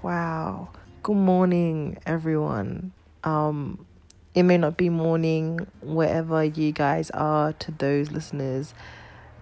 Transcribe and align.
Wow. 0.00 0.68
Good 1.02 1.16
morning, 1.16 1.98
everyone. 2.06 2.92
Um, 3.24 3.84
it 4.32 4.44
may 4.44 4.56
not 4.56 4.76
be 4.76 4.90
morning 4.90 5.66
wherever 5.82 6.44
you 6.44 6.70
guys 6.70 7.10
are 7.10 7.52
to 7.54 7.72
those 7.72 8.12
listeners 8.12 8.74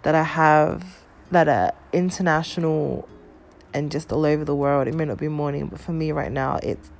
that 0.02 0.14
I 0.14 0.22
have 0.22 1.04
that 1.30 1.46
are 1.46 1.74
international 1.92 3.06
and 3.74 3.92
just 3.92 4.10
all 4.10 4.24
over 4.24 4.46
the 4.46 4.54
world. 4.54 4.88
It 4.88 4.94
may 4.94 5.04
not 5.04 5.18
be 5.18 5.28
morning, 5.28 5.66
but 5.66 5.78
for 5.78 5.92
me 5.92 6.10
right 6.10 6.32
now, 6.32 6.58
it's 6.62 6.90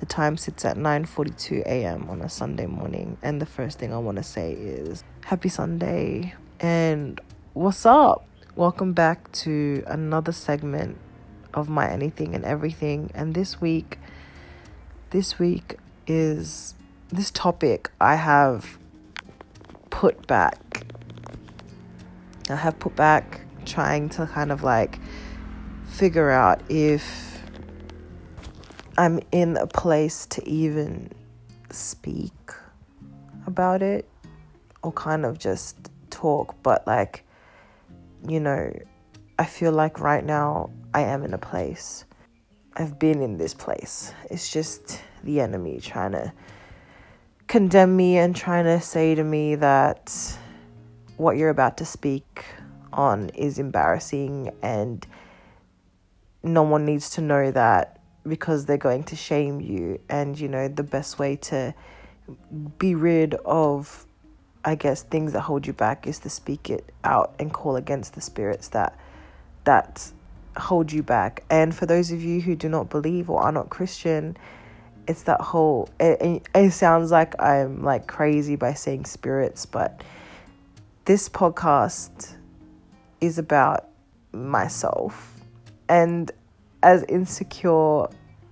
the 0.00 0.06
time 0.06 0.36
sits 0.36 0.64
at 0.64 0.76
9:42 0.76 1.62
a.m. 1.66 2.10
on 2.10 2.20
a 2.20 2.28
Sunday 2.28 2.66
morning, 2.66 3.16
and 3.22 3.40
the 3.40 3.46
first 3.46 3.78
thing 3.78 3.92
I 3.92 3.98
want 3.98 4.16
to 4.16 4.24
say 4.24 4.54
is 4.54 5.04
happy 5.24 5.48
Sunday 5.48 6.34
and 6.58 7.20
what's 7.52 7.86
up? 7.86 8.26
Welcome 8.56 8.92
back 8.92 9.30
to 9.32 9.84
another 9.86 10.32
segment 10.32 10.98
of 11.54 11.68
my 11.68 11.88
anything 11.88 12.34
and 12.34 12.44
everything. 12.44 13.10
And 13.14 13.34
this 13.34 13.60
week 13.60 13.98
this 15.14 15.38
week 15.38 15.76
is 16.08 16.74
this 17.08 17.30
topic 17.30 17.88
I 18.00 18.16
have 18.16 18.78
put 19.90 20.26
back. 20.26 20.84
I 22.50 22.56
have 22.56 22.80
put 22.80 22.96
back 22.96 23.42
trying 23.64 24.08
to 24.10 24.26
kind 24.26 24.50
of 24.50 24.64
like 24.64 24.98
figure 25.86 26.30
out 26.30 26.60
if 26.68 27.40
I'm 28.98 29.20
in 29.30 29.56
a 29.56 29.68
place 29.68 30.26
to 30.26 30.48
even 30.48 31.12
speak 31.70 32.52
about 33.46 33.80
it 33.80 34.08
or 34.82 34.90
kind 34.90 35.24
of 35.24 35.38
just 35.38 35.90
talk, 36.10 36.56
but 36.64 36.84
like, 36.88 37.24
you 38.28 38.40
know, 38.40 38.76
I 39.38 39.44
feel 39.44 39.70
like 39.70 40.00
right 40.00 40.24
now 40.24 40.70
I 40.94 41.00
am 41.00 41.24
in 41.24 41.34
a 41.34 41.38
place. 41.38 42.04
I've 42.76 43.00
been 43.00 43.20
in 43.20 43.36
this 43.36 43.52
place. 43.52 44.14
It's 44.30 44.48
just 44.50 45.02
the 45.24 45.40
enemy 45.40 45.80
trying 45.80 46.12
to 46.12 46.32
condemn 47.48 47.96
me 47.96 48.16
and 48.16 48.34
trying 48.34 48.64
to 48.64 48.80
say 48.80 49.16
to 49.16 49.24
me 49.24 49.56
that 49.56 50.38
what 51.16 51.36
you're 51.36 51.50
about 51.50 51.76
to 51.78 51.84
speak 51.84 52.44
on 52.92 53.28
is 53.30 53.58
embarrassing 53.58 54.52
and 54.62 55.04
no 56.44 56.62
one 56.62 56.84
needs 56.84 57.10
to 57.10 57.20
know 57.20 57.50
that 57.50 58.00
because 58.26 58.66
they're 58.66 58.76
going 58.76 59.02
to 59.04 59.16
shame 59.16 59.60
you 59.60 60.00
and 60.08 60.38
you 60.38 60.48
know 60.48 60.68
the 60.68 60.82
best 60.82 61.18
way 61.18 61.36
to 61.36 61.74
be 62.78 62.94
rid 62.94 63.34
of 63.44 64.06
i 64.64 64.74
guess 64.74 65.02
things 65.02 65.32
that 65.32 65.40
hold 65.42 65.66
you 65.66 65.72
back 65.72 66.06
is 66.06 66.18
to 66.20 66.30
speak 66.30 66.70
it 66.70 66.92
out 67.02 67.34
and 67.38 67.52
call 67.52 67.76
against 67.76 68.14
the 68.14 68.20
spirits 68.20 68.68
that 68.68 68.98
that 69.64 70.12
hold 70.56 70.92
you 70.92 71.02
back. 71.02 71.44
And 71.50 71.74
for 71.74 71.86
those 71.86 72.10
of 72.10 72.22
you 72.22 72.40
who 72.40 72.54
do 72.56 72.68
not 72.68 72.90
believe 72.90 73.30
or 73.30 73.40
are 73.42 73.52
not 73.52 73.70
christian 73.70 74.36
it's 75.06 75.24
that 75.24 75.38
whole 75.38 75.86
it, 76.00 76.42
it 76.54 76.70
sounds 76.70 77.10
like 77.10 77.34
i'm 77.38 77.82
like 77.82 78.06
crazy 78.06 78.56
by 78.56 78.72
saying 78.72 79.04
spirits 79.04 79.66
but 79.66 80.02
this 81.04 81.28
podcast 81.28 82.34
is 83.20 83.38
about 83.38 83.88
myself. 84.32 85.40
And 85.88 86.30
as 86.82 87.02
insecure 87.04 88.06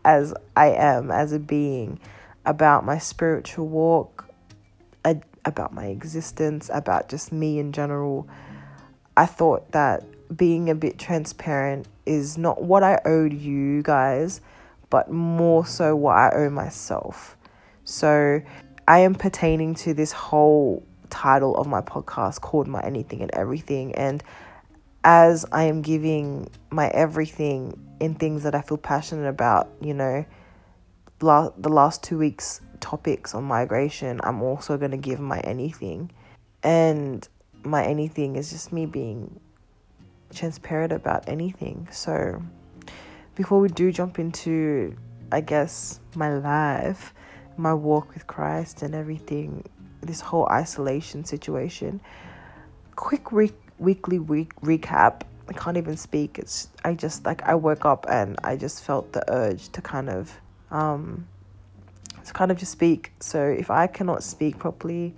as 0.04 0.34
I 0.56 0.68
am 0.68 1.10
as 1.10 1.32
a 1.32 1.38
being 1.38 2.00
about 2.44 2.84
my 2.84 2.98
spiritual 2.98 3.68
walk, 3.68 4.28
about 5.44 5.72
my 5.72 5.86
existence, 5.86 6.70
about 6.72 7.08
just 7.08 7.32
me 7.32 7.58
in 7.58 7.72
general, 7.72 8.28
I 9.16 9.26
thought 9.26 9.72
that 9.72 10.04
being 10.36 10.70
a 10.70 10.74
bit 10.74 10.98
transparent 10.98 11.88
is 12.06 12.38
not 12.38 12.62
what 12.62 12.82
I 12.82 13.00
owed 13.04 13.32
you 13.32 13.82
guys, 13.82 14.40
but 14.90 15.10
more 15.10 15.64
so 15.64 15.96
what 15.96 16.16
I 16.16 16.30
owe 16.34 16.50
myself. 16.50 17.36
So 17.84 18.40
I 18.86 18.98
am 19.00 19.14
pertaining 19.14 19.74
to 19.76 19.94
this 19.94 20.12
whole 20.12 20.82
title 21.10 21.56
of 21.56 21.66
my 21.66 21.80
podcast 21.80 22.40
called 22.40 22.66
My 22.66 22.80
Anything 22.80 23.22
and 23.22 23.30
Everything. 23.32 23.94
And 23.94 24.22
as 25.04 25.44
I 25.52 25.64
am 25.64 25.82
giving 25.82 26.48
my 26.70 26.88
everything 26.88 27.78
in 28.00 28.14
things 28.14 28.42
that 28.42 28.54
I 28.54 28.62
feel 28.62 28.78
passionate 28.78 29.28
about, 29.28 29.68
you 29.80 29.94
know, 29.94 30.24
la- 31.20 31.50
the 31.56 31.68
last 31.68 32.02
two 32.02 32.18
weeks' 32.18 32.60
topics 32.80 33.34
on 33.34 33.44
migration, 33.44 34.20
I'm 34.24 34.42
also 34.42 34.76
going 34.76 34.90
to 34.90 34.96
give 34.96 35.20
my 35.20 35.40
anything. 35.40 36.10
And 36.62 37.26
my 37.64 37.84
anything 37.84 38.36
is 38.36 38.50
just 38.50 38.72
me 38.72 38.86
being 38.86 39.40
transparent 40.34 40.92
about 40.92 41.28
anything. 41.28 41.88
So, 41.90 42.42
before 43.34 43.60
we 43.60 43.68
do 43.68 43.92
jump 43.92 44.18
into, 44.18 44.96
I 45.30 45.40
guess, 45.40 46.00
my 46.14 46.36
life, 46.36 47.14
my 47.56 47.74
walk 47.74 48.14
with 48.14 48.26
Christ, 48.26 48.82
and 48.82 48.94
everything, 48.94 49.64
this 50.00 50.20
whole 50.20 50.46
isolation 50.48 51.24
situation, 51.24 52.00
quick 52.96 53.32
re- 53.32 53.52
weekly 53.78 54.18
week 54.18 54.54
recap. 54.56 55.22
I 55.48 55.52
can't 55.54 55.76
even 55.76 55.96
speak. 55.96 56.38
It's 56.38 56.68
I 56.84 56.94
just 56.94 57.24
like 57.24 57.42
I 57.42 57.54
woke 57.54 57.84
up 57.84 58.06
and 58.08 58.38
I 58.44 58.56
just 58.56 58.84
felt 58.84 59.12
the 59.12 59.24
urge 59.30 59.68
to 59.70 59.82
kind 59.82 60.08
of 60.08 60.32
um 60.70 61.26
to 62.24 62.32
kind 62.32 62.50
of 62.50 62.58
just 62.58 62.72
speak. 62.72 63.12
So 63.20 63.42
if 63.42 63.70
I 63.70 63.86
cannot 63.86 64.22
speak 64.22 64.58
properly, 64.58 65.14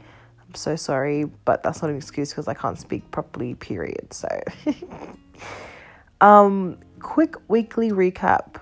so 0.57 0.77
sorry, 0.77 1.25
but 1.45 1.63
that's 1.63 1.83
not 1.83 1.91
an 1.91 1.97
excuse 1.97 2.31
because 2.31 2.49
I 2.49 2.55
can't 2.55 2.79
speak 2.79 3.11
properly. 3.11 3.55
Period. 3.55 4.13
So 4.13 4.29
um 6.21 6.79
quick 7.01 7.37
weekly 7.49 7.91
recap. 7.91 8.61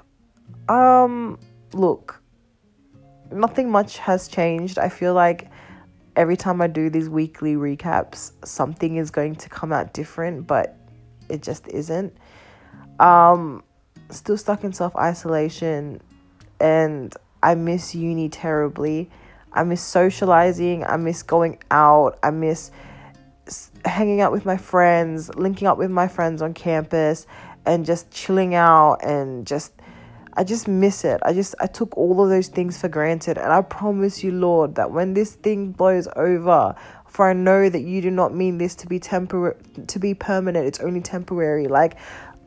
Um 0.68 1.38
look, 1.72 2.22
nothing 3.30 3.70
much 3.70 3.98
has 3.98 4.28
changed. 4.28 4.78
I 4.78 4.88
feel 4.88 5.14
like 5.14 5.48
every 6.16 6.36
time 6.36 6.60
I 6.60 6.66
do 6.66 6.90
these 6.90 7.08
weekly 7.08 7.54
recaps, 7.54 8.32
something 8.44 8.96
is 8.96 9.10
going 9.10 9.36
to 9.36 9.48
come 9.48 9.72
out 9.72 9.92
different, 9.92 10.46
but 10.46 10.76
it 11.28 11.42
just 11.42 11.68
isn't. 11.68 12.14
Um, 13.00 13.64
still 14.10 14.36
stuck 14.36 14.64
in 14.64 14.72
self 14.72 14.94
isolation, 14.96 16.00
and 16.60 17.14
I 17.42 17.54
miss 17.54 17.94
uni 17.94 18.28
terribly. 18.28 19.10
I 19.54 19.64
miss 19.64 19.82
socializing. 19.82 20.84
I 20.84 20.96
miss 20.96 21.22
going 21.22 21.58
out. 21.70 22.18
I 22.22 22.30
miss 22.30 22.70
hanging 23.84 24.20
out 24.20 24.32
with 24.32 24.44
my 24.44 24.56
friends, 24.56 25.34
linking 25.34 25.66
up 25.66 25.78
with 25.78 25.90
my 25.90 26.08
friends 26.08 26.42
on 26.42 26.54
campus, 26.54 27.26
and 27.66 27.84
just 27.84 28.10
chilling 28.10 28.54
out 28.54 29.04
and 29.04 29.46
just 29.46 29.72
I 30.34 30.44
just 30.44 30.66
miss 30.66 31.04
it. 31.04 31.20
I 31.24 31.34
just 31.34 31.54
I 31.60 31.66
took 31.66 31.96
all 31.96 32.22
of 32.22 32.30
those 32.30 32.48
things 32.48 32.80
for 32.80 32.88
granted 32.88 33.36
and 33.36 33.52
I 33.52 33.60
promise 33.62 34.24
you, 34.24 34.32
Lord, 34.32 34.76
that 34.76 34.90
when 34.90 35.14
this 35.14 35.34
thing 35.34 35.72
blows 35.72 36.08
over, 36.16 36.74
for 37.06 37.28
I 37.28 37.34
know 37.34 37.68
that 37.68 37.82
you 37.82 38.00
do 38.00 38.10
not 38.10 38.34
mean 38.34 38.56
this 38.56 38.74
to 38.76 38.86
be 38.86 38.98
temporary 38.98 39.56
to 39.86 39.98
be 39.98 40.14
permanent. 40.14 40.66
It's 40.66 40.80
only 40.80 41.02
temporary. 41.02 41.68
Like 41.68 41.96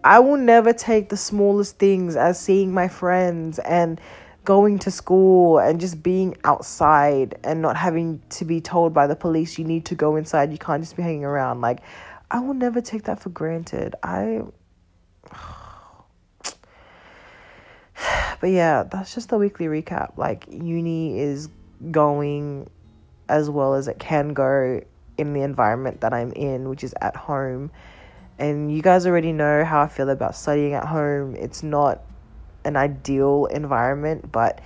I 0.04 0.20
will 0.20 0.38
never 0.38 0.74
take 0.74 1.10
the 1.10 1.18
smallest 1.18 1.78
things 1.78 2.16
as 2.16 2.40
seeing 2.40 2.74
my 2.74 2.88
friends 2.88 3.60
and 3.60 4.02
going 4.46 4.80
to 4.80 4.92
school 4.92 5.60
and 5.60 5.80
just 5.80 6.04
being 6.04 6.38
outside 6.44 7.38
and 7.44 7.62
not 7.62 7.76
having 7.76 8.22
to 8.30 8.46
be 8.46 8.62
told 8.62 8.94
by 8.94 9.08
the 9.08 9.16
police 9.16 9.58
you 9.58 9.66
need 9.66 9.86
to 9.86 9.96
go 9.96 10.16
inside. 10.16 10.52
You 10.52 10.58
can't 10.58 10.82
just 10.82 10.96
be 10.96 11.04
hanging 11.04 11.26
around. 11.26 11.62
Like 11.62 11.80
I 12.32 12.40
will 12.40 12.54
never 12.54 12.82
take 12.82 13.04
that 13.04 13.20
for 13.20 13.30
granted. 13.30 13.96
I 14.04 14.42
but 18.42 18.48
yeah, 18.48 18.84
that's 18.84 19.14
just 19.14 19.30
the 19.30 19.38
weekly 19.38 19.68
recap. 19.68 20.18
Like, 20.18 20.46
uni 20.50 21.20
is 21.20 21.50
going 21.92 22.70
as 23.28 23.50
well 23.50 23.74
as 23.74 23.88
it 23.88 24.00
can 24.00 24.34
go 24.34 24.82
in 25.18 25.34
the 25.34 25.42
environment 25.42 26.02
that 26.02 26.14
I'm 26.14 26.32
in, 26.34 26.70
which 26.70 26.84
is 26.84 26.94
at 27.02 27.16
home. 27.16 27.72
And 28.38 28.76
you 28.76 28.82
guys 28.82 29.08
already 29.08 29.32
know 29.32 29.64
how 29.64 29.82
I 29.82 29.88
feel 29.88 30.10
about 30.10 30.36
studying 30.36 30.74
at 30.74 30.86
home. 30.86 31.36
It's 31.36 31.64
not 31.64 32.02
an 32.66 32.76
ideal 32.76 33.46
environment, 33.46 34.32
but 34.32 34.60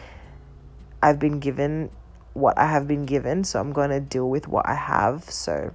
I've 1.01 1.19
been 1.19 1.39
given 1.39 1.91
what 2.33 2.57
I 2.57 2.65
have 2.67 2.87
been 2.87 3.05
given, 3.05 3.43
so 3.43 3.59
I'm 3.59 3.73
going 3.73 3.89
to 3.89 3.99
deal 3.99 4.29
with 4.29 4.47
what 4.47 4.67
I 4.67 4.75
have. 4.75 5.29
So, 5.29 5.73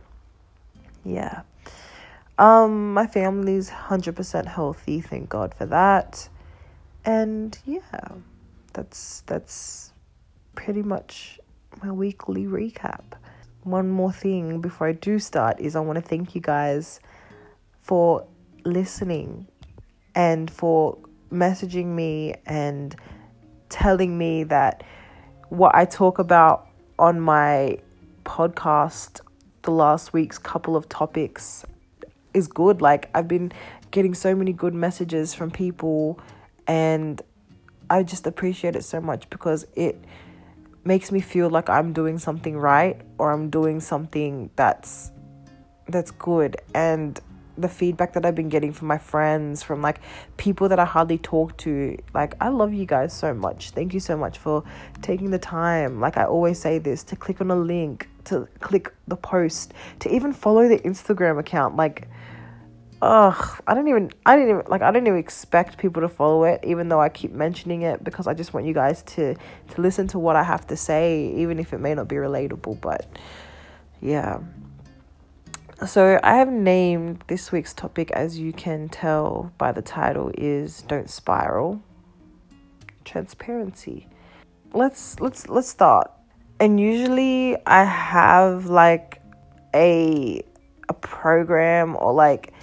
yeah. 1.04 1.42
Um 2.36 2.92
my 2.94 3.06
family's 3.06 3.70
100% 3.70 4.46
healthy, 4.46 5.00
thank 5.00 5.28
God 5.28 5.54
for 5.54 5.66
that 5.66 6.28
and 7.04 7.58
yeah 7.66 8.08
that's 8.72 9.22
that's 9.26 9.92
pretty 10.54 10.82
much 10.82 11.38
my 11.82 11.90
weekly 11.90 12.44
recap 12.44 13.02
one 13.62 13.88
more 13.88 14.12
thing 14.12 14.60
before 14.60 14.88
i 14.88 14.92
do 14.92 15.18
start 15.18 15.60
is 15.60 15.76
i 15.76 15.80
want 15.80 15.96
to 15.96 16.02
thank 16.02 16.34
you 16.34 16.40
guys 16.40 17.00
for 17.80 18.26
listening 18.64 19.46
and 20.14 20.50
for 20.50 20.96
messaging 21.34 21.86
me 21.86 22.34
and 22.46 22.96
telling 23.68 24.16
me 24.16 24.44
that 24.44 24.82
what 25.48 25.74
i 25.74 25.84
talk 25.84 26.18
about 26.18 26.68
on 26.98 27.20
my 27.20 27.78
podcast 28.24 29.20
the 29.62 29.70
last 29.70 30.12
week's 30.12 30.38
couple 30.38 30.76
of 30.76 30.88
topics 30.88 31.64
is 32.32 32.48
good. 32.48 32.82
Like 32.82 33.10
i've 33.14 33.28
been 33.28 33.52
getting 33.90 34.14
so 34.14 34.34
many 34.34 34.52
good 34.52 34.74
messages 34.74 35.34
from 35.34 35.50
people 35.50 36.18
and 36.66 37.22
I 37.90 38.02
just 38.02 38.26
appreciate 38.26 38.76
it 38.76 38.84
so 38.84 39.00
much 39.00 39.28
because 39.30 39.66
it 39.74 40.02
makes 40.84 41.12
me 41.12 41.20
feel 41.20 41.50
like 41.50 41.68
I'm 41.68 41.92
doing 41.92 42.18
something 42.18 42.56
right 42.56 43.00
or 43.18 43.30
I'm 43.30 43.50
doing 43.50 43.80
something 43.80 44.50
that's 44.56 45.12
that's 45.88 46.10
good. 46.10 46.56
And 46.74 47.20
the 47.56 47.68
feedback 47.68 48.12
that 48.14 48.26
I've 48.26 48.34
been 48.34 48.48
getting 48.48 48.72
from 48.72 48.88
my 48.88 48.98
friends, 48.98 49.62
from 49.62 49.80
like 49.80 50.00
people 50.36 50.68
that 50.68 50.78
I 50.78 50.84
hardly 50.84 51.18
talk 51.18 51.56
to. 51.58 51.96
Like, 52.12 52.34
I 52.40 52.48
love 52.48 52.72
you 52.72 52.86
guys 52.86 53.12
so 53.12 53.32
much. 53.34 53.70
Thank 53.70 53.94
you 53.94 54.00
so 54.00 54.16
much 54.16 54.38
for 54.38 54.64
taking 55.02 55.30
the 55.30 55.38
time. 55.38 56.00
Like, 56.00 56.16
I 56.16 56.24
always 56.24 56.58
say 56.58 56.78
this 56.78 57.04
to 57.04 57.16
click 57.16 57.40
on 57.40 57.50
a 57.50 57.56
link, 57.56 58.08
to 58.24 58.48
click 58.60 58.92
the 59.06 59.16
post, 59.16 59.72
to 60.00 60.14
even 60.14 60.32
follow 60.32 60.68
the 60.68 60.78
Instagram 60.80 61.38
account. 61.38 61.76
Like, 61.76 62.08
ugh, 63.02 63.62
I 63.66 63.74
don't 63.74 63.88
even, 63.88 64.10
I 64.26 64.36
didn't 64.36 64.50
even, 64.50 64.62
like, 64.66 64.82
I 64.82 64.90
don't 64.90 65.06
even 65.06 65.18
expect 65.18 65.78
people 65.78 66.02
to 66.02 66.08
follow 66.08 66.44
it, 66.44 66.60
even 66.64 66.88
though 66.88 67.00
I 67.00 67.08
keep 67.08 67.32
mentioning 67.32 67.82
it 67.82 68.02
because 68.02 68.26
I 68.26 68.34
just 68.34 68.54
want 68.54 68.66
you 68.66 68.74
guys 68.74 69.02
to, 69.02 69.34
to 69.34 69.80
listen 69.80 70.08
to 70.08 70.18
what 70.18 70.36
I 70.36 70.42
have 70.42 70.66
to 70.68 70.76
say, 70.76 71.32
even 71.36 71.58
if 71.58 71.72
it 71.72 71.78
may 71.78 71.94
not 71.94 72.08
be 72.08 72.16
relatable. 72.16 72.80
But 72.80 73.06
yeah. 74.00 74.40
So 75.86 76.18
I 76.22 76.36
have 76.36 76.50
named 76.50 77.24
this 77.26 77.52
week's 77.52 77.74
topic, 77.74 78.10
as 78.12 78.38
you 78.38 78.54
can 78.54 78.88
tell 78.88 79.52
by 79.58 79.70
the 79.72 79.82
title, 79.82 80.30
is 80.38 80.82
"Don't 80.82 81.10
Spiral." 81.10 81.82
Transparency. 83.04 84.08
Let's 84.72 85.20
let's 85.20 85.48
let's 85.48 85.68
start. 85.68 86.10
And 86.58 86.80
usually 86.80 87.56
I 87.66 87.84
have 87.84 88.66
like 88.66 89.20
a 89.74 90.42
a 90.88 90.94
program 90.94 91.96
or 91.98 92.14
like 92.14 92.54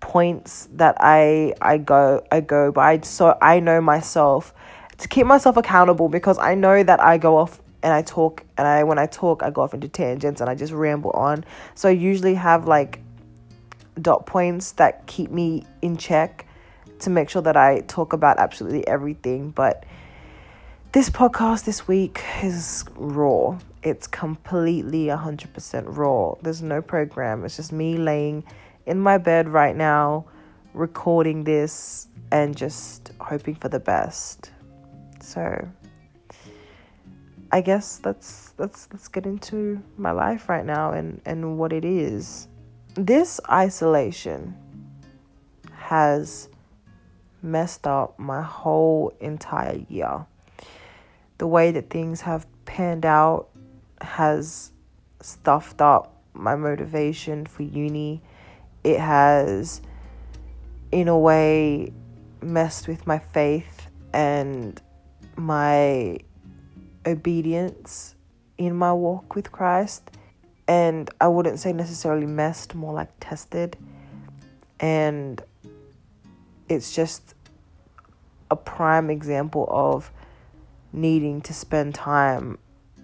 points 0.00 0.68
that 0.72 0.96
I 0.98 1.54
I 1.60 1.78
go 1.78 2.22
I 2.32 2.40
go 2.40 2.72
by 2.72 3.00
so 3.00 3.38
I 3.40 3.60
know 3.60 3.80
myself 3.80 4.52
to 4.98 5.08
keep 5.08 5.26
myself 5.26 5.56
accountable 5.56 6.08
because 6.08 6.38
I 6.38 6.54
know 6.54 6.82
that 6.82 7.00
I 7.00 7.16
go 7.16 7.38
off 7.38 7.60
and 7.84 7.92
I 7.92 8.00
talk 8.00 8.42
and 8.56 8.66
I 8.66 8.82
when 8.82 8.98
I 8.98 9.06
talk 9.06 9.42
I 9.42 9.50
go 9.50 9.60
off 9.62 9.74
into 9.74 9.88
tangents 9.88 10.40
and 10.40 10.48
I 10.48 10.54
just 10.54 10.72
ramble 10.72 11.10
on. 11.10 11.44
So 11.74 11.88
I 11.88 11.92
usually 11.92 12.34
have 12.34 12.66
like 12.66 13.00
dot 14.00 14.24
points 14.26 14.72
that 14.72 15.06
keep 15.06 15.30
me 15.30 15.64
in 15.82 15.98
check 15.98 16.46
to 17.00 17.10
make 17.10 17.28
sure 17.28 17.42
that 17.42 17.58
I 17.58 17.80
talk 17.80 18.14
about 18.14 18.38
absolutely 18.38 18.86
everything. 18.88 19.50
But 19.50 19.84
this 20.92 21.10
podcast 21.10 21.64
this 21.64 21.86
week 21.86 22.22
is 22.42 22.86
raw. 22.96 23.58
It's 23.82 24.06
completely 24.06 25.06
100% 25.06 25.84
raw. 25.86 26.34
There's 26.40 26.62
no 26.62 26.80
program. 26.80 27.44
It's 27.44 27.56
just 27.56 27.70
me 27.70 27.98
laying 27.98 28.44
in 28.86 28.98
my 28.98 29.18
bed 29.18 29.50
right 29.50 29.76
now, 29.76 30.24
recording 30.72 31.44
this 31.44 32.08
and 32.32 32.56
just 32.56 33.12
hoping 33.20 33.56
for 33.56 33.68
the 33.68 33.78
best. 33.78 34.50
So, 35.20 35.68
I 37.54 37.60
guess 37.60 38.00
let's 38.04 38.52
let's 38.58 38.88
let's 38.90 39.06
get 39.06 39.26
into 39.26 39.80
my 39.96 40.10
life 40.10 40.48
right 40.48 40.66
now 40.66 40.90
and 40.90 41.20
and 41.24 41.56
what 41.56 41.72
it 41.72 41.84
is. 41.84 42.48
This 42.96 43.40
isolation 43.48 44.56
has 45.72 46.48
messed 47.42 47.86
up 47.86 48.18
my 48.18 48.42
whole 48.42 49.12
entire 49.20 49.78
year. 49.88 50.26
The 51.38 51.46
way 51.46 51.70
that 51.70 51.90
things 51.90 52.22
have 52.22 52.44
panned 52.64 53.06
out 53.06 53.50
has 54.00 54.72
stuffed 55.20 55.80
up 55.80 56.24
my 56.32 56.56
motivation 56.56 57.46
for 57.46 57.62
uni. 57.62 58.20
It 58.82 58.98
has 58.98 59.80
in 60.90 61.06
a 61.06 61.16
way 61.16 61.92
messed 62.42 62.88
with 62.88 63.06
my 63.06 63.20
faith 63.20 63.90
and 64.12 64.82
my 65.36 66.18
obedience 67.06 68.14
in 68.58 68.74
my 68.74 68.92
walk 68.92 69.34
with 69.34 69.52
Christ. 69.52 70.10
And 70.66 71.10
I 71.20 71.28
wouldn't 71.28 71.60
say 71.60 71.72
necessarily 71.72 72.26
messed, 72.26 72.74
more 72.74 72.92
like 72.92 73.10
tested. 73.20 73.76
And 74.80 75.42
it's 76.68 76.94
just 76.94 77.34
a 78.50 78.56
prime 78.56 79.10
example 79.10 79.66
of 79.70 80.10
needing 80.92 81.40
to 81.42 81.52
spend 81.52 81.94
time 81.94 82.58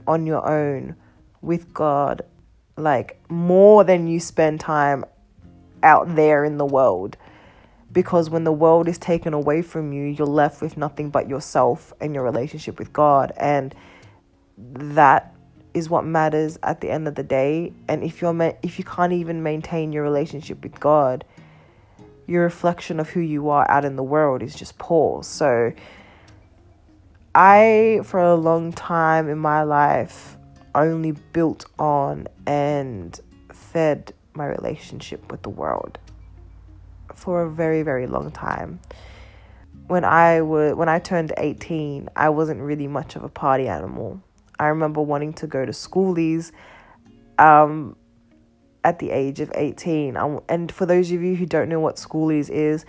on 0.06 0.26
your 0.26 0.46
own 0.48 0.96
with 1.42 1.72
God, 1.74 2.22
like 2.76 3.20
more 3.28 3.84
than 3.84 4.06
you 4.06 4.20
spend 4.20 4.60
time 4.60 5.04
out 5.82 6.14
there 6.14 6.44
in 6.44 6.58
the 6.58 6.66
world 6.66 7.16
because 7.92 8.30
when 8.30 8.44
the 8.44 8.52
world 8.52 8.88
is 8.88 8.98
taken 8.98 9.34
away 9.34 9.62
from 9.62 9.92
you, 9.92 10.04
you're 10.04 10.26
left 10.26 10.62
with 10.62 10.76
nothing 10.76 11.10
but 11.10 11.28
yourself 11.28 11.92
and 12.00 12.14
your 12.14 12.22
relationship 12.22 12.78
with 12.78 12.92
God. 12.92 13.32
And 13.36 13.74
that 14.56 15.34
is 15.74 15.88
what 15.88 16.04
matters 16.04 16.58
at 16.62 16.80
the 16.80 16.90
end 16.90 17.08
of 17.08 17.14
the 17.14 17.22
day. 17.22 17.72
And 17.88 18.02
if 18.02 18.20
you're 18.20 18.32
ma- 18.32 18.52
if 18.62 18.78
you 18.78 18.84
can't 18.84 19.12
even 19.12 19.42
maintain 19.42 19.92
your 19.92 20.02
relationship 20.02 20.62
with 20.62 20.78
God, 20.78 21.24
your 22.26 22.42
reflection 22.42 23.00
of 23.00 23.10
who 23.10 23.20
you 23.20 23.48
are 23.50 23.68
out 23.70 23.84
in 23.84 23.96
the 23.96 24.02
world 24.02 24.42
is 24.42 24.54
just 24.54 24.78
poor. 24.78 25.22
So 25.22 25.72
I 27.34 28.00
for 28.04 28.20
a 28.20 28.34
long 28.34 28.72
time 28.72 29.28
in 29.28 29.38
my 29.38 29.62
life 29.62 30.36
only 30.74 31.12
built 31.32 31.66
on 31.78 32.28
and 32.46 33.18
fed 33.52 34.12
my 34.34 34.46
relationship 34.46 35.30
with 35.30 35.42
the 35.42 35.50
world 35.50 35.98
for 37.16 37.42
a 37.42 37.50
very 37.50 37.82
very 37.82 38.06
long 38.06 38.30
time. 38.30 38.80
When 39.86 40.04
I 40.04 40.40
was 40.42 40.74
when 40.74 40.88
I 40.88 40.98
turned 40.98 41.32
18, 41.36 42.08
I 42.16 42.28
wasn't 42.28 42.60
really 42.60 42.86
much 42.86 43.16
of 43.16 43.24
a 43.24 43.28
party 43.28 43.68
animal. 43.68 44.22
I 44.58 44.66
remember 44.66 45.00
wanting 45.00 45.32
to 45.34 45.46
go 45.46 45.64
to 45.64 45.72
schoolies 45.72 46.52
um 47.38 47.96
at 48.84 48.98
the 48.98 49.10
age 49.10 49.40
of 49.40 49.50
18. 49.54 50.16
Um, 50.16 50.40
and 50.48 50.72
for 50.72 50.86
those 50.86 51.10
of 51.10 51.22
you 51.22 51.34
who 51.36 51.46
don't 51.46 51.68
know 51.68 51.80
what 51.80 51.96
schoolies 51.96 52.50
is, 52.50 52.84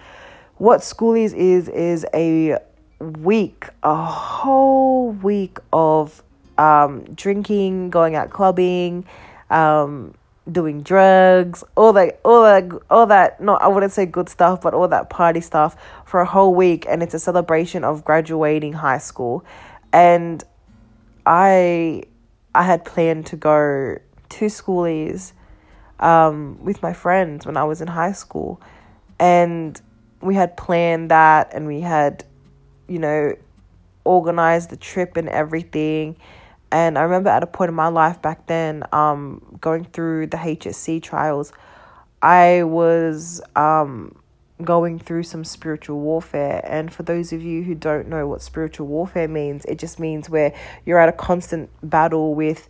what 0.57 0.81
schoolies 0.81 1.33
is 1.33 1.67
is 1.69 2.05
a 2.13 2.57
week, 2.99 3.67
a 3.83 3.95
whole 3.95 5.11
week 5.11 5.57
of 5.73 6.23
um, 6.57 7.03
drinking, 7.15 7.89
going 7.89 8.15
out 8.15 8.29
clubbing, 8.29 9.05
um, 9.49 10.13
doing 10.49 10.81
drugs, 10.81 11.63
all 11.75 11.93
that, 11.93 12.19
all 12.25 12.43
that, 12.43 12.69
all 12.89 13.05
that. 13.05 13.41
Not 13.41 13.61
I 13.61 13.67
wouldn't 13.67 13.91
say 13.91 14.05
good 14.05 14.29
stuff, 14.29 14.61
but 14.61 14.73
all 14.73 14.87
that 14.87 15.09
party 15.09 15.41
stuff 15.41 15.75
for 16.05 16.19
a 16.21 16.25
whole 16.25 16.55
week, 16.55 16.85
and 16.87 17.03
it's 17.03 17.13
a 17.13 17.19
celebration 17.19 17.83
of 17.83 18.03
graduating 18.03 18.73
high 18.73 18.97
school, 18.97 19.45
and 19.93 20.43
I, 21.25 22.03
I 22.55 22.63
had 22.63 22.85
planned 22.85 23.27
to 23.27 23.35
go 23.35 23.97
to 24.29 24.45
schoolies, 24.45 25.33
um, 25.99 26.57
with 26.63 26.81
my 26.81 26.93
friends 26.93 27.45
when 27.45 27.57
I 27.57 27.63
was 27.63 27.81
in 27.81 27.87
high 27.87 28.13
school, 28.13 28.59
and 29.19 29.79
we 30.21 30.35
had 30.35 30.57
planned 30.57 31.11
that, 31.11 31.53
and 31.53 31.67
we 31.67 31.81
had, 31.81 32.25
you 32.87 32.99
know, 32.99 33.35
organized 34.03 34.71
the 34.71 34.77
trip 34.77 35.15
and 35.15 35.29
everything 35.29 36.15
and 36.71 36.97
I 36.97 37.03
remember 37.03 37.29
at 37.29 37.43
a 37.43 37.47
point 37.47 37.69
in 37.69 37.75
my 37.75 37.87
life 37.87 38.21
back 38.21 38.47
then, 38.47 38.83
um, 38.91 39.57
going 39.59 39.85
through 39.85 40.27
the 40.27 40.37
HSC 40.37 41.01
trials, 41.03 41.51
I 42.21 42.63
was 42.63 43.41
um, 43.55 44.21
going 44.63 44.99
through 44.99 45.23
some 45.23 45.43
spiritual 45.43 45.99
warfare. 45.99 46.61
And 46.63 46.93
for 46.93 47.03
those 47.03 47.33
of 47.33 47.41
you 47.41 47.63
who 47.63 47.75
don't 47.75 48.07
know 48.07 48.27
what 48.27 48.41
spiritual 48.41 48.87
warfare 48.87 49.27
means, 49.27 49.65
it 49.65 49.79
just 49.79 49.99
means 49.99 50.29
where 50.29 50.53
you're 50.85 50.99
at 50.99 51.09
a 51.09 51.13
constant 51.13 51.69
battle 51.83 52.35
with 52.35 52.69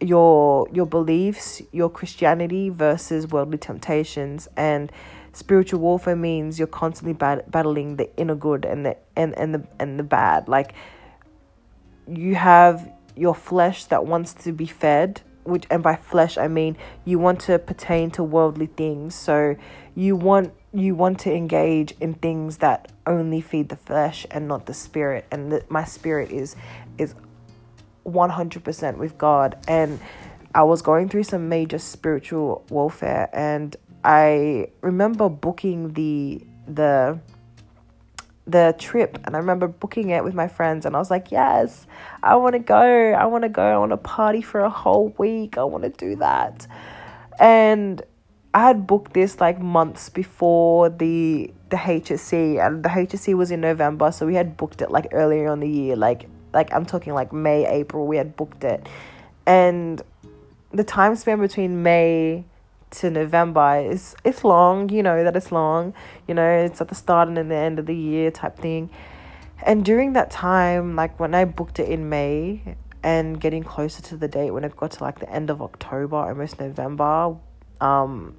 your 0.00 0.68
your 0.72 0.86
beliefs, 0.86 1.62
your 1.72 1.88
Christianity 1.88 2.68
versus 2.68 3.26
worldly 3.28 3.58
temptations, 3.58 4.46
and 4.56 4.92
spiritual 5.32 5.80
warfare 5.80 6.16
means 6.16 6.58
you're 6.58 6.68
constantly 6.68 7.14
bat- 7.14 7.50
battling 7.50 7.96
the 7.96 8.14
inner 8.16 8.34
good 8.34 8.64
and 8.64 8.84
the 8.84 8.96
and, 9.14 9.36
and 9.38 9.54
the 9.54 9.66
and 9.78 9.98
the 9.98 10.02
bad. 10.02 10.48
Like 10.48 10.74
you 12.06 12.34
have 12.34 12.92
your 13.16 13.34
flesh 13.34 13.84
that 13.86 14.06
wants 14.06 14.34
to 14.34 14.52
be 14.52 14.66
fed 14.66 15.22
which 15.46 15.64
and 15.70 15.82
by 15.82 15.96
flesh 15.96 16.36
I 16.36 16.48
mean 16.48 16.76
you 17.04 17.18
want 17.18 17.40
to 17.42 17.58
pertain 17.58 18.10
to 18.12 18.24
worldly 18.24 18.66
things. 18.66 19.14
So 19.14 19.56
you 19.94 20.16
want 20.16 20.52
you 20.72 20.94
want 20.94 21.20
to 21.20 21.32
engage 21.32 21.94
in 22.00 22.14
things 22.14 22.58
that 22.58 22.92
only 23.06 23.40
feed 23.40 23.68
the 23.68 23.76
flesh 23.76 24.26
and 24.30 24.48
not 24.48 24.66
the 24.66 24.74
spirit. 24.74 25.24
And 25.30 25.52
the, 25.52 25.64
my 25.68 25.84
spirit 25.84 26.30
is 26.30 26.56
is 26.98 27.14
100% 28.04 28.96
with 28.98 29.18
God. 29.18 29.58
And 29.66 29.98
I 30.54 30.62
was 30.62 30.82
going 30.82 31.08
through 31.08 31.24
some 31.24 31.48
major 31.48 31.78
spiritual 31.78 32.64
warfare 32.70 33.28
and 33.32 33.76
I 34.04 34.68
remember 34.82 35.28
booking 35.28 35.94
the 35.94 36.42
the 36.68 37.18
the 38.46 38.74
trip 38.78 39.18
and 39.24 39.34
I 39.34 39.38
remember 39.38 39.66
booking 39.66 40.10
it 40.10 40.22
with 40.22 40.34
my 40.34 40.46
friends 40.48 40.86
and 40.86 40.94
I 40.94 40.98
was 40.98 41.10
like, 41.10 41.32
"Yes, 41.32 41.86
I 42.22 42.36
want 42.36 42.54
to 42.54 42.60
go. 42.60 43.12
I 43.12 43.26
want 43.26 43.42
to 43.42 43.48
go. 43.48 43.80
Want 43.80 43.90
to 43.90 43.96
party 43.96 44.42
for 44.42 44.60
a 44.60 44.70
whole 44.70 45.14
week. 45.18 45.58
I 45.58 45.64
want 45.64 45.84
to 45.84 45.90
do 45.90 46.16
that." 46.16 46.66
And 47.40 48.02
I 48.54 48.60
had 48.68 48.86
booked 48.86 49.12
this 49.12 49.40
like 49.40 49.60
months 49.60 50.08
before 50.08 50.88
the 50.88 51.52
the 51.68 51.76
HSC 51.76 52.64
and 52.64 52.82
the 52.82 52.88
HSC 52.88 53.34
was 53.34 53.50
in 53.50 53.60
November, 53.60 54.12
so 54.12 54.24
we 54.24 54.34
had 54.34 54.56
booked 54.56 54.80
it 54.80 54.90
like 54.90 55.08
earlier 55.12 55.48
on 55.48 55.60
the 55.60 55.68
year, 55.68 55.96
like 55.96 56.28
like 56.54 56.72
I'm 56.72 56.86
talking 56.86 57.12
like 57.12 57.32
May, 57.32 57.66
April, 57.66 58.06
we 58.06 58.16
had 58.16 58.36
booked 58.36 58.64
it. 58.64 58.88
And 59.46 60.00
the 60.72 60.84
time 60.84 61.14
span 61.16 61.40
between 61.40 61.82
May 61.82 62.44
to 62.90 63.10
November 63.10 63.78
is 63.90 64.14
it's 64.24 64.44
long, 64.44 64.88
you 64.88 65.02
know 65.02 65.24
that 65.24 65.36
it's 65.36 65.52
long. 65.52 65.94
You 66.26 66.34
know, 66.34 66.48
it's 66.48 66.80
at 66.80 66.88
the 66.88 66.94
start 66.94 67.28
and 67.28 67.36
then 67.36 67.48
the 67.48 67.56
end 67.56 67.78
of 67.78 67.86
the 67.86 67.94
year 67.94 68.30
type 68.30 68.58
thing. 68.58 68.90
And 69.64 69.84
during 69.84 70.12
that 70.12 70.30
time, 70.30 70.96
like 70.96 71.18
when 71.18 71.34
I 71.34 71.44
booked 71.44 71.78
it 71.78 71.88
in 71.88 72.08
May 72.08 72.76
and 73.02 73.40
getting 73.40 73.62
closer 73.62 74.02
to 74.02 74.16
the 74.16 74.28
date 74.28 74.50
when 74.50 74.64
it 74.64 74.76
got 74.76 74.92
to 74.92 75.02
like 75.02 75.18
the 75.18 75.30
end 75.30 75.50
of 75.50 75.62
October, 75.62 76.16
almost 76.16 76.60
November, 76.60 77.36
um, 77.80 78.36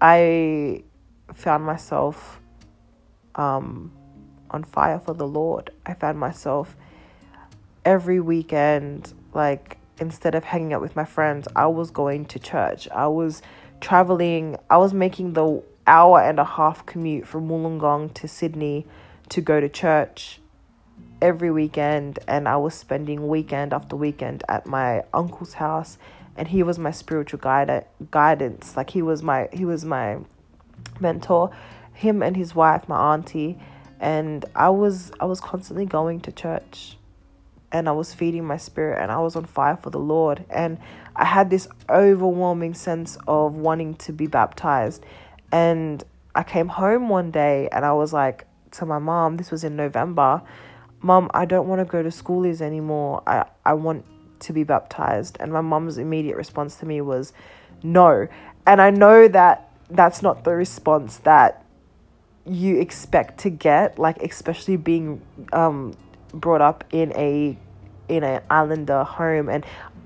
I 0.00 0.84
found 1.34 1.64
myself 1.64 2.40
um, 3.34 3.92
on 4.50 4.64
fire 4.64 4.98
for 4.98 5.14
the 5.14 5.26
Lord. 5.26 5.70
I 5.86 5.94
found 5.94 6.18
myself 6.18 6.76
every 7.84 8.20
weekend, 8.20 9.14
like 9.32 9.78
instead 9.98 10.34
of 10.34 10.44
hanging 10.44 10.72
out 10.72 10.80
with 10.80 10.96
my 10.96 11.04
friends, 11.04 11.48
I 11.56 11.66
was 11.66 11.90
going 11.90 12.26
to 12.26 12.38
church. 12.38 12.88
I 12.90 13.06
was 13.06 13.42
traveling, 13.82 14.56
I 14.70 14.78
was 14.78 14.94
making 14.94 15.34
the 15.34 15.62
hour 15.86 16.22
and 16.22 16.38
a 16.38 16.44
half 16.44 16.86
commute 16.86 17.26
from 17.26 17.48
Wollongong 17.48 18.14
to 18.14 18.28
Sydney 18.28 18.86
to 19.28 19.42
go 19.42 19.60
to 19.60 19.68
church 19.68 20.40
every 21.20 21.50
weekend 21.50 22.18
and 22.26 22.48
I 22.48 22.56
was 22.56 22.74
spending 22.74 23.28
weekend 23.28 23.72
after 23.72 23.96
weekend 23.96 24.44
at 24.48 24.66
my 24.66 25.02
uncle's 25.12 25.54
house 25.54 25.98
and 26.36 26.48
he 26.48 26.62
was 26.62 26.78
my 26.78 26.92
spiritual 26.92 27.40
guide 27.40 27.84
guidance. 28.10 28.76
Like 28.76 28.90
he 28.90 29.02
was 29.02 29.22
my 29.22 29.48
he 29.52 29.64
was 29.64 29.84
my 29.84 30.18
mentor 31.00 31.50
him 31.92 32.22
and 32.22 32.36
his 32.36 32.54
wife 32.54 32.88
my 32.88 33.12
auntie 33.12 33.58
and 34.00 34.44
I 34.54 34.70
was 34.70 35.12
I 35.20 35.26
was 35.26 35.40
constantly 35.40 35.86
going 35.86 36.20
to 36.20 36.32
church 36.32 36.96
and 37.72 37.88
I 37.88 37.92
was 37.92 38.14
feeding 38.14 38.44
my 38.44 38.58
spirit 38.58 39.02
and 39.02 39.10
I 39.10 39.18
was 39.18 39.34
on 39.34 39.46
fire 39.46 39.76
for 39.76 39.90
the 39.90 39.98
Lord. 39.98 40.44
And 40.50 40.78
I 41.16 41.24
had 41.24 41.50
this 41.50 41.66
overwhelming 41.88 42.74
sense 42.74 43.18
of 43.26 43.54
wanting 43.54 43.94
to 43.96 44.12
be 44.12 44.26
baptized. 44.26 45.02
And 45.50 46.04
I 46.34 46.42
came 46.42 46.68
home 46.68 47.08
one 47.08 47.30
day 47.30 47.68
and 47.72 47.84
I 47.84 47.92
was 47.92 48.12
like 48.12 48.46
to 48.72 48.86
my 48.86 48.98
mom 48.98 49.36
this 49.36 49.50
was 49.50 49.64
in 49.64 49.76
November 49.76 50.42
mom 51.02 51.30
I 51.34 51.44
don't 51.44 51.68
want 51.68 51.80
to 51.80 51.84
go 51.84 52.02
to 52.02 52.08
schoolies 52.08 52.60
anymore. 52.60 53.22
I 53.26 53.44
I 53.64 53.74
want 53.74 54.04
to 54.40 54.52
be 54.52 54.64
baptized. 54.64 55.36
And 55.40 55.52
my 55.52 55.60
mom's 55.60 55.98
immediate 55.98 56.36
response 56.36 56.76
to 56.76 56.86
me 56.86 57.00
was 57.00 57.32
no. 57.82 58.28
And 58.66 58.80
I 58.80 58.90
know 58.90 59.28
that 59.28 59.70
that's 59.90 60.22
not 60.22 60.44
the 60.44 60.52
response 60.52 61.18
that 61.18 61.64
you 62.44 62.80
expect 62.80 63.38
to 63.38 63.50
get 63.50 63.98
like 63.98 64.20
especially 64.22 64.76
being 64.76 65.20
um 65.52 65.94
brought 66.32 66.60
up 66.60 66.84
in 66.92 67.12
a 67.16 67.56
in 68.08 68.24
an 68.24 68.42
islander 68.50 69.04
home 69.04 69.48
and 69.48 69.64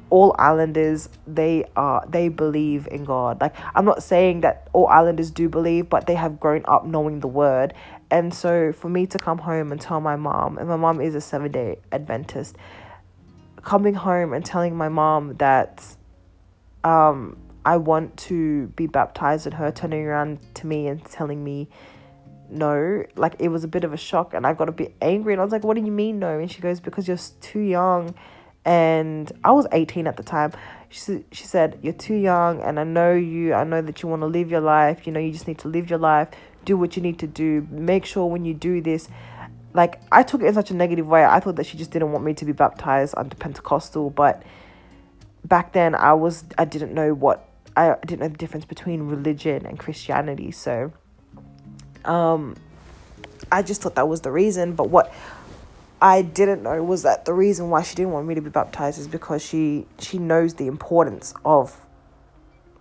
all 0.08 0.36
islanders 0.38 1.08
they 1.26 1.64
are 1.74 2.04
they 2.08 2.28
believe 2.28 2.86
in 2.90 3.04
god. 3.04 3.40
Like 3.40 3.54
i'm 3.74 3.84
not 3.84 4.02
saying 4.02 4.42
that 4.42 4.68
all 4.72 4.86
islanders 4.86 5.30
do 5.30 5.48
believe 5.48 5.88
but 5.88 6.06
they 6.06 6.14
have 6.14 6.38
grown 6.38 6.64
up 6.66 6.86
knowing 6.86 7.20
the 7.20 7.28
word. 7.28 7.74
And 8.08 8.32
so 8.32 8.72
for 8.72 8.88
me 8.88 9.06
to 9.06 9.18
come 9.18 9.38
home 9.38 9.72
and 9.72 9.80
tell 9.80 10.00
my 10.00 10.14
mom 10.16 10.58
and 10.58 10.68
my 10.68 10.76
mom 10.76 11.00
is 11.00 11.14
a 11.14 11.20
seven 11.20 11.50
day 11.50 11.78
adventist 11.90 12.56
coming 13.62 13.94
home 13.94 14.32
and 14.32 14.44
telling 14.44 14.76
my 14.76 14.88
mom 14.88 15.34
that 15.38 15.84
um 16.84 17.36
i 17.64 17.76
want 17.76 18.16
to 18.16 18.68
be 18.68 18.86
baptized 18.86 19.44
and 19.44 19.54
her 19.54 19.72
turning 19.72 20.06
around 20.06 20.38
to 20.54 20.68
me 20.68 20.86
and 20.86 21.04
telling 21.04 21.42
me 21.42 21.68
no 22.50 23.04
like 23.16 23.34
it 23.38 23.48
was 23.48 23.64
a 23.64 23.68
bit 23.68 23.84
of 23.84 23.92
a 23.92 23.96
shock 23.96 24.34
and 24.34 24.46
i 24.46 24.52
got 24.52 24.68
a 24.68 24.72
bit 24.72 24.94
angry 25.00 25.32
and 25.32 25.40
i 25.40 25.44
was 25.44 25.52
like 25.52 25.64
what 25.64 25.74
do 25.76 25.82
you 25.82 25.92
mean 25.92 26.18
no? 26.18 26.38
And 26.38 26.50
she 26.50 26.60
goes 26.60 26.80
because 26.80 27.08
you're 27.08 27.18
too 27.40 27.60
young. 27.60 28.14
And 28.64 29.30
i 29.44 29.52
was 29.52 29.66
18 29.72 30.06
at 30.06 30.16
the 30.16 30.22
time. 30.22 30.52
She, 30.88 31.24
she 31.32 31.44
said 31.44 31.78
you're 31.82 31.92
too 31.92 32.14
young 32.14 32.60
and 32.62 32.78
i 32.78 32.84
know 32.84 33.12
you 33.12 33.54
i 33.54 33.64
know 33.64 33.82
that 33.82 34.02
you 34.02 34.08
want 34.08 34.22
to 34.22 34.26
live 34.26 34.50
your 34.50 34.60
life 34.60 35.04
you 35.06 35.12
know 35.12 35.20
you 35.20 35.32
just 35.32 35.48
need 35.48 35.58
to 35.58 35.68
live 35.68 35.90
your 35.90 35.98
life 35.98 36.28
do 36.64 36.76
what 36.76 36.96
you 36.96 37.02
need 37.02 37.18
to 37.18 37.26
do 37.26 37.66
make 37.70 38.04
sure 38.04 38.26
when 38.26 38.44
you 38.44 38.54
do 38.54 38.80
this. 38.80 39.08
Like 39.74 40.00
i 40.10 40.22
took 40.22 40.42
it 40.42 40.46
in 40.46 40.54
such 40.54 40.70
a 40.70 40.74
negative 40.74 41.06
way 41.06 41.24
i 41.24 41.38
thought 41.40 41.56
that 41.56 41.66
she 41.66 41.76
just 41.76 41.90
didn't 41.90 42.12
want 42.12 42.24
me 42.24 42.34
to 42.34 42.44
be 42.44 42.52
baptized 42.52 43.14
under 43.16 43.36
pentecostal 43.36 44.10
but 44.10 44.42
back 45.44 45.72
then 45.72 45.94
i 45.94 46.12
was 46.12 46.44
i 46.58 46.64
didn't 46.64 46.92
know 46.92 47.14
what 47.14 47.48
i 47.76 47.94
didn't 48.06 48.20
know 48.20 48.28
the 48.28 48.36
difference 48.36 48.64
between 48.64 49.02
religion 49.02 49.66
and 49.66 49.78
christianity 49.78 50.50
so 50.50 50.92
um, 52.06 52.56
I 53.50 53.62
just 53.62 53.82
thought 53.82 53.94
that 53.96 54.08
was 54.08 54.20
the 54.20 54.30
reason. 54.30 54.74
But 54.74 54.90
what 54.90 55.12
I 56.00 56.22
didn't 56.22 56.62
know 56.62 56.82
was 56.82 57.02
that 57.02 57.24
the 57.24 57.32
reason 57.32 57.70
why 57.70 57.82
she 57.82 57.94
didn't 57.94 58.12
want 58.12 58.26
me 58.26 58.34
to 58.34 58.40
be 58.40 58.50
baptized 58.50 58.98
is 58.98 59.08
because 59.08 59.44
she 59.44 59.86
she 59.98 60.18
knows 60.18 60.54
the 60.54 60.66
importance 60.66 61.34
of 61.44 61.80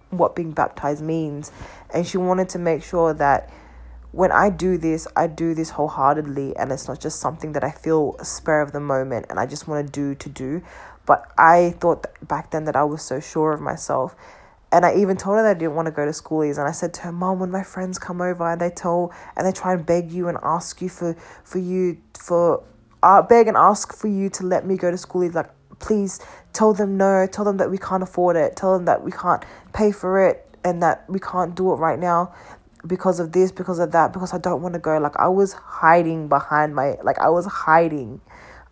what 0.09 0.35
being 0.35 0.51
baptized 0.51 1.03
means, 1.03 1.51
and 1.93 2.07
she 2.07 2.17
wanted 2.17 2.49
to 2.49 2.59
make 2.59 2.83
sure 2.83 3.13
that 3.13 3.51
when 4.11 4.31
I 4.31 4.49
do 4.49 4.77
this, 4.77 5.09
I 5.13 5.27
do 5.27 5.53
this 5.53 5.71
wholeheartedly, 5.71 6.55
and 6.55 6.71
it's 6.71 6.87
not 6.87 7.01
just 7.01 7.19
something 7.19 7.51
that 7.51 7.65
I 7.65 7.71
feel 7.71 8.15
a 8.17 8.23
spur 8.23 8.61
of 8.61 8.71
the 8.71 8.79
moment 8.79 9.25
and 9.29 9.37
I 9.37 9.45
just 9.45 9.67
want 9.67 9.85
to 9.85 9.91
do 9.91 10.15
to 10.15 10.29
do. 10.29 10.61
But 11.05 11.29
I 11.37 11.75
thought 11.81 12.05
back 12.25 12.51
then 12.51 12.63
that 12.63 12.77
I 12.77 12.85
was 12.85 13.01
so 13.01 13.19
sure 13.19 13.51
of 13.51 13.59
myself 13.59 14.15
and 14.75 14.85
I 14.85 14.93
even 14.95 15.15
told 15.15 15.37
her 15.37 15.43
that 15.43 15.55
I 15.55 15.57
didn't 15.57 15.75
want 15.75 15.85
to 15.85 15.91
go 15.91 16.03
to 16.03 16.11
schoolies. 16.11 16.57
And 16.57 16.67
I 16.67 16.73
said 16.73 16.93
to 16.95 17.01
her, 17.03 17.11
Mom, 17.13 17.39
when 17.39 17.49
my 17.49 17.63
friends 17.63 17.97
come 17.97 18.19
over 18.19 18.51
and 18.51 18.59
they 18.59 18.69
tell 18.69 19.13
and 19.37 19.47
they 19.47 19.53
try 19.53 19.71
and 19.71 19.85
beg 19.85 20.11
you 20.11 20.27
and 20.27 20.37
ask 20.43 20.81
you 20.81 20.89
for 20.89 21.15
for 21.45 21.59
you 21.59 21.97
for 22.13 22.61
uh, 23.01 23.21
beg 23.21 23.47
and 23.47 23.55
ask 23.55 23.95
for 23.95 24.09
you 24.09 24.29
to 24.31 24.43
let 24.43 24.65
me 24.65 24.75
go 24.75 24.91
to 24.91 24.97
schoolies, 24.97 25.33
like 25.33 25.49
please 25.79 26.19
tell 26.51 26.73
them 26.73 26.97
no, 26.97 27.25
tell 27.25 27.45
them 27.45 27.55
that 27.55 27.71
we 27.71 27.77
can't 27.77 28.03
afford 28.03 28.35
it, 28.35 28.57
tell 28.57 28.73
them 28.73 28.83
that 28.83 29.01
we 29.01 29.11
can't 29.11 29.45
pay 29.71 29.93
for 29.93 30.27
it 30.27 30.45
and 30.65 30.83
that 30.83 31.09
we 31.09 31.21
can't 31.21 31.55
do 31.55 31.71
it 31.71 31.75
right 31.75 31.97
now 31.97 32.35
because 32.85 33.21
of 33.21 33.31
this, 33.31 33.53
because 33.53 33.79
of 33.79 33.93
that, 33.93 34.11
because 34.11 34.33
I 34.33 34.39
don't 34.39 34.61
want 34.61 34.73
to 34.73 34.79
go. 34.79 34.97
Like 34.97 35.15
I 35.15 35.29
was 35.29 35.53
hiding 35.53 36.27
behind 36.27 36.75
my 36.75 36.97
like 37.01 37.19
I 37.19 37.29
was 37.29 37.45
hiding 37.45 38.19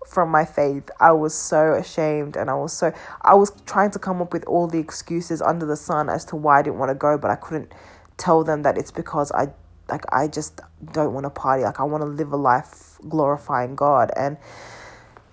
from 0.08 0.30
my 0.30 0.46
faith. 0.46 0.90
I 1.00 1.12
was 1.12 1.34
so 1.34 1.74
ashamed 1.74 2.36
and 2.36 2.50
I 2.50 2.54
was 2.54 2.74
so 2.74 2.94
I 3.22 3.36
was 3.36 3.52
trying 3.66 3.92
to 3.92 4.00
come 4.00 4.22
up 4.22 4.34
with 4.34 4.46
all 4.46 4.68
the 4.68 4.80
excuses 4.80 5.42
under 5.42 5.66
the 5.66 5.76
sun 5.76 6.10
as 6.10 6.26
to 6.26 6.36
why 6.36 6.60
I 6.60 6.62
didn't 6.62 6.80
want 6.80 6.90
to 6.90 6.96
go, 6.96 7.18
but 7.18 7.32
I 7.32 7.36
couldn't 7.36 7.72
tell 8.18 8.44
them 8.44 8.64
that 8.64 8.78
it's 8.78 8.92
because 8.92 9.32
I 9.32 9.48
like 9.90 10.06
I 10.14 10.28
just 10.28 10.62
don't 10.92 11.14
want 11.14 11.26
to 11.26 11.30
party. 11.30 11.64
Like 11.64 11.80
I 11.80 11.84
want 11.84 12.02
to 12.02 12.08
live 12.08 12.32
a 12.32 12.38
life 12.38 12.98
glorifying 13.10 13.76
God 13.76 14.12
and 14.16 14.38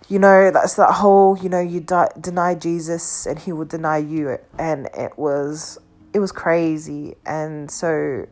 you 0.09 0.19
know 0.19 0.51
that's 0.51 0.75
that 0.75 0.93
whole 0.93 1.39
you 1.39 1.49
know 1.49 1.61
you 1.61 1.81
di- 1.81 2.11
deny 2.21 2.55
Jesus 2.55 3.27
and 3.27 3.39
he 3.39 3.53
will 3.53 3.65
deny 3.65 3.99
you 3.99 4.39
and 4.59 4.89
it 4.95 5.17
was 5.17 5.79
it 6.13 6.19
was 6.19 6.33
crazy 6.33 7.15
and 7.25 7.71
so 7.71 8.27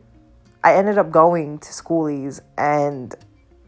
I 0.61 0.75
ended 0.75 0.97
up 0.97 1.09
going 1.09 1.59
to 1.59 1.69
schoolies 1.69 2.41
and 2.57 3.15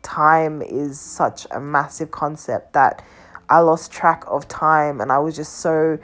time 0.02 0.62
is 0.62 1.00
such 1.00 1.48
a 1.52 1.60
massive 1.60 2.12
concept 2.12 2.74
that 2.74 3.04
I 3.50 3.60
lost 3.60 3.92
track 3.92 4.24
of 4.28 4.48
time 4.48 5.02
and 5.02 5.12
I 5.12 5.20
was 5.20 5.36
just 5.36 5.60
so 5.60 6.00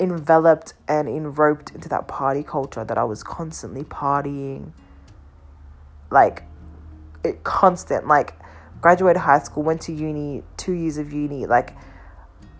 enveloped 0.00 0.74
and 0.88 1.08
enroped 1.08 1.70
into 1.70 1.88
that 1.90 2.08
party 2.08 2.42
culture 2.42 2.84
that 2.84 2.98
I 2.98 3.04
was 3.04 3.22
constantly 3.22 3.84
partying. 3.84 4.72
Like, 6.10 6.42
it 7.24 7.44
constant. 7.44 8.06
Like, 8.06 8.34
graduated 8.80 9.22
high 9.22 9.38
school, 9.38 9.62
went 9.62 9.82
to 9.82 9.92
uni, 9.92 10.42
two 10.56 10.72
years 10.72 10.98
of 10.98 11.12
uni. 11.12 11.46
Like, 11.46 11.74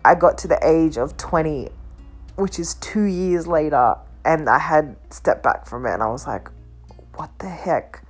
I 0.05 0.15
got 0.15 0.37
to 0.39 0.47
the 0.47 0.59
age 0.65 0.97
of 0.97 1.17
20, 1.17 1.69
which 2.35 2.59
is 2.59 2.75
two 2.75 3.03
years 3.03 3.45
later, 3.45 3.95
and 4.25 4.49
I 4.49 4.59
had 4.59 4.95
stepped 5.09 5.43
back 5.43 5.65
from 5.65 5.85
it 5.85 5.93
and 5.93 6.01
I 6.01 6.07
was 6.07 6.25
like, 6.25 6.49
what 7.15 7.37
the 7.39 7.49
heck? 7.49 8.02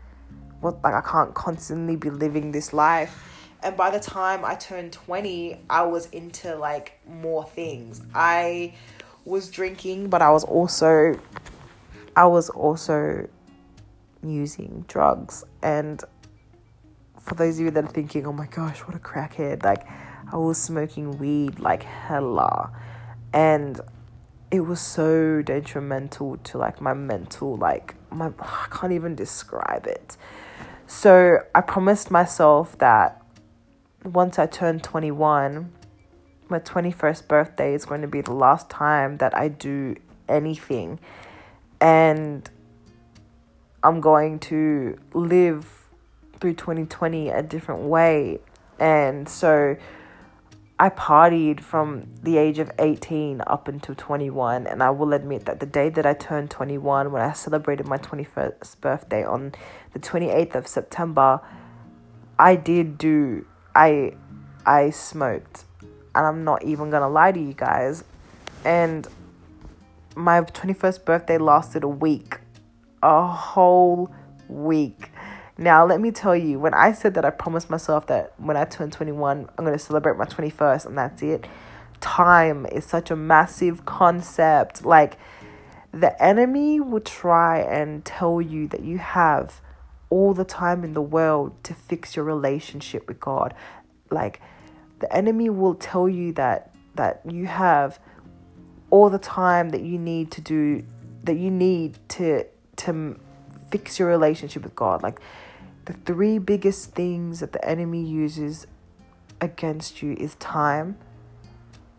What 0.63 0.84
like 0.84 0.93
I 0.93 1.01
can't 1.01 1.34
constantly 1.34 1.96
be 1.96 2.10
living 2.10 2.51
this 2.51 2.74
life. 2.74 3.29
And 3.62 3.77
by 3.77 3.91
the 3.91 4.00
time 4.00 4.43
I 4.43 4.55
turned 4.55 4.91
20, 4.91 5.62
I 5.70 5.84
was 5.84 6.08
into 6.08 6.55
like 6.55 7.00
more 7.08 7.46
things. 7.46 8.01
I 8.13 8.74
was 9.25 9.50
drinking, 9.50 10.10
but 10.10 10.22
I 10.22 10.32
was 10.32 10.43
also 10.43 11.20
I 12.15 12.25
was 12.25 12.50
also 12.50 13.27
using 14.24 14.86
drugs 14.88 15.43
and 15.62 16.01
for 17.20 17.36
those 17.36 17.58
of 17.58 17.65
you 17.65 17.72
that 17.72 17.84
are 17.86 17.88
thinking, 17.88 18.27
oh 18.27 18.34
my 18.34 18.48
gosh, 18.48 18.79
what 18.79 18.96
a 18.96 19.00
crackhead, 19.00 19.63
like 19.63 19.88
I 20.32 20.38
was 20.38 20.58
smoking 20.58 21.17
weed 21.17 21.60
like 21.60 21.84
hella. 21.84 22.72
And 23.34 23.79
it 24.51 24.60
was 24.60 24.79
so 24.82 25.41
detrimental 25.41 26.38
to 26.38 26.58
like 26.58 26.82
my 26.82 26.93
mental, 26.93 27.55
like 27.55 27.96
my 28.12 28.32
I 28.39 28.67
can't 28.70 28.93
even 28.93 29.15
describe 29.15 29.88
it. 29.88 30.17
So 30.95 31.39
I 31.55 31.62
promised 31.62 32.12
myself 32.12 32.77
that 32.77 33.19
once 34.05 34.38
I 34.38 34.45
turn 34.45 34.79
21, 34.79 35.73
my 36.50 36.59
21st 36.59 37.27
birthday 37.27 37.73
is 37.73 37.83
going 37.83 38.01
to 38.01 38.07
be 38.07 38.21
the 38.21 38.31
last 38.31 38.69
time 38.69 39.17
that 39.17 39.35
I 39.35 39.47
do 39.47 39.95
anything. 40.29 41.00
And 41.81 42.47
I'm 43.83 44.01
going 44.01 44.38
to 44.51 44.97
live 45.13 45.67
through 46.39 46.53
2020 46.53 47.29
a 47.29 47.41
different 47.41 47.81
way. 47.81 48.39
And 48.79 49.27
so 49.27 49.75
I 50.83 50.89
partied 50.89 51.61
from 51.61 52.07
the 52.21 52.35
age 52.35 52.59
of 52.59 52.69
18 52.77 53.41
up 53.47 53.69
until 53.69 53.95
21. 53.95 54.67
And 54.67 54.83
I 54.83 54.89
will 54.89 55.13
admit 55.13 55.45
that 55.45 55.61
the 55.61 55.65
day 55.65 55.87
that 55.87 56.05
I 56.05 56.13
turned 56.13 56.51
21, 56.51 57.09
when 57.09 57.21
I 57.21 57.31
celebrated 57.31 57.87
my 57.87 57.97
21st 57.97 58.81
birthday 58.81 59.23
on 59.23 59.53
the 59.93 59.99
28th 59.99 60.55
of 60.55 60.67
September, 60.67 61.39
I 62.37 62.57
did 62.57 62.97
do, 62.97 63.45
I, 63.73 64.15
I 64.65 64.89
smoked. 64.89 65.63
And 65.81 66.27
I'm 66.27 66.43
not 66.43 66.65
even 66.65 66.89
gonna 66.89 67.07
lie 67.07 67.31
to 67.31 67.39
you 67.39 67.53
guys. 67.53 68.03
And 68.65 69.07
my 70.17 70.41
21st 70.41 71.05
birthday 71.05 71.37
lasted 71.37 71.85
a 71.85 71.87
week. 71.87 72.39
A 73.01 73.25
whole 73.25 74.13
week. 74.49 75.12
Now, 75.57 75.86
let 75.86 76.01
me 76.01 76.12
tell 76.12 76.36
you, 76.36 76.60
when 76.60 76.74
I 76.74 76.93
said 76.93 77.13
that 77.13 77.25
I 77.25 77.29
promised 77.29 77.69
myself 77.69 78.07
that 78.07 78.33
when 78.38 78.57
I 78.57 78.65
turn 78.65 78.89
21, 78.89 79.50
I'm 79.57 79.65
going 79.65 79.77
to 79.77 79.83
celebrate 79.83 80.17
my 80.17 80.25
21st 80.25 80.88
and 80.88 80.98
that's 80.98 81.22
it, 81.22 81.48
time 82.01 82.65
is 82.65 82.86
such 82.86 83.12
a 83.12 83.15
massive 83.15 83.86
concept. 83.86 84.83
Like, 84.83 85.17
the 85.91 86.22
enemy 86.22 86.79
will 86.79 87.01
try 87.01 87.60
and 87.60 88.03
tell 88.03 88.41
you 88.41 88.67
that 88.69 88.83
you 88.83 88.98
have 88.98 89.62
all 90.10 90.33
the 90.33 90.43
time 90.45 90.83
in 90.83 90.93
the 90.93 91.01
world 91.01 91.63
to 91.65 91.75
fix 91.75 92.15
your 92.15 92.25
relationship 92.25 93.07
with 93.07 93.19
God. 93.19 93.53
Like, 94.10 94.41
the 95.00 95.13
enemy 95.13 95.50
will 95.50 95.75
tell 95.75 96.07
you 96.07 96.31
that 96.33 96.74
that 96.95 97.22
you 97.27 97.45
have 97.45 98.00
all 98.89 99.10
the 99.10 99.19
time 99.19 99.69
that 99.69 99.81
you 99.81 99.98
need 99.98 100.31
to 100.31 100.39
do 100.39 100.83
that 101.24 101.36
you 101.36 101.51
need 101.51 101.98
to 102.07 102.45
to 102.75 103.19
fix 103.72 104.00
your 104.00 104.07
relationship 104.07 104.63
with 104.63 104.75
God. 104.75 105.03
Like 105.03 105.19
the 105.85 105.93
three 105.93 106.37
biggest 106.37 106.91
things 106.91 107.39
that 107.39 107.53
the 107.53 107.63
enemy 107.65 108.03
uses 108.03 108.67
against 109.41 110.01
you 110.01 110.13
is 110.13 110.35
time. 110.35 110.97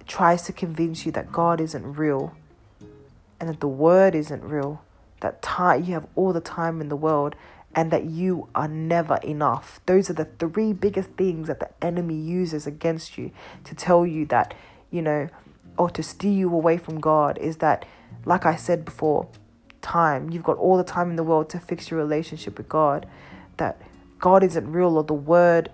It 0.00 0.06
tries 0.06 0.42
to 0.42 0.52
convince 0.52 1.04
you 1.04 1.12
that 1.12 1.32
God 1.32 1.60
isn't 1.60 1.96
real 1.96 2.34
and 3.40 3.48
that 3.48 3.60
the 3.60 3.68
word 3.68 4.14
isn't 4.14 4.42
real. 4.42 4.82
That 5.20 5.42
time 5.42 5.84
you 5.84 5.94
have 5.94 6.06
all 6.14 6.32
the 6.32 6.40
time 6.40 6.80
in 6.80 6.88
the 6.88 6.96
world 6.96 7.34
and 7.74 7.90
that 7.90 8.04
you 8.04 8.48
are 8.54 8.68
never 8.68 9.16
enough. 9.16 9.80
Those 9.86 10.08
are 10.08 10.14
the 10.14 10.26
three 10.38 10.72
biggest 10.72 11.10
things 11.10 11.48
that 11.48 11.60
the 11.60 11.70
enemy 11.82 12.16
uses 12.16 12.66
against 12.66 13.18
you 13.18 13.32
to 13.64 13.74
tell 13.74 14.06
you 14.06 14.26
that, 14.26 14.54
you 14.90 15.02
know, 15.02 15.28
or 15.76 15.90
to 15.90 16.02
steer 16.02 16.32
you 16.32 16.52
away 16.54 16.78
from 16.78 17.00
God 17.00 17.36
is 17.38 17.56
that 17.58 17.84
like 18.24 18.46
I 18.46 18.56
said 18.56 18.84
before, 18.84 19.28
time. 19.82 20.30
You've 20.30 20.42
got 20.42 20.56
all 20.56 20.76
the 20.76 20.84
time 20.84 21.10
in 21.10 21.16
the 21.16 21.22
world 21.22 21.50
to 21.50 21.60
fix 21.60 21.90
your 21.90 22.00
relationship 22.00 22.56
with 22.56 22.68
God. 22.68 23.06
That 23.56 23.80
God 24.18 24.42
isn't 24.42 24.70
real 24.70 24.96
or 24.96 25.04
the 25.04 25.14
word 25.14 25.70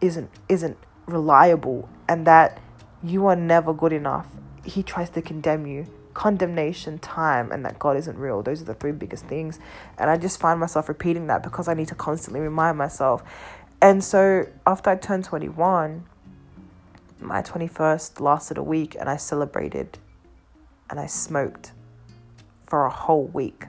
isn't 0.00 0.30
isn't 0.48 0.78
reliable 1.06 1.88
and 2.08 2.26
that 2.26 2.58
you 3.02 3.26
are 3.26 3.36
never 3.36 3.72
good 3.72 3.92
enough. 3.92 4.26
He 4.64 4.82
tries 4.82 5.10
to 5.10 5.22
condemn 5.22 5.66
you. 5.66 5.86
Condemnation, 6.12 6.98
time, 6.98 7.52
and 7.52 7.64
that 7.64 7.78
God 7.78 7.96
isn't 7.96 8.18
real. 8.18 8.42
Those 8.42 8.60
are 8.60 8.64
the 8.64 8.74
three 8.74 8.92
biggest 8.92 9.26
things. 9.26 9.60
And 9.96 10.10
I 10.10 10.16
just 10.16 10.40
find 10.40 10.58
myself 10.58 10.88
repeating 10.88 11.28
that 11.28 11.42
because 11.42 11.68
I 11.68 11.74
need 11.74 11.88
to 11.88 11.94
constantly 11.94 12.40
remind 12.40 12.76
myself. 12.76 13.22
And 13.80 14.02
so 14.04 14.46
after 14.66 14.90
I 14.90 14.96
turned 14.96 15.24
21, 15.24 16.04
my 17.20 17.42
21st 17.42 18.20
lasted 18.20 18.58
a 18.58 18.62
week 18.62 18.96
and 18.98 19.08
I 19.08 19.16
celebrated 19.16 19.98
and 20.90 20.98
I 20.98 21.06
smoked 21.06 21.72
for 22.66 22.84
a 22.84 22.90
whole 22.90 23.26
week. 23.26 23.64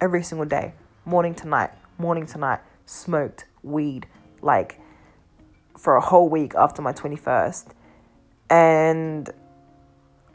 Every 0.00 0.22
single 0.22 0.46
day, 0.46 0.74
morning 1.04 1.34
to 1.36 1.48
night, 1.48 1.70
morning 1.98 2.26
to 2.26 2.38
night, 2.38 2.60
smoked 2.86 3.44
weed 3.62 4.06
like 4.40 4.80
for 5.76 5.96
a 5.96 6.00
whole 6.00 6.28
week 6.28 6.54
after 6.54 6.80
my 6.80 6.92
21st. 6.92 7.66
And 8.48 9.28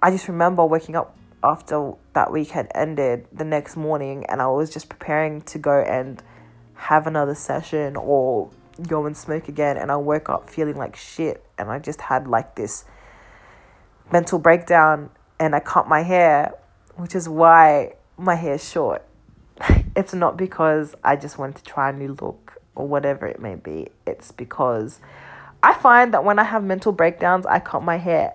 I 0.02 0.12
just 0.12 0.28
remember 0.28 0.66
waking 0.66 0.96
up 0.96 1.18
after 1.44 1.94
that 2.14 2.32
week 2.32 2.50
had 2.50 2.72
ended 2.76 3.28
the 3.32 3.46
next 3.46 3.76
morning 3.76 4.26
and 4.28 4.42
I 4.42 4.48
was 4.48 4.70
just 4.70 4.90
preparing 4.90 5.42
to 5.44 5.58
go 5.58 5.82
and 5.82 6.22
have 6.76 7.08
another 7.08 7.36
session 7.36 7.96
or 7.96 8.52
go 8.88 9.06
and 9.06 9.16
smoke 9.16 9.48
again 9.48 9.78
and 9.78 9.92
I 9.92 9.96
woke 9.96 10.30
up 10.30 10.50
feeling 10.50 10.76
like 10.76 10.96
shit 10.96 11.44
and 11.58 11.70
I 11.70 11.80
just 11.80 12.02
had 12.02 12.28
like 12.28 12.56
this 12.56 12.86
mental 14.12 14.40
breakdown 14.40 15.10
and 15.40 15.56
I 15.56 15.60
cut 15.60 15.88
my 15.88 16.04
hair 16.04 16.54
which 16.96 17.16
is 17.16 17.28
why 17.28 17.94
my 18.18 18.36
hair 18.36 18.56
is 18.56 18.70
short. 18.70 19.04
it's 19.96 20.14
not 20.14 20.38
because 20.38 20.96
I 21.04 21.16
just 21.16 21.38
want 21.38 21.56
to 21.56 21.64
try 21.64 21.90
a 21.90 21.94
new 21.94 22.16
look 22.20 22.51
or 22.82 22.88
whatever 22.88 23.28
it 23.28 23.40
may 23.40 23.56
be. 23.56 23.88
It's 24.08 24.32
because 24.32 25.00
I 25.62 25.74
find 25.76 26.14
that 26.14 26.24
when 26.24 26.40
I 26.40 26.44
have 26.44 26.64
mental 26.64 26.92
breakdowns, 26.92 27.46
I 27.46 27.60
cut 27.60 27.84
my 27.84 27.98
hair. 27.98 28.34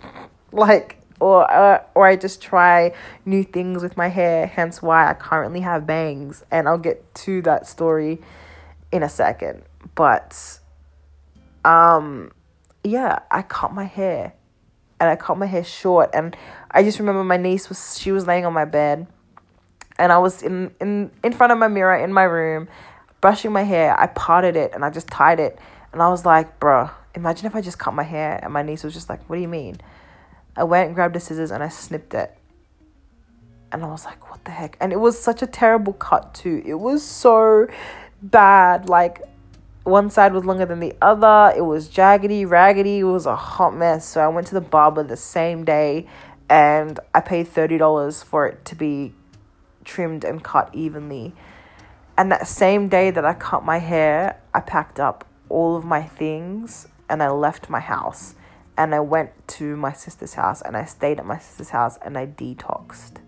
like 0.52 0.98
or 1.20 1.48
uh, 1.50 1.82
or 1.94 2.06
I 2.06 2.16
just 2.16 2.42
try 2.42 2.92
new 3.24 3.44
things 3.44 3.82
with 3.82 3.96
my 3.96 4.08
hair, 4.08 4.46
hence 4.46 4.82
why 4.82 5.08
I 5.08 5.14
currently 5.14 5.60
have 5.60 5.86
bangs 5.86 6.44
and 6.50 6.68
I'll 6.68 6.76
get 6.76 7.14
to 7.26 7.40
that 7.42 7.68
story 7.68 8.20
in 8.90 9.04
a 9.04 9.08
second. 9.08 9.62
But 9.94 10.58
um 11.64 12.32
yeah, 12.82 13.20
I 13.30 13.42
cut 13.42 13.72
my 13.72 13.84
hair 13.84 14.34
and 14.98 15.08
I 15.08 15.14
cut 15.14 15.38
my 15.38 15.46
hair 15.46 15.64
short 15.64 16.10
and 16.12 16.36
I 16.70 16.82
just 16.82 16.98
remember 16.98 17.22
my 17.22 17.36
niece 17.36 17.68
was 17.68 17.96
she 17.96 18.10
was 18.10 18.26
laying 18.26 18.44
on 18.44 18.52
my 18.52 18.64
bed 18.64 19.06
and 19.98 20.10
I 20.10 20.18
was 20.18 20.42
in 20.42 20.74
in 20.80 21.12
in 21.22 21.32
front 21.32 21.52
of 21.52 21.58
my 21.58 21.68
mirror 21.68 21.96
in 21.96 22.12
my 22.12 22.24
room 22.24 22.68
brushing 23.24 23.52
my 23.52 23.62
hair. 23.62 23.98
I 23.98 24.06
parted 24.06 24.54
it 24.54 24.72
and 24.74 24.84
I 24.84 24.90
just 24.90 25.08
tied 25.08 25.40
it 25.40 25.58
and 25.94 26.02
I 26.02 26.10
was 26.10 26.26
like, 26.26 26.60
"Bruh, 26.60 26.90
imagine 27.14 27.46
if 27.46 27.56
I 27.56 27.62
just 27.62 27.78
cut 27.78 27.94
my 27.94 28.02
hair." 28.02 28.38
And 28.42 28.52
my 28.52 28.60
niece 28.60 28.84
was 28.84 28.92
just 28.92 29.08
like, 29.08 29.22
"What 29.26 29.36
do 29.36 29.40
you 29.40 29.48
mean?" 29.48 29.78
I 30.54 30.64
went 30.64 30.88
and 30.88 30.94
grabbed 30.94 31.14
the 31.14 31.20
scissors 31.20 31.50
and 31.50 31.62
I 31.62 31.70
snipped 31.70 32.12
it. 32.12 32.36
And 33.72 33.82
I 33.82 33.86
was 33.86 34.04
like, 34.04 34.30
"What 34.30 34.44
the 34.44 34.50
heck?" 34.50 34.76
And 34.78 34.92
it 34.92 35.00
was 35.00 35.18
such 35.18 35.40
a 35.40 35.46
terrible 35.46 35.94
cut 35.94 36.34
too. 36.34 36.62
It 36.66 36.74
was 36.74 37.02
so 37.02 37.66
bad. 38.20 38.90
Like 38.90 39.22
one 39.84 40.10
side 40.10 40.34
was 40.34 40.44
longer 40.44 40.66
than 40.66 40.80
the 40.80 40.92
other. 41.00 41.54
It 41.56 41.62
was 41.62 41.88
jaggedy, 41.88 42.46
raggedy. 42.46 42.98
It 42.98 43.04
was 43.04 43.24
a 43.24 43.36
hot 43.36 43.74
mess. 43.74 44.04
So 44.06 44.20
I 44.20 44.28
went 44.28 44.48
to 44.48 44.54
the 44.54 44.66
barber 44.76 45.02
the 45.02 45.16
same 45.16 45.64
day 45.64 46.06
and 46.50 47.00
I 47.14 47.20
paid 47.20 47.46
$30 47.46 48.22
for 48.22 48.46
it 48.46 48.66
to 48.66 48.74
be 48.74 49.14
trimmed 49.82 50.24
and 50.24 50.44
cut 50.44 50.68
evenly. 50.74 51.34
And 52.16 52.30
that 52.30 52.46
same 52.46 52.88
day 52.88 53.10
that 53.10 53.24
I 53.24 53.34
cut 53.34 53.64
my 53.64 53.78
hair, 53.78 54.40
I 54.54 54.60
packed 54.60 55.00
up 55.00 55.26
all 55.48 55.76
of 55.76 55.84
my 55.84 56.02
things 56.02 56.86
and 57.08 57.22
I 57.22 57.30
left 57.30 57.68
my 57.68 57.80
house. 57.80 58.34
And 58.76 58.94
I 58.94 59.00
went 59.00 59.30
to 59.48 59.76
my 59.76 59.92
sister's 59.92 60.34
house 60.34 60.62
and 60.62 60.76
I 60.76 60.84
stayed 60.84 61.18
at 61.18 61.26
my 61.26 61.38
sister's 61.38 61.70
house 61.70 61.98
and 62.02 62.16
I 62.16 62.26
detoxed. 62.26 63.18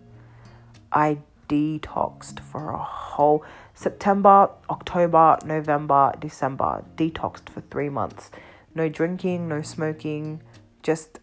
I 0.92 1.18
detoxed 1.48 2.40
for 2.40 2.70
a 2.70 2.78
whole 2.78 3.44
September, 3.74 4.50
October, 4.70 5.38
November, 5.44 6.12
December, 6.18 6.84
detoxed 6.96 7.48
for 7.48 7.60
three 7.60 7.88
months. 7.88 8.30
No 8.74 8.88
drinking, 8.88 9.48
no 9.48 9.62
smoking, 9.62 10.42
just 10.82 11.20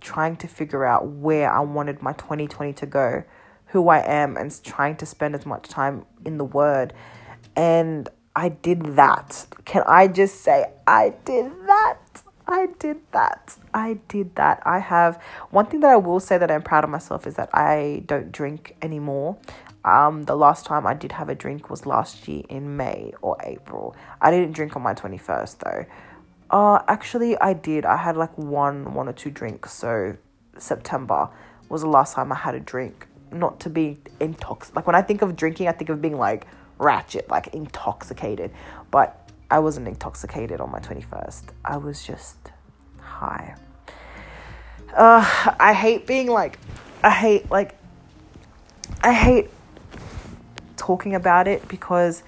trying 0.00 0.36
to 0.36 0.46
figure 0.46 0.84
out 0.84 1.06
where 1.06 1.50
I 1.50 1.60
wanted 1.60 2.02
my 2.02 2.12
2020 2.12 2.72
to 2.74 2.86
go, 2.86 3.24
who 3.68 3.88
I 3.88 3.98
am, 3.98 4.36
and 4.36 4.62
trying 4.62 4.96
to 4.96 5.06
spend 5.06 5.34
as 5.34 5.46
much 5.46 5.68
time 5.68 6.06
in 6.24 6.38
the 6.38 6.44
Word. 6.44 6.92
And 7.54 8.08
I 8.34 8.50
did 8.50 8.96
that. 8.96 9.46
Can 9.64 9.82
I 9.86 10.08
just 10.08 10.42
say, 10.42 10.66
I 10.86 11.14
did 11.24 11.52
that? 11.66 12.22
I 12.48 12.68
did 12.78 12.98
that. 13.12 13.56
I 13.74 13.98
did 14.08 14.36
that. 14.36 14.62
I 14.64 14.78
have 14.78 15.20
one 15.50 15.66
thing 15.66 15.80
that 15.80 15.90
I 15.90 15.96
will 15.96 16.20
say 16.20 16.38
that 16.38 16.50
I'm 16.50 16.62
proud 16.62 16.84
of 16.84 16.90
myself 16.90 17.26
is 17.26 17.34
that 17.34 17.50
I 17.52 18.04
don't 18.06 18.30
drink 18.30 18.76
anymore. 18.82 19.36
Um, 19.84 20.24
the 20.24 20.36
last 20.36 20.66
time 20.66 20.86
I 20.86 20.94
did 20.94 21.12
have 21.12 21.28
a 21.28 21.34
drink 21.34 21.70
was 21.70 21.86
last 21.86 22.26
year 22.28 22.42
in 22.48 22.76
May 22.76 23.12
or 23.22 23.36
April. 23.44 23.96
I 24.20 24.30
didn't 24.30 24.52
drink 24.52 24.76
on 24.76 24.82
my 24.82 24.94
21st 24.94 25.58
though. 25.58 25.86
Uh, 26.50 26.82
actually, 26.88 27.38
I 27.38 27.52
did. 27.52 27.84
I 27.84 27.96
had 27.96 28.16
like 28.16 28.36
one, 28.36 28.94
one 28.94 29.08
or 29.08 29.12
two 29.12 29.30
drinks. 29.30 29.72
So 29.72 30.16
September 30.58 31.28
was 31.68 31.82
the 31.82 31.88
last 31.88 32.14
time 32.14 32.30
I 32.30 32.36
had 32.36 32.54
a 32.54 32.60
drink. 32.60 33.06
Not 33.32 33.60
to 33.60 33.70
be 33.70 33.98
intoxicated. 34.20 34.76
Like 34.76 34.86
when 34.86 34.96
I 34.96 35.02
think 35.02 35.22
of 35.22 35.36
drinking, 35.36 35.68
I 35.68 35.72
think 35.72 35.90
of 35.90 36.00
being 36.00 36.18
like 36.18 36.46
ratchet, 36.78 37.28
like 37.28 37.48
intoxicated. 37.48 38.52
But 38.90 39.30
I 39.50 39.58
wasn't 39.58 39.88
intoxicated 39.88 40.60
on 40.60 40.70
my 40.70 40.80
21st. 40.80 41.44
I 41.64 41.76
was 41.76 42.04
just 42.04 42.36
high. 42.98 43.56
Uh, 44.94 45.54
I 45.60 45.72
hate 45.72 46.06
being 46.06 46.28
like, 46.28 46.58
I 47.02 47.10
hate 47.10 47.50
like, 47.50 47.76
I 49.02 49.12
hate 49.12 49.50
talking 50.76 51.14
about 51.14 51.48
it 51.48 51.66
because 51.68 52.22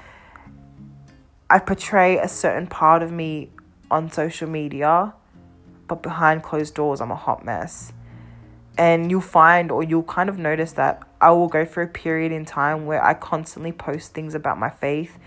I 1.51 1.59
portray 1.59 2.19
a 2.19 2.29
certain 2.29 2.67
part 2.67 3.03
of 3.03 3.11
me 3.11 3.51
on 3.91 4.13
social 4.13 4.49
media, 4.49 5.15
but 5.87 6.03
behind 6.03 6.43
closed 6.43 6.75
doors, 6.75 7.01
I'm 7.01 7.11
a 7.11 7.17
hot 7.17 7.45
mess. 7.45 7.93
And 8.79 9.11
you'll 9.11 9.21
find, 9.21 9.71
or 9.71 9.83
you'll 9.83 10.05
kind 10.05 10.31
of 10.31 10.39
notice 10.39 10.73
that 10.73 11.03
I 11.21 11.33
will 11.33 11.49
go 11.49 11.65
through 11.65 11.85
a 11.85 11.89
period 11.89 12.33
in 12.33 12.45
time 12.45 12.87
where 12.87 13.05
I 13.05 13.13
constantly 13.13 13.73
post 13.73 14.15
things 14.15 14.35
about 14.35 14.59
my 14.59 14.71
faith 14.71 15.19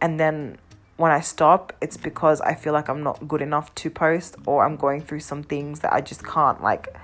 and 0.00 0.18
then 0.18 0.58
when 0.96 1.12
I 1.12 1.20
stop, 1.20 1.72
it's 1.80 1.96
because 1.96 2.42
I 2.42 2.54
feel 2.54 2.74
like 2.74 2.88
I'm 2.88 3.02
not 3.02 3.26
good 3.26 3.40
enough 3.40 3.74
to 3.76 3.90
post 3.90 4.36
or 4.46 4.64
I'm 4.64 4.76
going 4.76 5.00
through 5.00 5.20
some 5.20 5.42
things 5.42 5.80
that 5.80 5.94
I 5.94 6.02
just 6.02 6.24
can't 6.24 6.62
like 6.62 6.94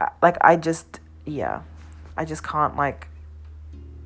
uh, 0.00 0.08
like 0.20 0.36
I 0.40 0.56
just 0.56 1.00
yeah, 1.24 1.62
I 2.16 2.24
just 2.24 2.42
can't 2.42 2.76
like 2.76 3.08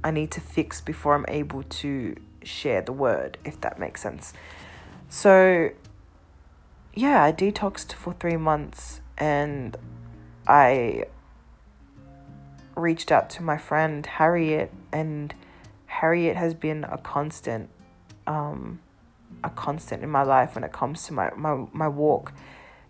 I 0.04 0.10
need 0.10 0.30
to 0.32 0.40
fix 0.40 0.80
before 0.82 1.14
I'm 1.14 1.24
able 1.28 1.62
to 1.62 2.14
share 2.42 2.82
the 2.82 2.92
word 2.92 3.38
if 3.42 3.60
that 3.62 3.78
makes 3.78 4.02
sense. 4.02 4.34
So 5.08 5.70
yeah, 6.92 7.24
I 7.24 7.32
detoxed 7.32 7.94
for 7.94 8.12
3 8.12 8.36
months 8.36 9.00
and 9.16 9.78
I 10.50 11.04
reached 12.74 13.12
out 13.12 13.30
to 13.30 13.42
my 13.44 13.56
friend 13.56 14.04
Harriet 14.04 14.72
and 14.92 15.32
Harriet 15.86 16.36
has 16.36 16.54
been 16.54 16.82
a 16.82 16.98
constant 16.98 17.70
um 18.26 18.80
a 19.44 19.50
constant 19.50 20.02
in 20.02 20.10
my 20.10 20.24
life 20.24 20.56
when 20.56 20.64
it 20.64 20.72
comes 20.72 21.04
to 21.04 21.12
my 21.12 21.30
my 21.36 21.66
my 21.72 21.86
walk. 21.86 22.32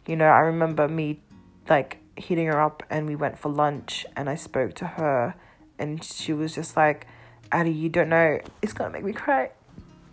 You 0.07 0.17
know, 0.17 0.25
I 0.25 0.39
remember 0.39 0.89
me 0.89 1.21
like 1.69 1.99
hitting 2.17 2.47
her 2.47 2.59
up 2.59 2.83
and 2.89 3.07
we 3.07 3.15
went 3.15 3.39
for 3.39 3.51
lunch 3.51 4.07
and 4.17 4.31
I 4.31 4.37
spoke 4.37 4.73
to 4.77 4.87
her 4.87 5.35
and 5.79 6.03
she 6.03 6.33
was 6.33 6.55
just 6.55 6.79
like, 6.79 7.07
Addie, 7.53 7.73
you 7.73 7.91
don't 7.91 8.09
know, 8.09 8.41
it's 8.63 8.73
gonna 8.73 8.91
make 8.91 9.05
me 9.05 9.13
cry. 9.13 9.51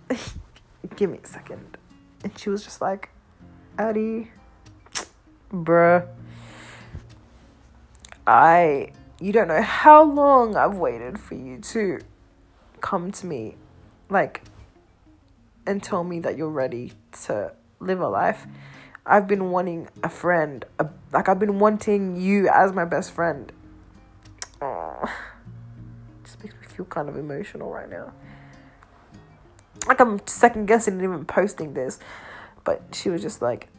Give 0.98 1.10
me 1.10 1.20
a 1.24 1.28
second. 1.28 1.78
And 2.26 2.38
she 2.38 2.50
was 2.50 2.66
just 2.66 2.82
like, 2.82 3.10
Addie, 3.78 4.32
bruh, 5.50 6.08
I, 8.28 8.92
you 9.22 9.32
don't 9.32 9.48
know 9.48 9.62
how 9.62 10.04
long 10.04 10.58
I've 10.58 10.76
waited 10.76 11.18
for 11.18 11.36
you 11.36 11.60
to 11.60 12.00
come 12.82 13.12
to 13.14 13.26
me. 13.26 13.56
Like, 14.10 14.44
and 15.66 15.82
tell 15.82 16.04
me 16.04 16.20
that 16.20 16.38
you're 16.38 16.50
ready 16.50 16.94
to 17.24 17.54
live 17.80 18.02
a 18.02 18.08
life. 18.08 18.46
I've 19.06 19.28
been 19.28 19.52
wanting 19.52 19.88
a 20.04 20.10
friend, 20.10 20.66
a, 20.78 20.88
like 21.14 21.30
I've 21.30 21.40
been 21.40 21.60
wanting 21.60 22.18
you 22.18 22.50
as 22.50 22.74
my 22.74 22.84
best 22.84 23.12
friend. 23.14 23.52
Oh, 24.62 25.04
just 26.24 26.44
makes 26.44 26.56
me 26.56 26.68
feel 26.68 26.86
kind 26.86 27.08
of 27.08 27.16
emotional 27.16 27.72
right 27.72 27.90
now. 27.90 28.12
Like 29.88 30.02
I'm 30.02 30.20
second 30.28 30.66
guessing 30.66 31.02
even 31.02 31.24
posting 31.24 31.74
this, 31.74 32.00
but 32.66 32.82
she 32.92 33.10
was 33.10 33.22
just 33.22 33.42
like, 33.42 33.70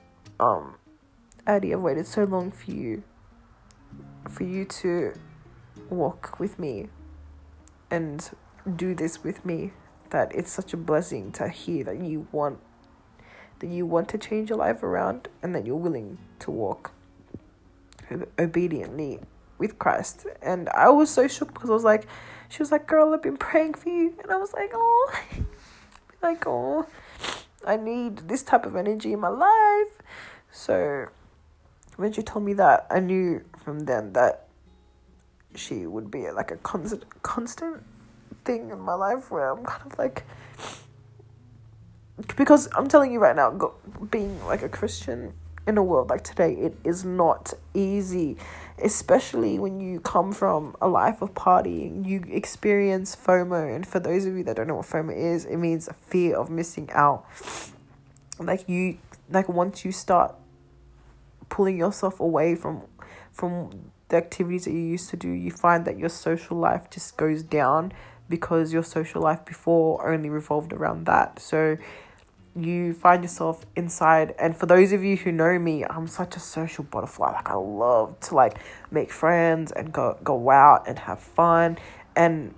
um, 0.41 0.77
Addie, 1.47 1.75
I've 1.75 1.81
waited 1.81 2.07
so 2.07 2.25
long 2.25 2.51
for 2.51 2.71
you, 2.71 3.03
for 4.29 4.45
you 4.45 4.64
to 4.64 5.14
walk 5.91 6.38
with 6.38 6.59
me, 6.59 6.88
and 7.91 8.31
do 8.77 8.95
this 8.95 9.25
with 9.25 9.45
me 9.45 9.73
that 10.11 10.35
it's 10.35 10.51
such 10.51 10.73
a 10.73 10.77
blessing 10.77 11.33
to 11.33 11.49
hear 11.49 11.85
that 11.85 12.01
you 12.01 12.27
want 12.33 12.59
that 13.61 13.69
you 13.69 13.85
want 13.85 14.09
to 14.09 14.19
change 14.19 14.51
your 14.51 14.59
life 14.59 14.85
around 14.85 15.29
and 15.43 15.53
that 15.53 15.67
you're 15.67 15.75
willing 15.75 16.17
to 16.38 16.51
walk 16.51 16.93
obediently 18.38 19.19
with 19.59 19.81
Christ. 19.81 20.27
And 20.41 20.69
I 20.69 20.91
was 20.91 21.11
so 21.11 21.27
shocked 21.27 21.55
because 21.55 21.69
I 21.69 21.73
was 21.73 21.83
like, 21.83 22.07
she 22.49 22.62
was 22.62 22.71
like, 22.71 22.87
girl, 22.87 23.12
I've 23.12 23.23
been 23.23 23.37
praying 23.37 23.75
for 23.75 23.88
you. 23.88 24.14
And 24.23 24.31
I 24.31 24.37
was 24.37 24.53
like, 24.53 24.71
oh, 24.73 25.12
like, 26.23 26.47
oh, 26.47 26.87
I 27.67 27.77
need 27.77 28.29
this 28.29 28.45
type 28.45 28.64
of 28.64 28.77
energy 28.77 29.12
in 29.12 29.19
my 29.19 29.29
life. 29.29 30.03
So 30.53 31.09
when 31.97 32.12
she 32.12 32.23
told 32.23 32.45
me 32.45 32.53
that, 32.53 32.87
I 32.91 33.01
knew 33.01 33.45
from 33.68 33.81
then 33.81 34.14
that 34.14 34.46
she 35.54 35.87
would 35.87 36.11
be 36.11 36.31
like 36.31 36.50
a 36.50 36.57
constant, 36.57 37.04
constant 37.22 37.83
thing 38.46 38.70
in 38.70 38.81
my 38.81 38.94
life 38.94 39.31
where 39.31 39.50
I'm 39.50 39.62
kind 39.62 39.92
of 39.92 39.98
like 39.98 40.24
because 42.35 42.66
I'm 42.74 42.88
telling 42.88 43.12
you 43.12 43.20
right 43.20 43.37
now, 43.37 43.74
being 44.11 44.42
like 44.46 44.62
a 44.62 44.70
Christian 44.70 45.35
in 45.66 45.76
a 45.76 45.83
world 45.83 46.09
like 46.09 46.24
today, 46.24 46.54
it 46.54 46.78
is 46.83 47.04
not 47.04 47.52
easy, 47.74 48.38
especially 48.83 49.59
when 49.59 49.81
you 49.81 50.00
come 50.00 50.33
from 50.33 50.74
a 50.81 50.88
life 50.88 51.20
of 51.20 51.35
partying. 51.35 52.07
You 52.09 52.24
experience 52.26 53.14
FOMO, 53.14 53.76
and 53.76 53.87
for 53.87 54.00
those 54.00 54.24
of 54.24 54.35
you 54.35 54.44
that 54.44 54.57
don't 54.57 54.66
know 54.66 54.76
what 54.76 54.87
FOMO 54.87 55.14
is, 55.14 55.44
it 55.44 55.59
means 55.59 55.88
a 55.88 55.92
fear 55.92 56.37
of 56.37 56.48
missing 56.48 56.88
out. 56.94 57.26
Like 58.40 58.66
you, 58.66 58.96
like 59.28 59.50
once 59.50 59.85
you 59.85 59.92
start 59.92 60.35
pulling 61.50 61.76
yourself 61.76 62.18
away 62.18 62.54
from 62.54 62.83
from 63.38 63.92
the 64.09 64.16
activities 64.16 64.64
that 64.64 64.72
you 64.72 64.81
used 64.81 65.11
to 65.11 65.16
do, 65.16 65.29
you 65.29 65.53
find 65.53 65.85
that 65.85 65.96
your 65.96 66.09
social 66.09 66.57
life 66.57 66.90
just 66.90 67.16
goes 67.16 67.42
down 67.42 67.92
because 68.29 68.72
your 68.72 68.83
social 68.83 69.22
life 69.22 69.44
before 69.44 70.11
only 70.12 70.29
revolved 70.29 70.72
around 70.72 71.07
that. 71.07 71.38
So 71.38 71.77
you 72.57 72.92
find 72.92 73.22
yourself 73.22 73.64
inside 73.77 74.35
and 74.37 74.57
for 74.57 74.66
those 74.66 74.90
of 74.90 75.05
you 75.05 75.16
who 75.16 75.31
know 75.31 75.57
me 75.61 75.85
i'm 75.85 76.09
such 76.09 76.35
a 76.35 76.40
social 76.40 76.83
butterfly. 76.83 77.31
Like 77.31 77.48
i 77.48 77.55
love 77.55 78.18
to 78.20 78.35
like 78.35 78.59
make 78.90 79.12
friends 79.12 79.70
and 79.70 79.92
go 79.92 80.18
go 80.24 80.51
out 80.51 80.88
and 80.88 80.98
have 80.98 81.20
fun. 81.20 81.79
And 82.16 82.55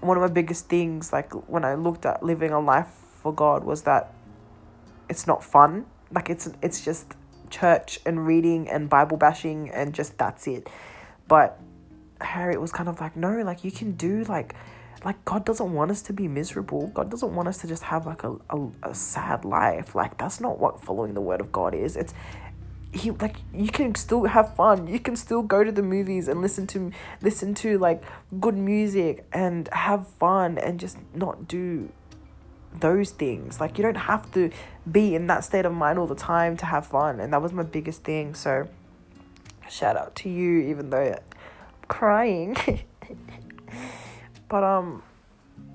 one 0.00 0.16
of 0.16 0.22
my 0.22 0.32
biggest 0.32 0.70
things 0.70 1.12
like 1.12 1.32
when 1.50 1.62
i 1.62 1.74
looked 1.74 2.06
at 2.06 2.22
living 2.22 2.52
a 2.52 2.60
life 2.60 2.88
for 3.20 3.34
god 3.34 3.64
was 3.64 3.82
that 3.82 4.14
it's 5.10 5.26
not 5.26 5.44
fun. 5.44 5.84
Like 6.10 6.30
it's 6.30 6.48
it's 6.62 6.82
just 6.82 7.14
church 7.54 7.98
and 8.04 8.26
reading 8.26 8.68
and 8.68 8.88
bible 8.88 9.16
bashing 9.16 9.70
and 9.70 9.94
just 9.94 10.16
that's 10.18 10.46
it 10.46 10.68
but 11.28 11.58
harriet 12.20 12.60
was 12.60 12.72
kind 12.72 12.88
of 12.88 13.00
like 13.00 13.16
no 13.16 13.30
like 13.42 13.64
you 13.64 13.70
can 13.70 13.92
do 13.92 14.24
like 14.24 14.54
like 15.04 15.22
God 15.24 15.44
doesn't 15.44 15.72
want 15.72 15.90
us 15.90 16.02
to 16.02 16.12
be 16.12 16.28
miserable. 16.28 16.86
God 16.88 17.10
doesn't 17.10 17.34
want 17.34 17.46
us 17.46 17.58
to 17.58 17.66
just 17.66 17.82
have 17.82 18.06
like 18.06 18.24
a, 18.24 18.36
a, 18.50 18.68
a 18.84 18.94
sad 18.94 19.44
life. 19.44 19.94
Like 19.94 20.16
that's 20.16 20.40
not 20.40 20.58
what 20.58 20.80
following 20.80 21.14
the 21.14 21.20
word 21.20 21.40
of 21.40 21.52
God 21.52 21.74
is. 21.74 21.96
It's 21.96 22.14
he 22.92 23.10
like 23.10 23.36
you 23.52 23.68
can 23.68 23.94
still 23.96 24.24
have 24.24 24.54
fun. 24.54 24.86
You 24.86 24.98
can 25.00 25.16
still 25.16 25.42
go 25.42 25.62
to 25.62 25.72
the 25.72 25.82
movies 25.82 26.28
and 26.28 26.40
listen 26.40 26.66
to 26.68 26.90
listen 27.20 27.54
to 27.56 27.78
like 27.78 28.02
good 28.40 28.56
music 28.56 29.26
and 29.32 29.68
have 29.72 30.06
fun 30.06 30.58
and 30.58 30.80
just 30.80 30.96
not 31.14 31.46
do 31.46 31.90
those 32.80 33.10
things. 33.10 33.60
Like 33.60 33.78
you 33.78 33.82
don't 33.82 33.94
have 33.94 34.30
to 34.32 34.50
be 34.90 35.14
in 35.14 35.26
that 35.28 35.44
state 35.44 35.64
of 35.64 35.72
mind 35.72 35.98
all 35.98 36.06
the 36.06 36.14
time 36.14 36.56
to 36.58 36.66
have 36.66 36.86
fun. 36.86 37.20
And 37.20 37.32
that 37.32 37.42
was 37.42 37.52
my 37.52 37.62
biggest 37.62 38.04
thing. 38.04 38.34
So 38.34 38.68
shout 39.68 39.96
out 39.96 40.14
to 40.16 40.28
you 40.28 40.58
even 40.60 40.90
though 40.90 41.14
I'm 41.14 41.20
crying. 41.88 42.56
But 44.48 44.62
um 44.62 45.02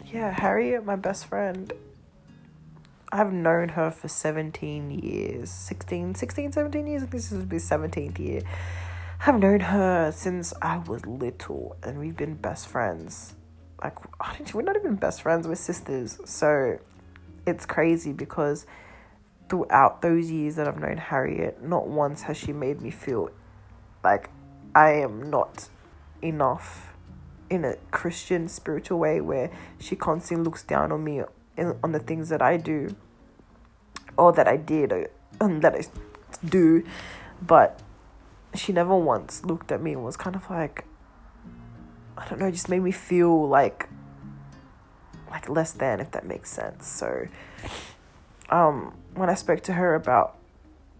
yeah, 0.06 0.32
Harriet, 0.32 0.86
my 0.86 0.96
best 0.96 1.26
friend, 1.26 1.74
I've 3.12 3.34
known 3.34 3.70
her 3.70 3.92
for 3.92 4.08
17 4.08 4.92
years. 4.92 5.52
16, 5.52 6.16
16, 6.16 6.52
17 6.54 6.88
years. 6.88 7.04
This 7.08 7.32
would 7.32 7.50
be 7.50 7.58
17th 7.58 8.18
year. 8.20 8.42
I've 9.26 9.40
known 9.40 9.60
her 9.60 10.12
since 10.14 10.54
I 10.62 10.78
was 10.78 11.06
little 11.06 11.76
and 11.84 12.00
we've 12.00 12.16
been 12.16 12.36
best 12.36 12.68
friends. 12.68 13.36
Like, 13.82 14.54
we're 14.54 14.62
not 14.62 14.76
even 14.76 14.96
best 14.96 15.22
friends, 15.22 15.48
we're 15.48 15.56
sisters. 15.56 16.20
So 16.26 16.80
it's 17.46 17.66
crazy 17.66 18.14
because 18.14 18.66
throughout 19.50 20.02
those 20.02 20.30
years 20.30 20.56
that 20.56 20.68
I've 20.68 20.80
known 20.80 20.98
Harriet, 20.98 21.64
not 21.64 21.88
once 21.88 22.24
has 22.24 22.38
she 22.38 22.54
made 22.54 22.82
me 22.82 22.92
feel 22.92 23.32
like 24.04 24.30
I 24.76 24.92
am 24.92 25.30
not 25.30 25.70
enough 26.22 26.94
in 27.50 27.66
a 27.66 27.76
Christian 27.92 28.48
spiritual 28.48 29.00
way 29.00 29.20
where 29.22 29.50
she 29.80 29.96
constantly 29.96 30.44
looks 30.44 30.64
down 30.64 30.92
on 30.92 31.04
me 31.04 31.22
on 31.58 31.92
the 31.92 32.00
things 32.00 32.30
that 32.30 32.42
I 32.42 32.58
do 32.58 32.96
or 34.18 34.32
that 34.34 34.48
I 34.48 34.58
did 34.58 35.10
um, 35.42 35.62
that 35.62 35.76
I 35.76 35.82
do, 36.46 36.84
but 37.42 37.82
she 38.54 38.72
never 38.72 38.96
once 38.96 39.46
looked 39.46 39.72
at 39.72 39.82
me 39.82 39.94
and 39.94 40.04
was 40.04 40.18
kind 40.18 40.36
of 40.36 40.50
like 40.50 40.86
I 42.20 42.28
don't 42.28 42.40
know, 42.40 42.52
just 42.52 42.70
made 42.70 42.82
me 42.82 42.92
feel 42.92 43.48
like 43.48 43.90
like 45.30 45.48
less 45.48 45.72
than 45.74 46.00
if 46.00 46.12
that 46.12 46.26
makes 46.26 46.50
sense. 46.52 46.88
So 46.88 47.28
um 48.50 48.94
when 49.16 49.30
I 49.30 49.36
spoke 49.36 49.62
to 49.64 49.74
her 49.74 49.96
about 49.96 50.38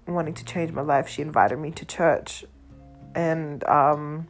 wanting 0.08 0.34
to 0.36 0.46
change 0.46 0.72
my 0.72 0.82
life, 0.82 1.08
she 1.08 1.22
invited 1.22 1.58
me 1.60 1.72
to 1.72 1.86
church 1.86 2.46
and 3.14 3.64
um 3.66 4.28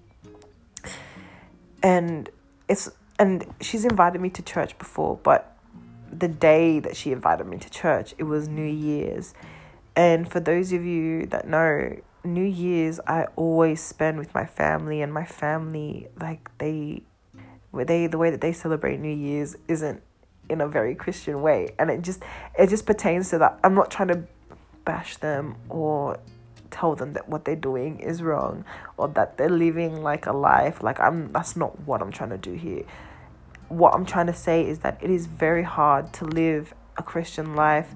and 1.83 2.29
it's 2.67 2.89
and 3.17 3.45
she's 3.61 3.85
invited 3.85 4.21
me 4.21 4.29
to 4.29 4.41
church 4.41 4.77
before, 4.77 5.17
but 5.17 5.55
the 6.11 6.27
day 6.27 6.79
that 6.79 6.95
she 6.95 7.11
invited 7.11 7.45
me 7.45 7.57
to 7.57 7.69
church, 7.69 8.15
it 8.17 8.23
was 8.23 8.47
New 8.47 8.63
Year's. 8.63 9.33
And 9.95 10.31
for 10.31 10.39
those 10.39 10.71
of 10.71 10.85
you 10.85 11.25
that 11.27 11.47
know, 11.47 11.97
New 12.23 12.43
Year's 12.43 12.99
I 13.07 13.27
always 13.35 13.81
spend 13.81 14.17
with 14.17 14.33
my 14.33 14.45
family 14.45 15.01
and 15.01 15.13
my 15.13 15.25
family 15.25 16.07
like 16.19 16.49
they 16.57 17.03
they 17.73 18.07
the 18.07 18.17
way 18.17 18.29
that 18.29 18.41
they 18.41 18.51
celebrate 18.51 18.99
New 18.99 19.13
Year's 19.13 19.55
isn't 19.67 20.01
in 20.49 20.61
a 20.61 20.67
very 20.67 20.95
Christian 20.95 21.41
way. 21.41 21.69
And 21.77 21.89
it 21.89 22.01
just 22.01 22.21
it 22.57 22.67
just 22.67 22.85
pertains 22.85 23.29
to 23.29 23.37
that. 23.39 23.59
I'm 23.63 23.75
not 23.75 23.91
trying 23.91 24.09
to 24.09 24.23
bash 24.85 25.17
them 25.17 25.55
or 25.69 26.19
tell 26.71 26.95
them 26.95 27.13
that 27.13 27.29
what 27.29 27.45
they're 27.45 27.55
doing 27.55 27.99
is 27.99 28.21
wrong 28.21 28.63
or 28.97 29.07
that 29.09 29.37
they're 29.37 29.49
living 29.49 30.03
like 30.03 30.25
a 30.27 30.33
life 30.33 30.83
like 30.83 30.99
I'm 30.99 31.31
that's 31.31 31.55
not 31.55 31.79
what 31.81 32.01
I'm 32.01 32.11
trying 32.11 32.31
to 32.31 32.37
do 32.37 32.53
here. 32.53 32.83
What 33.69 33.93
I'm 33.93 34.05
trying 34.05 34.27
to 34.27 34.33
say 34.33 34.67
is 34.67 34.79
that 34.79 34.97
it 35.01 35.09
is 35.09 35.27
very 35.27 35.63
hard 35.63 36.11
to 36.13 36.25
live 36.25 36.73
a 36.97 37.03
Christian 37.03 37.55
life 37.55 37.93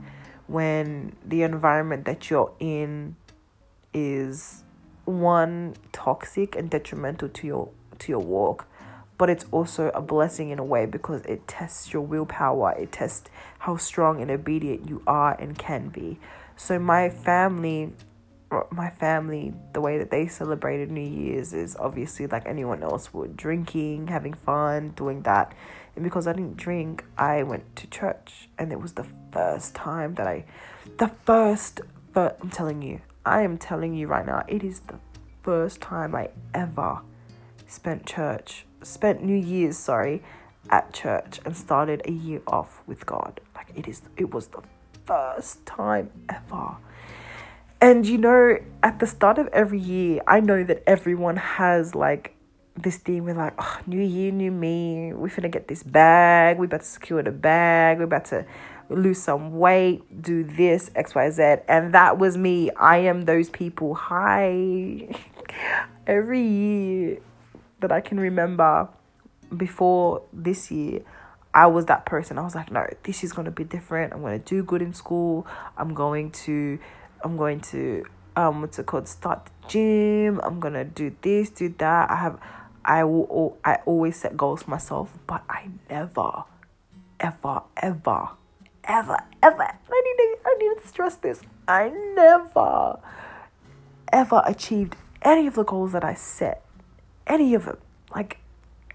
when 0.47 1.15
the 1.25 1.41
environment 1.41 2.05
that 2.05 2.29
you're 2.29 2.53
in 2.59 3.15
is 3.93 4.63
one 5.05 5.75
toxic 5.91 6.55
and 6.55 6.69
detrimental 6.69 7.29
to 7.29 7.47
your 7.47 7.69
to 7.99 8.11
your 8.11 8.21
walk 8.21 8.67
but 9.17 9.29
it's 9.29 9.45
also 9.51 9.89
a 9.93 10.01
blessing 10.01 10.49
in 10.49 10.59
a 10.59 10.63
way 10.63 10.85
because 10.85 11.21
it 11.21 11.47
tests 11.47 11.93
your 11.93 12.01
willpower. 12.01 12.75
It 12.77 12.91
tests 12.91 13.29
how 13.59 13.77
strong 13.77 14.21
and 14.21 14.31
obedient 14.31 14.89
you 14.89 15.01
are 15.07 15.39
and 15.39 15.57
can 15.57 15.89
be. 15.89 16.19
So 16.55 16.79
my 16.79 17.09
family 17.09 17.93
my 18.69 18.89
family 18.89 19.51
the 19.73 19.81
way 19.81 19.97
that 19.97 20.11
they 20.11 20.27
celebrated 20.27 20.91
new 20.91 21.01
year's 21.01 21.53
is 21.53 21.75
obviously 21.79 22.27
like 22.27 22.45
anyone 22.45 22.83
else 22.83 23.11
would 23.11 23.35
drinking 23.35 24.07
having 24.09 24.33
fun 24.33 24.89
doing 24.89 25.21
that. 25.23 25.53
And 25.95 26.03
because 26.03 26.27
i 26.27 26.33
didn't 26.33 26.57
drink 26.57 27.03
i 27.17 27.43
went 27.43 27.75
to 27.77 27.87
church. 27.87 28.49
And 28.59 28.71
it 28.71 28.79
was 28.81 28.93
the 28.93 29.05
first 29.31 29.73
time 29.73 30.15
that 30.15 30.27
i 30.27 30.45
the 30.97 31.07
first 31.25 31.81
but 32.13 32.37
i'm 32.41 32.49
telling 32.49 32.81
you 32.81 32.99
i 33.25 33.41
am 33.41 33.57
telling 33.57 33.93
you 33.93 34.07
right 34.07 34.25
now 34.25 34.43
it 34.47 34.63
is 34.63 34.81
the 34.81 34.99
first 35.41 35.81
time 35.81 36.15
i 36.15 36.29
ever 36.53 36.99
spent 37.67 38.05
church 38.05 38.65
spent 38.81 39.23
new 39.23 39.37
year's 39.37 39.77
sorry 39.77 40.21
at 40.69 40.93
church 40.93 41.39
and 41.45 41.55
started 41.55 42.01
a 42.05 42.11
year 42.11 42.41
off 42.47 42.81
with 42.87 43.05
god 43.05 43.39
like 43.55 43.67
it 43.75 43.87
is 43.87 44.01
it 44.17 44.33
was 44.33 44.47
the 44.47 44.61
first 45.05 45.65
time 45.65 46.09
ever 46.29 46.77
and 47.83 48.07
you 48.07 48.17
know, 48.17 48.59
at 48.81 48.99
the 48.99 49.05
start 49.05 49.37
of 49.37 49.47
every 49.47 49.77
year, 49.77 50.21
I 50.25 50.39
know 50.39 50.63
that 50.63 50.83
everyone 50.87 51.35
has 51.35 51.93
like 51.93 52.33
this 52.77 52.95
thing 52.95 53.25
with 53.25 53.35
like, 53.35 53.55
oh, 53.57 53.77
new 53.85 54.01
year, 54.01 54.31
new 54.31 54.51
me. 54.51 55.11
We're 55.11 55.27
gonna 55.27 55.49
get 55.49 55.67
this 55.67 55.83
bag. 55.83 56.59
We're 56.59 56.63
about 56.63 56.79
to 56.79 56.85
secure 56.85 57.21
the 57.21 57.31
bag. 57.31 57.97
We're 57.97 58.05
about 58.05 58.23
to 58.27 58.45
lose 58.95 59.21
some 59.21 59.57
weight, 59.57 60.21
do 60.21 60.43
this, 60.43 60.91
X, 60.95 61.15
Y, 61.15 61.29
Z. 61.31 61.55
And 61.67 61.93
that 61.93 62.17
was 62.17 62.37
me. 62.37 62.71
I 62.71 62.97
am 62.97 63.23
those 63.23 63.49
people. 63.49 63.95
Hi. 63.95 65.09
every 66.07 66.41
year 66.41 67.19
that 67.79 67.91
I 67.91 68.01
can 68.01 68.19
remember 68.19 68.89
before 69.55 70.23
this 70.31 70.71
year, 70.71 71.01
I 71.53 71.67
was 71.67 71.85
that 71.85 72.05
person. 72.05 72.37
I 72.37 72.41
was 72.43 72.55
like, 72.55 72.71
no, 72.71 72.87
this 73.03 73.23
is 73.23 73.33
gonna 73.33 73.51
be 73.51 73.63
different. 73.63 74.13
I'm 74.13 74.21
gonna 74.21 74.39
do 74.39 74.63
good 74.63 74.81
in 74.81 74.93
school. 74.93 75.45
I'm 75.77 75.93
going 75.93 76.31
to 76.31 76.79
I'm 77.23 77.37
going 77.37 77.61
to 77.61 78.05
um 78.35 78.61
what's 78.61 78.79
it 78.79 78.85
called 78.85 79.07
start 79.07 79.45
the 79.45 79.67
gym 79.67 80.41
i'm 80.43 80.59
gonna 80.59 80.83
do 80.83 81.15
this 81.21 81.49
do 81.49 81.69
that 81.77 82.09
i 82.09 82.15
have 82.15 82.39
i 82.83 83.03
will 83.03 83.57
i 83.63 83.75
always 83.85 84.19
set 84.19 84.35
goals 84.35 84.63
for 84.63 84.71
myself 84.71 85.13
but 85.27 85.43
i 85.49 85.67
never 85.89 86.43
ever 87.19 87.61
ever 87.77 88.29
ever 88.85 89.17
ever 89.41 89.63
i 89.63 90.01
need 90.01 90.17
to 90.17 90.37
i 90.45 90.55
need 90.59 90.81
to 90.81 90.87
stress 90.87 91.15
this 91.15 91.41
i 91.67 91.89
never 92.15 92.99
ever 94.11 94.41
achieved 94.45 94.95
any 95.21 95.47
of 95.47 95.55
the 95.55 95.63
goals 95.63 95.91
that 95.91 96.03
i 96.03 96.13
set 96.13 96.63
any 97.27 97.53
of 97.53 97.65
them 97.65 97.77
like 98.15 98.39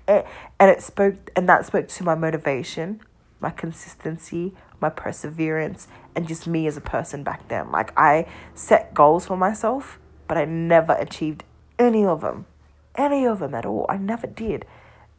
and 0.07 0.25
it 0.71 0.83
spoke 0.83 1.31
and 1.37 1.49
that 1.49 1.67
spoke 1.67 1.89
to 1.89 2.05
my 2.05 2.15
motivation 2.15 3.01
my 3.41 3.51
consistency 3.51 4.55
my 4.81 4.89
perseverance, 4.89 5.89
and 6.15 6.29
just 6.29 6.47
me 6.47 6.67
as 6.67 6.77
a 6.77 6.81
person 6.81 7.23
back 7.23 7.49
then. 7.49 7.71
Like, 7.71 7.93
I 7.97 8.27
set 8.55 8.95
goals 8.95 9.27
for 9.27 9.37
myself, 9.37 9.99
but 10.27 10.37
I 10.37 10.45
never 10.45 10.93
achieved 10.95 11.45
any 11.79 12.05
of 12.05 12.21
them. 12.21 12.47
Any 12.95 13.27
of 13.27 13.39
them 13.39 13.55
at 13.55 13.67
all. 13.67 13.87
I 13.89 13.97
never 13.97 14.27
did. 14.27 14.65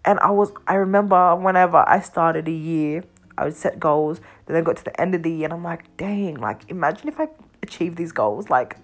And 0.04 0.20
I 0.20 0.32
was, 0.32 0.52
I 0.68 0.76
remember 0.76 1.36
whenever 1.36 1.78
I 1.78 2.00
started 2.00 2.48
a 2.48 2.52
year, 2.52 3.04
I 3.40 3.46
would 3.46 3.56
set 3.56 3.80
goals, 3.80 4.20
then 4.46 4.58
I 4.58 4.62
got 4.62 4.76
to 4.78 4.84
the 4.84 5.00
end 5.00 5.16
of 5.16 5.24
the 5.24 5.32
year, 5.32 5.46
and 5.46 5.54
I'm 5.54 5.64
like, 5.64 5.96
dang, 5.96 6.36
like, 6.36 6.70
imagine 6.70 7.08
if 7.08 7.20
I 7.20 7.30
achieved 7.64 7.98
these 7.98 8.12
goals. 8.12 8.50
Like, 8.50 8.76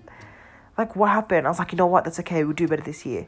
like 0.78 0.96
what 0.96 1.10
happened? 1.10 1.46
I 1.46 1.50
was 1.50 1.60
like, 1.60 1.74
you 1.74 1.78
know 1.78 1.88
what? 1.88 2.06
That's 2.06 2.20
okay. 2.22 2.44
We'll 2.44 2.54
do 2.54 2.68
better 2.68 2.82
this 2.82 3.06
year. 3.06 3.28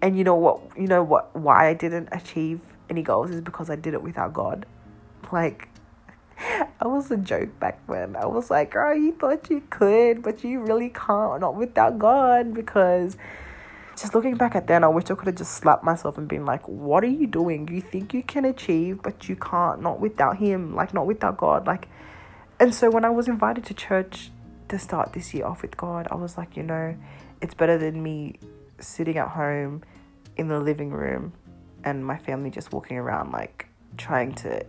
And 0.00 0.16
you 0.16 0.22
know 0.22 0.36
what? 0.36 0.60
You 0.76 0.86
know 0.86 1.02
what? 1.02 1.34
Why 1.36 1.68
I 1.68 1.74
didn't 1.74 2.08
achieve 2.12 2.60
any 2.88 3.02
goals 3.02 3.30
is 3.30 3.40
because 3.40 3.70
I 3.70 3.76
did 3.76 3.92
it 3.92 4.02
without 4.02 4.32
God. 4.32 4.66
Like, 5.32 5.68
I 6.38 6.86
was 6.86 7.10
a 7.10 7.16
joke 7.16 7.58
back 7.58 7.84
then. 7.88 8.14
I 8.14 8.26
was 8.26 8.50
like, 8.50 8.70
girl, 8.70 8.96
you 8.96 9.12
thought 9.12 9.50
you 9.50 9.62
could, 9.68 10.22
but 10.22 10.44
you 10.44 10.60
really 10.60 10.90
can't, 10.90 11.40
not 11.40 11.56
without 11.56 11.98
God. 11.98 12.54
Because 12.54 13.16
just 14.00 14.14
looking 14.14 14.36
back 14.36 14.54
at 14.54 14.66
then, 14.66 14.84
I 14.84 14.88
wish 14.88 15.10
I 15.10 15.14
could 15.14 15.26
have 15.26 15.36
just 15.36 15.52
slapped 15.52 15.84
myself 15.84 16.16
and 16.16 16.26
been 16.26 16.46
like, 16.46 16.66
what 16.66 17.04
are 17.04 17.08
you 17.08 17.26
doing? 17.26 17.68
You 17.68 17.80
think 17.80 18.14
you 18.14 18.22
can 18.22 18.44
achieve, 18.44 19.02
but 19.02 19.28
you 19.28 19.36
can't, 19.36 19.82
not 19.82 20.00
without 20.00 20.38
Him, 20.38 20.74
like, 20.74 20.94
not 20.94 21.06
without 21.06 21.36
God. 21.36 21.66
Like, 21.66 21.88
and 22.58 22.74
so 22.74 22.90
when 22.90 23.04
I 23.04 23.10
was 23.10 23.28
invited 23.28 23.64
to 23.66 23.74
church 23.74 24.30
to 24.68 24.78
start 24.78 25.12
this 25.12 25.34
year 25.34 25.44
off 25.46 25.62
with 25.62 25.76
God, 25.76 26.08
I 26.10 26.14
was 26.14 26.38
like, 26.38 26.56
you 26.56 26.62
know, 26.62 26.96
it's 27.40 27.54
better 27.54 27.76
than 27.76 28.02
me 28.02 28.38
sitting 28.78 29.18
at 29.18 29.28
home 29.28 29.82
in 30.36 30.48
the 30.48 30.60
living 30.60 30.90
room 30.90 31.32
and 31.84 32.04
my 32.06 32.16
family 32.18 32.50
just 32.50 32.72
walking 32.72 32.96
around, 32.96 33.32
like, 33.32 33.66
trying 33.96 34.34
to 34.34 34.64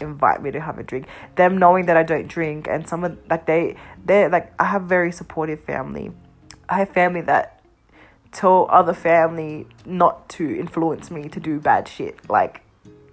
invite 0.00 0.42
me 0.42 0.50
to 0.50 0.60
have 0.60 0.78
a 0.78 0.82
drink. 0.82 1.06
Them 1.36 1.58
knowing 1.58 1.86
that 1.86 1.96
I 1.96 2.02
don't 2.02 2.26
drink 2.26 2.66
and 2.68 2.86
some 2.88 3.04
of 3.04 3.16
like 3.30 3.46
they 3.46 3.76
they're 4.04 4.28
like 4.28 4.52
I 4.60 4.64
have 4.64 4.82
very 4.82 5.12
supportive 5.12 5.60
family. 5.60 6.10
I 6.68 6.78
have 6.78 6.88
family 6.90 7.20
that 7.22 7.53
tell 8.34 8.66
other 8.70 8.94
family 8.94 9.66
not 9.84 10.28
to 10.30 10.58
influence 10.58 11.10
me 11.10 11.28
to 11.28 11.40
do 11.40 11.60
bad 11.60 11.88
shit. 11.88 12.28
Like 12.28 12.62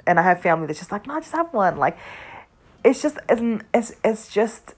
and 0.08 0.20
I 0.20 0.24
have 0.24 0.42
family 0.42 0.68
that's 0.68 0.80
just 0.80 0.92
like, 0.92 1.08
no, 1.08 1.20
just 1.20 1.32
have 1.32 1.54
one. 1.54 1.78
Like 1.78 1.98
it's 2.84 3.02
just 3.02 3.18
it's 3.30 3.64
it's, 3.74 3.94
it's 4.04 4.34
just 4.34 4.76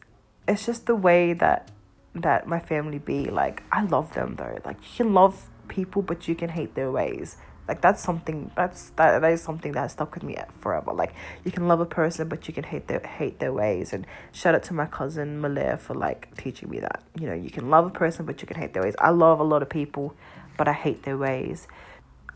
it's 0.48 0.66
just 0.66 0.86
the 0.86 0.96
way 0.96 1.34
that 1.34 1.72
that 2.16 2.48
my 2.48 2.60
family 2.60 3.00
be. 3.00 3.26
Like 3.26 3.64
I 3.72 3.84
love 3.84 4.14
them 4.14 4.36
though. 4.36 4.60
Like 4.66 4.78
you 4.82 5.06
can 5.06 5.14
love 5.14 5.50
people 5.68 6.02
but 6.02 6.28
you 6.28 6.36
can 6.36 6.50
hate 6.50 6.76
their 6.76 6.92
ways 6.92 7.38
like 7.68 7.82
that's 7.82 8.04
something 8.04 8.52
that's 8.56 8.90
that, 8.92 9.22
that 9.22 9.32
is 9.32 9.42
something 9.42 9.72
that 9.72 9.90
stuck 9.90 10.14
with 10.14 10.24
me 10.24 10.36
forever 10.60 10.92
like 10.92 11.14
you 11.44 11.52
can 11.52 11.68
love 11.68 11.80
a 11.80 11.86
person 11.86 12.28
but 12.28 12.48
you 12.48 12.54
can 12.54 12.64
hate 12.64 12.88
their 12.88 13.00
hate 13.00 13.40
their 13.40 13.54
ways 13.54 13.94
and 13.94 14.06
shout 14.32 14.54
out 14.54 14.64
to 14.64 14.74
my 14.74 14.86
cousin 14.86 15.40
Malaya 15.40 15.78
for 15.78 15.94
like 15.94 16.36
teaching 16.38 16.70
me 16.70 16.80
that 16.80 17.04
you 17.20 17.28
know 17.28 17.34
you 17.34 17.50
can 17.50 17.70
love 17.70 17.86
a 17.86 17.90
person 17.90 18.26
but 18.26 18.42
you 18.42 18.48
can 18.48 18.58
hate 18.58 18.74
their 18.74 18.84
ways 18.84 18.96
i 19.00 19.10
love 19.10 19.40
a 19.40 19.44
lot 19.44 19.62
of 19.62 19.70
people 19.70 20.14
but 20.58 20.68
i 20.68 20.74
hate 20.74 21.04
their 21.04 21.18
ways 21.18 21.68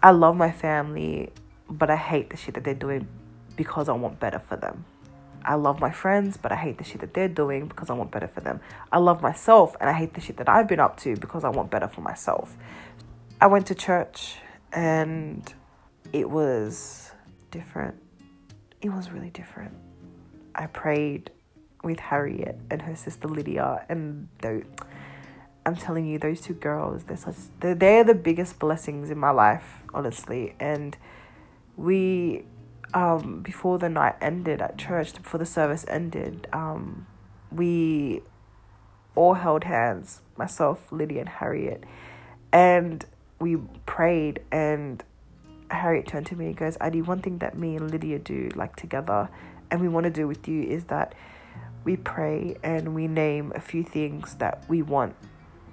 i 0.02 0.12
love 0.12 0.36
my 0.36 0.52
family 0.52 1.32
but 1.70 1.90
i 1.90 1.96
hate 1.96 2.30
the 2.30 2.38
shit 2.38 2.54
that 2.54 2.64
they're 2.64 2.74
doing 2.74 3.08
because 3.56 3.90
i 3.90 3.94
want 3.94 4.20
better 4.20 4.40
for 4.40 4.56
them 4.56 4.86
I 5.48 5.56
love 5.56 5.80
my 5.80 5.92
friends, 5.92 6.36
but 6.36 6.52
I 6.52 6.56
hate 6.56 6.78
the 6.78 6.84
shit 6.84 7.00
that 7.00 7.14
they're 7.14 7.30
doing 7.30 7.68
because 7.68 7.90
I 7.90 7.94
want 7.94 8.12
better 8.12 8.28
for 8.28 8.42
them. 8.42 8.60
I 8.92 8.98
love 8.98 9.22
myself 9.22 9.78
and 9.80 9.90
I 9.90 9.94
hate 9.94 10.14
the 10.14 10.20
shit 10.20 10.36
that 10.38 10.50
I've 10.50 10.68
been 10.68 10.82
up 10.82 10.98
to 10.98 11.16
because 11.16 11.46
I 11.46 11.50
want 11.50 11.72
better 11.72 11.88
for 11.88 12.02
myself. 12.02 12.58
I 13.40 13.48
went 13.48 13.66
to 13.68 13.76
church 13.76 14.36
and 14.74 15.54
it 16.12 16.30
was 16.30 17.12
different. 17.50 17.96
It 18.82 18.90
was 18.90 19.10
really 19.12 19.30
different. 19.30 19.74
I 20.54 20.68
prayed 20.68 21.32
with 21.82 22.00
Harriet 22.00 22.60
and 22.70 22.82
her 22.82 22.96
sister 22.96 23.30
Lydia, 23.30 23.86
and 23.88 24.28
though 24.42 24.62
I'm 25.68 25.76
telling 25.76 26.08
you, 26.08 26.18
those 26.18 26.40
two 26.40 26.54
girls, 26.54 27.04
they're 27.04 27.18
such 27.18 27.36
they're, 27.60 27.76
they're 27.76 28.04
the 28.06 28.16
biggest 28.16 28.58
blessings 28.58 29.10
in 29.10 29.18
my 29.18 29.32
life, 29.32 29.84
honestly. 29.94 30.56
And 30.62 30.96
we, 31.76 32.46
um, 32.94 33.42
before 33.42 33.78
the 33.78 33.90
night 33.90 34.16
ended 34.22 34.62
at 34.62 34.78
church, 34.78 35.14
before 35.14 35.40
the 35.40 35.46
service 35.46 35.84
ended, 35.90 36.48
um, 36.54 37.06
we 37.52 38.22
all 39.14 39.34
held 39.34 39.66
hands, 39.66 40.22
myself, 40.38 40.90
Lydia, 40.90 41.20
and 41.20 41.30
Harriet, 41.30 41.84
and 42.54 43.06
we 43.40 43.58
prayed 43.86 44.40
and 44.50 45.04
Harriet 45.70 46.08
turned 46.08 46.28
to 46.28 46.36
me 46.38 46.46
and 46.46 46.56
goes, 46.56 46.78
Adi, 46.80 47.02
one 47.02 47.22
thing 47.22 47.40
that 47.40 47.58
me 47.58 47.76
and 47.76 47.92
Lydia 47.92 48.20
do 48.20 48.50
like 48.56 48.78
together 48.78 49.28
and 49.70 49.82
we 49.82 49.90
want 49.90 50.06
to 50.06 50.10
do 50.10 50.30
with 50.30 50.48
you 50.48 50.64
is 50.64 50.86
that 50.86 51.14
we 51.84 51.98
pray 51.98 52.56
and 52.64 52.96
we 52.96 53.10
name 53.10 53.52
a 53.54 53.60
few 53.60 53.84
things 53.84 54.36
that 54.36 54.64
we 54.70 54.82
want 54.82 55.14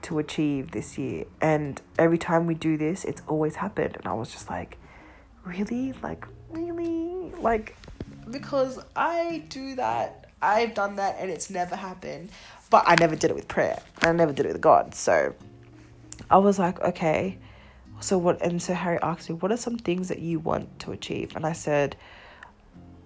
to 0.04 0.18
achieve 0.18 0.70
this 0.70 0.96
year. 0.98 1.24
And 1.40 1.80
every 1.98 2.18
time 2.18 2.46
we 2.46 2.54
do 2.54 2.76
this, 2.76 3.04
it's 3.04 3.22
always 3.26 3.56
happened. 3.56 3.96
And 3.96 4.06
I 4.06 4.12
was 4.12 4.30
just 4.30 4.48
like, 4.48 4.78
really? 5.44 5.92
Like, 6.02 6.26
really? 6.50 7.30
Like, 7.40 7.76
because 8.30 8.78
I 8.96 9.44
do 9.48 9.74
that. 9.76 10.30
I've 10.40 10.74
done 10.74 10.96
that 10.96 11.16
and 11.18 11.30
it's 11.30 11.50
never 11.50 11.76
happened. 11.76 12.30
But 12.70 12.84
I 12.86 12.96
never 12.98 13.16
did 13.16 13.30
it 13.30 13.34
with 13.34 13.48
prayer. 13.48 13.80
I 14.02 14.12
never 14.12 14.32
did 14.32 14.46
it 14.46 14.52
with 14.52 14.60
God. 14.60 14.94
So 14.94 15.34
I 16.30 16.38
was 16.38 16.58
like, 16.58 16.80
okay 16.80 17.38
so 18.00 18.18
what 18.18 18.40
and 18.42 18.60
so 18.60 18.74
harry 18.74 18.98
asked 19.02 19.30
me 19.30 19.36
what 19.36 19.52
are 19.52 19.56
some 19.56 19.78
things 19.78 20.08
that 20.08 20.18
you 20.18 20.38
want 20.38 20.78
to 20.78 20.92
achieve 20.92 21.34
and 21.36 21.46
i 21.46 21.52
said 21.52 21.96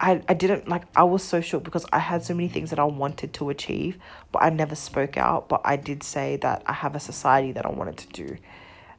I, 0.01 0.23
I 0.29 0.35
didn't 0.35 0.69
like 0.69 0.85
I 0.95 1.03
was 1.03 1.23
so 1.25 1.41
shocked 1.41 1.65
because 1.65 1.85
I 1.93 1.99
had 1.99 2.23
so 2.23 2.35
many 2.35 2.49
things 2.49 2.71
that 2.71 2.79
I 2.79 2.85
wanted 2.85 3.33
to 3.35 3.51
achieve, 3.51 3.99
but 4.31 4.43
I 4.43 4.51
never 4.51 4.75
spoke 4.75 5.17
out. 5.17 5.49
But 5.49 5.63
I 5.65 5.77
did 5.77 6.03
say 6.03 6.37
that 6.37 6.63
I 6.67 6.73
have 6.73 6.95
a 6.95 7.01
society 7.01 7.53
that 7.53 7.67
I 7.67 7.71
wanted 7.71 7.97
to 7.99 8.09
do, 8.09 8.37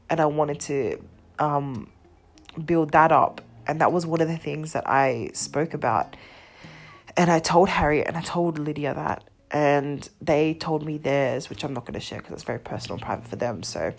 and 0.09 0.19
I 0.19 0.25
wanted 0.25 0.59
to 0.61 1.01
um, 1.39 1.89
build 2.65 2.91
that 2.91 3.11
up, 3.11 3.41
and 3.67 3.79
that 3.81 3.91
was 3.91 4.05
one 4.05 4.19
of 4.21 4.27
the 4.27 4.37
things 4.37 4.73
that 4.73 4.89
I 4.89 5.31
spoke 5.33 5.73
about. 5.73 6.15
and 7.17 7.29
I 7.29 7.39
told 7.39 7.69
Harriet 7.69 8.07
and 8.07 8.15
I 8.17 8.21
told 8.21 8.59
Lydia 8.59 8.93
that, 8.93 9.23
and 9.51 10.07
they 10.21 10.53
told 10.53 10.85
me 10.85 10.97
theirs, 10.97 11.49
which 11.49 11.63
I'm 11.63 11.73
not 11.73 11.85
going 11.85 11.95
to 11.95 11.99
share 11.99 12.19
because 12.19 12.33
it's 12.33 12.43
very 12.43 12.59
personal 12.59 12.95
and 12.95 13.01
private 13.01 13.27
for 13.27 13.35
them. 13.35 13.63
So 13.63 13.93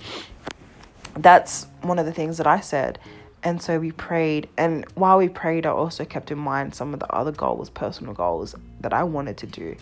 that's 1.17 1.67
one 1.83 1.99
of 1.99 2.07
the 2.07 2.13
things 2.13 2.39
that 2.39 2.47
I 2.47 2.61
said. 2.61 2.99
And 3.43 3.61
so 3.63 3.79
we 3.79 3.93
prayed. 3.93 4.49
And 4.57 4.87
while 4.95 5.19
we 5.19 5.29
prayed, 5.29 5.67
I 5.67 5.71
also 5.71 6.05
kept 6.05 6.31
in 6.31 6.39
mind 6.39 6.75
some 6.75 6.93
of 6.93 7.01
the 7.01 7.11
other 7.13 7.33
goals, 7.33 7.71
personal 7.71 8.13
goals 8.13 8.55
that 8.81 8.93
I 8.93 9.03
wanted 9.03 9.39
to 9.39 9.47
do. 9.47 9.77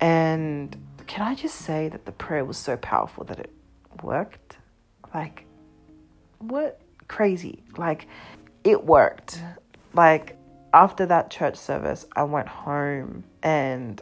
And 0.00 0.76
can 1.06 1.26
I 1.26 1.34
just 1.34 1.56
say 1.56 1.88
that 1.88 2.04
the 2.04 2.12
prayer 2.12 2.44
was 2.44 2.58
so 2.58 2.76
powerful 2.76 3.24
that 3.24 3.38
it 3.38 3.50
worked? 4.02 4.58
Like, 5.14 5.46
what? 6.38 6.80
Crazy. 7.08 7.62
Like, 7.76 8.08
it 8.64 8.84
worked. 8.84 9.42
Like, 9.94 10.36
after 10.74 11.06
that 11.06 11.30
church 11.30 11.56
service, 11.56 12.06
I 12.14 12.24
went 12.24 12.48
home 12.48 13.24
and 13.42 14.00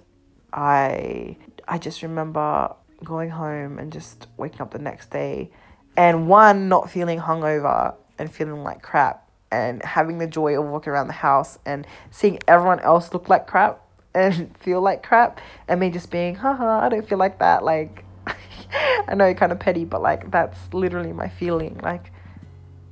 I 0.53 1.37
I 1.69 1.79
just 1.79 2.03
remember 2.03 2.75
going 3.03 3.31
home 3.31 3.79
and 3.79 3.93
just 3.93 4.27
waking 4.37 4.61
up 4.61 4.71
the 4.71 4.79
next 4.79 5.11
day 5.11 5.51
and 5.97 6.29
one 6.29 6.69
not 6.69 6.91
feeling 6.91 7.19
hungover 7.19 7.95
and 8.19 8.33
feeling 8.33 8.63
like 8.63 8.83
crap 8.83 9.29
and 9.51 9.83
having 9.85 10.19
the 10.19 10.27
joy 10.27 10.59
of 10.59 10.67
walking 10.67 10.93
around 10.93 11.07
the 11.07 11.13
house 11.13 11.59
and 11.65 11.87
seeing 12.11 12.39
everyone 12.49 12.81
else 12.81 13.13
look 13.13 13.29
like 13.29 13.47
crap 13.47 13.81
and 14.15 14.57
feel 14.59 14.81
like 14.81 15.03
crap 15.03 15.41
and 15.69 15.81
me 15.81 15.91
just 15.91 16.11
being 16.11 16.35
haha 16.35 16.81
I 16.81 16.89
don't 16.89 17.07
feel 17.09 17.19
like 17.19 17.39
that 17.41 17.65
like 17.65 18.05
I 19.09 19.15
know 19.15 19.33
kind 19.35 19.53
of 19.53 19.59
petty 19.59 19.85
but 19.85 20.03
like 20.03 20.31
that's 20.31 20.59
literally 20.73 21.13
my 21.13 21.29
feeling 21.29 21.79
like 21.83 22.11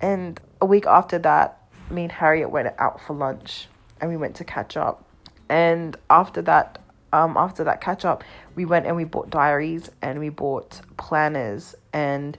and 0.01 0.41
a 0.61 0.67
week 0.67 0.87
after 0.87 1.19
that 1.21 1.59
me 1.91 2.05
and 2.05 2.13
Harriet 2.13 2.51
went 2.51 2.73
out 2.79 3.01
for 3.01 3.15
lunch 3.15 3.69
and 4.01 4.11
we 4.11 4.17
went 4.17 4.35
to 4.37 4.45
catch 4.45 4.77
up. 4.77 5.05
And 5.49 5.97
after 6.11 6.43
that 6.43 6.79
um 7.13 7.37
after 7.37 7.63
that 7.65 7.83
catch 7.83 8.07
up 8.07 8.25
we 8.55 8.65
went 8.65 8.87
and 8.87 8.97
we 8.97 9.05
bought 9.05 9.29
diaries 9.29 9.91
and 10.01 10.19
we 10.19 10.31
bought 10.31 10.81
planners 10.97 11.75
and 11.93 12.39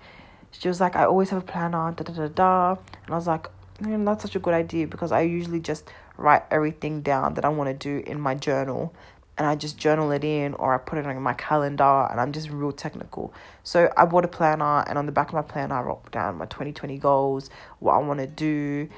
she 0.59 0.67
was 0.67 0.79
like, 0.79 0.95
I 0.95 1.05
always 1.05 1.29
have 1.29 1.41
a 1.41 1.45
planner, 1.45 1.91
da 1.91 2.03
da 2.03 2.13
da 2.13 2.27
da. 2.27 2.71
And 3.05 3.13
I 3.13 3.15
was 3.15 3.27
like, 3.27 3.47
mm, 3.79 4.05
that's 4.05 4.23
such 4.23 4.35
a 4.35 4.39
good 4.39 4.53
idea 4.53 4.87
because 4.87 5.11
I 5.11 5.21
usually 5.21 5.59
just 5.59 5.89
write 6.17 6.43
everything 6.51 7.01
down 7.01 7.33
that 7.33 7.45
I 7.45 7.49
want 7.49 7.69
to 7.69 7.73
do 7.73 8.03
in 8.09 8.19
my 8.19 8.35
journal 8.35 8.93
and 9.37 9.47
I 9.47 9.55
just 9.55 9.77
journal 9.77 10.11
it 10.11 10.23
in 10.23 10.53
or 10.55 10.73
I 10.75 10.77
put 10.77 10.99
it 10.99 11.05
on 11.05 11.21
my 11.21 11.33
calendar 11.33 12.07
and 12.09 12.19
I'm 12.19 12.31
just 12.31 12.49
real 12.49 12.71
technical. 12.71 13.33
So 13.63 13.91
I 13.97 14.05
bought 14.05 14.25
a 14.25 14.27
planner 14.27 14.83
and 14.87 14.97
on 14.97 15.05
the 15.05 15.11
back 15.11 15.29
of 15.29 15.33
my 15.33 15.41
planner 15.41 15.75
I 15.75 15.81
wrote 15.81 16.11
down 16.11 16.37
my 16.37 16.45
2020 16.45 16.97
goals, 16.99 17.49
what 17.79 17.93
I 17.93 17.97
want 17.97 18.19
to 18.19 18.27
do 18.27 18.89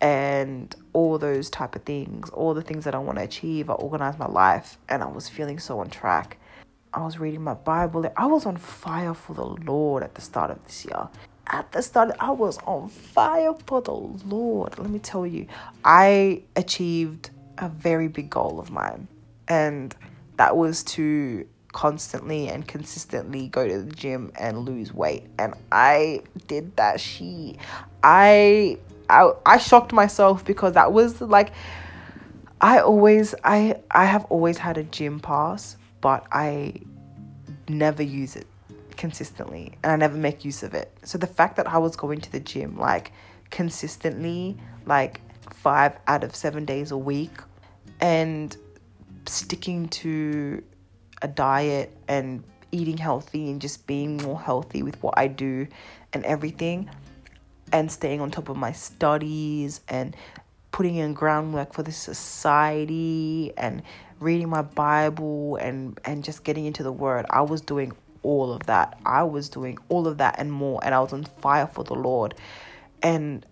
and 0.00 0.74
all 0.92 1.18
those 1.18 1.48
type 1.48 1.76
of 1.76 1.84
things, 1.84 2.28
all 2.30 2.54
the 2.54 2.62
things 2.62 2.84
that 2.84 2.94
I 2.94 2.98
want 2.98 3.18
to 3.18 3.24
achieve. 3.24 3.70
I 3.70 3.74
organized 3.74 4.18
my 4.18 4.26
life 4.26 4.78
and 4.88 5.02
I 5.02 5.06
was 5.06 5.28
feeling 5.28 5.58
so 5.60 5.78
on 5.78 5.90
track. 5.90 6.38
I 6.94 7.00
was 7.00 7.18
reading 7.18 7.42
my 7.42 7.54
Bible. 7.54 8.08
I 8.16 8.26
was 8.26 8.46
on 8.46 8.56
fire 8.56 9.14
for 9.14 9.34
the 9.34 9.44
Lord 9.44 10.04
at 10.04 10.14
the 10.14 10.20
start 10.20 10.52
of 10.52 10.62
this 10.64 10.84
year. 10.84 11.08
At 11.48 11.72
the 11.72 11.82
start, 11.82 12.14
I 12.20 12.30
was 12.30 12.56
on 12.58 12.88
fire 12.88 13.52
for 13.66 13.82
the 13.82 13.90
Lord. 13.92 14.78
Let 14.78 14.88
me 14.88 15.00
tell 15.00 15.26
you, 15.26 15.48
I 15.84 16.44
achieved 16.54 17.30
a 17.58 17.68
very 17.68 18.06
big 18.06 18.30
goal 18.30 18.60
of 18.60 18.70
mine, 18.70 19.08
and 19.48 19.94
that 20.36 20.56
was 20.56 20.84
to 20.84 21.44
constantly 21.72 22.48
and 22.48 22.66
consistently 22.68 23.48
go 23.48 23.66
to 23.66 23.82
the 23.82 23.92
gym 23.92 24.30
and 24.38 24.60
lose 24.60 24.94
weight. 24.94 25.24
And 25.36 25.54
I 25.72 26.20
did 26.46 26.76
that. 26.76 27.00
She, 27.00 27.58
I, 28.04 28.78
I, 29.10 29.32
I 29.44 29.58
shocked 29.58 29.92
myself 29.92 30.44
because 30.44 30.74
that 30.74 30.92
was 30.92 31.20
like. 31.20 31.52
I 32.60 32.78
always 32.78 33.34
I 33.44 33.80
I 33.90 34.06
have 34.06 34.24
always 34.26 34.56
had 34.56 34.78
a 34.78 34.84
gym 34.84 35.20
pass 35.20 35.76
but 36.04 36.26
I 36.30 36.74
never 37.66 38.02
use 38.02 38.36
it 38.36 38.46
consistently 38.98 39.72
and 39.82 39.90
I 39.90 39.96
never 39.96 40.18
make 40.18 40.44
use 40.44 40.62
of 40.62 40.74
it. 40.74 40.92
So 41.02 41.16
the 41.16 41.26
fact 41.26 41.56
that 41.56 41.66
I 41.66 41.78
was 41.78 41.96
going 41.96 42.20
to 42.20 42.30
the 42.30 42.40
gym 42.40 42.78
like 42.78 43.10
consistently, 43.48 44.58
like 44.84 45.22
five 45.50 45.96
out 46.06 46.22
of 46.22 46.36
seven 46.36 46.66
days 46.66 46.90
a 46.90 46.98
week, 46.98 47.30
and 48.00 48.54
sticking 49.24 49.88
to 49.88 50.62
a 51.22 51.28
diet 51.28 51.96
and 52.06 52.44
eating 52.70 52.98
healthy 52.98 53.50
and 53.50 53.62
just 53.62 53.86
being 53.86 54.18
more 54.18 54.38
healthy 54.38 54.82
with 54.82 55.02
what 55.02 55.14
I 55.16 55.26
do 55.26 55.66
and 56.12 56.22
everything, 56.26 56.90
and 57.72 57.90
staying 57.90 58.20
on 58.20 58.30
top 58.30 58.50
of 58.50 58.58
my 58.58 58.72
studies 58.72 59.80
and 59.88 60.14
putting 60.70 60.96
in 60.96 61.14
groundwork 61.14 61.72
for 61.72 61.82
the 61.82 61.92
society 61.92 63.54
and 63.56 63.82
reading 64.24 64.48
my 64.48 64.62
Bible 64.62 65.56
and 65.56 66.00
and 66.04 66.24
just 66.24 66.42
getting 66.42 66.64
into 66.64 66.82
the 66.82 66.92
word. 66.92 67.26
I 67.30 67.42
was 67.42 67.60
doing 67.60 67.92
all 68.22 68.52
of 68.52 68.64
that. 68.66 68.98
I 69.04 69.22
was 69.22 69.48
doing 69.48 69.78
all 69.88 70.08
of 70.08 70.18
that 70.18 70.36
and 70.38 70.50
more 70.50 70.80
and 70.82 70.94
I 70.94 71.00
was 71.00 71.12
on 71.12 71.24
fire 71.24 71.66
for 71.66 71.84
the 71.84 71.94
Lord. 71.94 72.34
And 73.02 73.46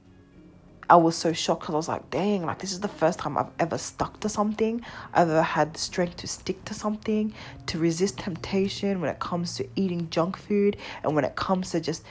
I 0.88 0.96
was 0.96 1.14
so 1.14 1.32
shocked 1.32 1.61
because 1.61 1.74
I 1.74 1.76
was 1.76 1.88
like, 1.88 2.11
dang, 2.11 2.44
like 2.44 2.58
this 2.58 2.72
is 2.72 2.80
the 2.80 2.88
first 2.88 3.18
time 3.18 3.38
I've 3.38 3.50
ever 3.58 3.78
stuck 3.78 4.18
to 4.20 4.28
something. 4.28 4.82
I've 5.14 5.28
ever 5.28 5.42
had 5.42 5.74
the 5.74 5.78
strength 5.78 6.16
to 6.18 6.26
stick 6.26 6.64
to 6.64 6.74
something, 6.74 7.32
to 7.66 7.78
resist 7.78 8.18
temptation 8.18 9.00
when 9.00 9.11
it 9.11 9.20
comes 9.20 9.54
to 9.56 9.68
eating 9.76 10.11
junk 10.11 10.37
food 10.37 10.76
and 11.02 11.14
when 11.14 11.24
it 11.24 11.37
comes 11.37 11.70
to 11.70 11.80
just 11.80 12.04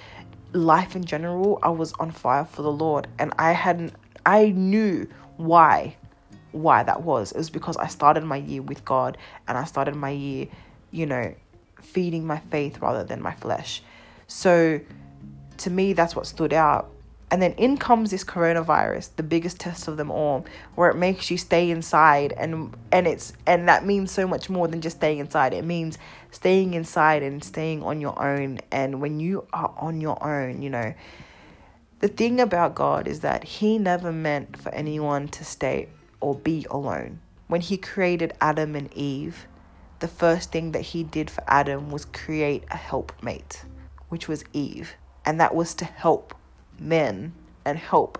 life 0.53 0.95
in 0.95 1.03
general. 1.03 1.59
I 1.63 1.69
was 1.69 1.93
on 1.93 2.11
fire 2.11 2.45
for 2.45 2.61
the 2.61 2.71
Lord 2.71 3.07
and 3.19 3.33
I 3.37 3.51
hadn't, 3.51 3.93
I 4.25 4.49
knew 4.49 5.07
why 5.37 5.95
why 6.51 6.83
that 6.83 7.01
was. 7.03 7.31
It 7.31 7.37
was 7.37 7.49
because 7.49 7.77
I 7.77 7.87
started 7.87 8.23
my 8.23 8.37
year 8.37 8.61
with 8.61 8.83
God 8.85 9.17
and 9.47 9.57
I 9.57 9.63
started 9.63 9.95
my 9.95 10.09
year, 10.09 10.47
you 10.91 11.05
know, 11.05 11.33
feeding 11.81 12.25
my 12.25 12.39
faith 12.39 12.79
rather 12.79 13.03
than 13.03 13.21
my 13.21 13.33
flesh. 13.33 13.81
So 14.27 14.79
to 15.57 15.69
me, 15.69 15.93
that's 15.93 16.15
what 16.15 16.27
stood 16.27 16.53
out. 16.53 16.89
And 17.29 17.41
then 17.41 17.53
in 17.53 17.77
comes 17.77 18.11
this 18.11 18.25
coronavirus, 18.25 19.11
the 19.15 19.23
biggest 19.23 19.57
test 19.57 19.87
of 19.87 19.95
them 19.95 20.11
all, 20.11 20.45
where 20.75 20.89
it 20.89 20.97
makes 20.97 21.31
you 21.31 21.37
stay 21.37 21.71
inside 21.71 22.33
and 22.33 22.75
and 22.91 23.07
it's 23.07 23.31
and 23.47 23.69
that 23.69 23.85
means 23.85 24.11
so 24.11 24.27
much 24.27 24.49
more 24.49 24.67
than 24.67 24.81
just 24.81 24.97
staying 24.97 25.19
inside. 25.19 25.53
It 25.53 25.63
means 25.63 25.97
staying 26.31 26.73
inside 26.73 27.23
and 27.23 27.41
staying 27.41 27.83
on 27.83 28.01
your 28.01 28.21
own. 28.21 28.59
And 28.69 28.99
when 28.99 29.21
you 29.21 29.47
are 29.53 29.73
on 29.77 30.01
your 30.01 30.21
own, 30.21 30.61
you 30.61 30.69
know, 30.69 30.93
the 31.99 32.09
thing 32.09 32.41
about 32.41 32.75
God 32.75 33.07
is 33.07 33.21
that 33.21 33.45
He 33.45 33.77
never 33.77 34.11
meant 34.11 34.57
for 34.57 34.73
anyone 34.73 35.29
to 35.29 35.45
stay 35.45 35.87
or 36.21 36.35
be 36.35 36.65
alone. 36.69 37.19
When 37.47 37.61
he 37.61 37.77
created 37.77 38.33
Adam 38.39 38.75
and 38.75 38.93
Eve, 38.93 39.47
the 39.99 40.07
first 40.07 40.51
thing 40.51 40.71
that 40.71 40.81
he 40.81 41.03
did 41.03 41.29
for 41.29 41.43
Adam 41.47 41.91
was 41.91 42.05
create 42.05 42.63
a 42.71 42.77
helpmate, 42.77 43.65
which 44.09 44.27
was 44.27 44.45
Eve. 44.53 44.95
And 45.25 45.39
that 45.39 45.53
was 45.53 45.73
to 45.75 45.85
help 45.85 46.33
men 46.79 47.33
and 47.65 47.77
help 47.77 48.19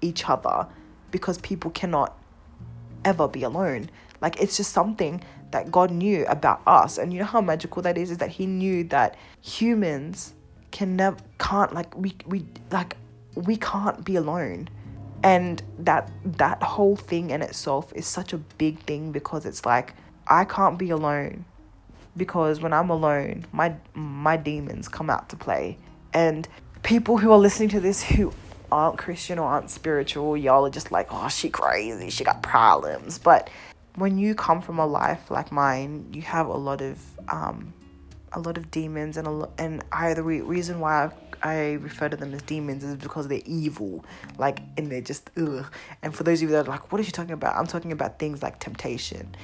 each 0.00 0.28
other 0.28 0.66
because 1.10 1.38
people 1.38 1.70
cannot 1.70 2.18
ever 3.04 3.28
be 3.28 3.42
alone. 3.42 3.90
Like 4.20 4.40
it's 4.40 4.56
just 4.56 4.72
something 4.72 5.22
that 5.50 5.70
God 5.70 5.90
knew 5.90 6.26
about 6.26 6.60
us. 6.66 6.98
And 6.98 7.12
you 7.12 7.20
know 7.20 7.26
how 7.26 7.40
magical 7.40 7.82
that 7.82 7.96
is 7.96 8.10
is 8.10 8.18
that 8.18 8.30
he 8.30 8.46
knew 8.46 8.84
that 8.84 9.16
humans 9.40 10.34
can 10.70 10.96
never 10.96 11.16
can't 11.38 11.72
like 11.72 11.96
we 11.96 12.14
we 12.26 12.44
like 12.70 12.96
we 13.34 13.56
can't 13.56 14.04
be 14.04 14.16
alone 14.16 14.68
and 15.22 15.62
that 15.78 16.10
that 16.24 16.62
whole 16.62 16.96
thing 16.96 17.30
in 17.30 17.42
itself 17.42 17.92
is 17.94 18.06
such 18.06 18.32
a 18.32 18.38
big 18.38 18.78
thing 18.80 19.12
because 19.12 19.44
it's 19.46 19.64
like 19.66 19.94
I 20.26 20.44
can't 20.44 20.78
be 20.78 20.90
alone 20.90 21.44
because 22.16 22.60
when 22.60 22.72
I'm 22.72 22.90
alone 22.90 23.46
my 23.52 23.74
my 23.94 24.36
demons 24.36 24.88
come 24.88 25.10
out 25.10 25.28
to 25.30 25.36
play. 25.36 25.78
And 26.12 26.48
people 26.82 27.18
who 27.18 27.32
are 27.32 27.38
listening 27.38 27.68
to 27.70 27.80
this 27.80 28.02
who 28.02 28.32
aren't 28.70 28.98
Christian 28.98 29.38
or 29.38 29.48
aren't 29.48 29.70
spiritual 29.70 30.36
y'all 30.36 30.66
are 30.66 30.70
just 30.70 30.92
like 30.92 31.08
oh 31.10 31.28
she 31.28 31.48
crazy. 31.50 32.10
She 32.10 32.24
got 32.24 32.42
problems. 32.42 33.18
But 33.18 33.50
when 33.96 34.18
you 34.18 34.34
come 34.34 34.62
from 34.62 34.78
a 34.78 34.86
life 34.86 35.30
like 35.30 35.50
mine 35.50 36.06
you 36.12 36.22
have 36.22 36.46
a 36.46 36.56
lot 36.56 36.80
of 36.80 36.98
um 37.28 37.72
a 38.32 38.38
lot 38.38 38.56
of 38.56 38.70
demons 38.70 39.16
and 39.16 39.26
a 39.26 39.30
lo- 39.30 39.52
and 39.58 39.82
I 39.90 40.14
the 40.14 40.22
re- 40.22 40.42
reason 40.42 40.80
why 40.80 41.06
I 41.06 41.10
I 41.42 41.72
refer 41.74 42.08
to 42.08 42.16
them 42.16 42.34
as 42.34 42.42
demons 42.42 42.84
is 42.84 42.96
because 42.96 43.28
they're 43.28 43.42
evil, 43.44 44.04
like, 44.38 44.60
and 44.76 44.90
they're 44.90 45.00
just 45.00 45.30
ugh. 45.36 45.66
And 46.02 46.14
for 46.14 46.24
those 46.24 46.42
of 46.42 46.48
you 46.48 46.54
that 46.56 46.66
are 46.66 46.70
like, 46.70 46.92
what 46.92 47.00
are 47.00 47.04
you 47.04 47.12
talking 47.12 47.32
about? 47.32 47.56
I'm 47.56 47.66
talking 47.66 47.92
about 47.92 48.18
things 48.18 48.42
like 48.42 48.58
temptation. 48.60 49.34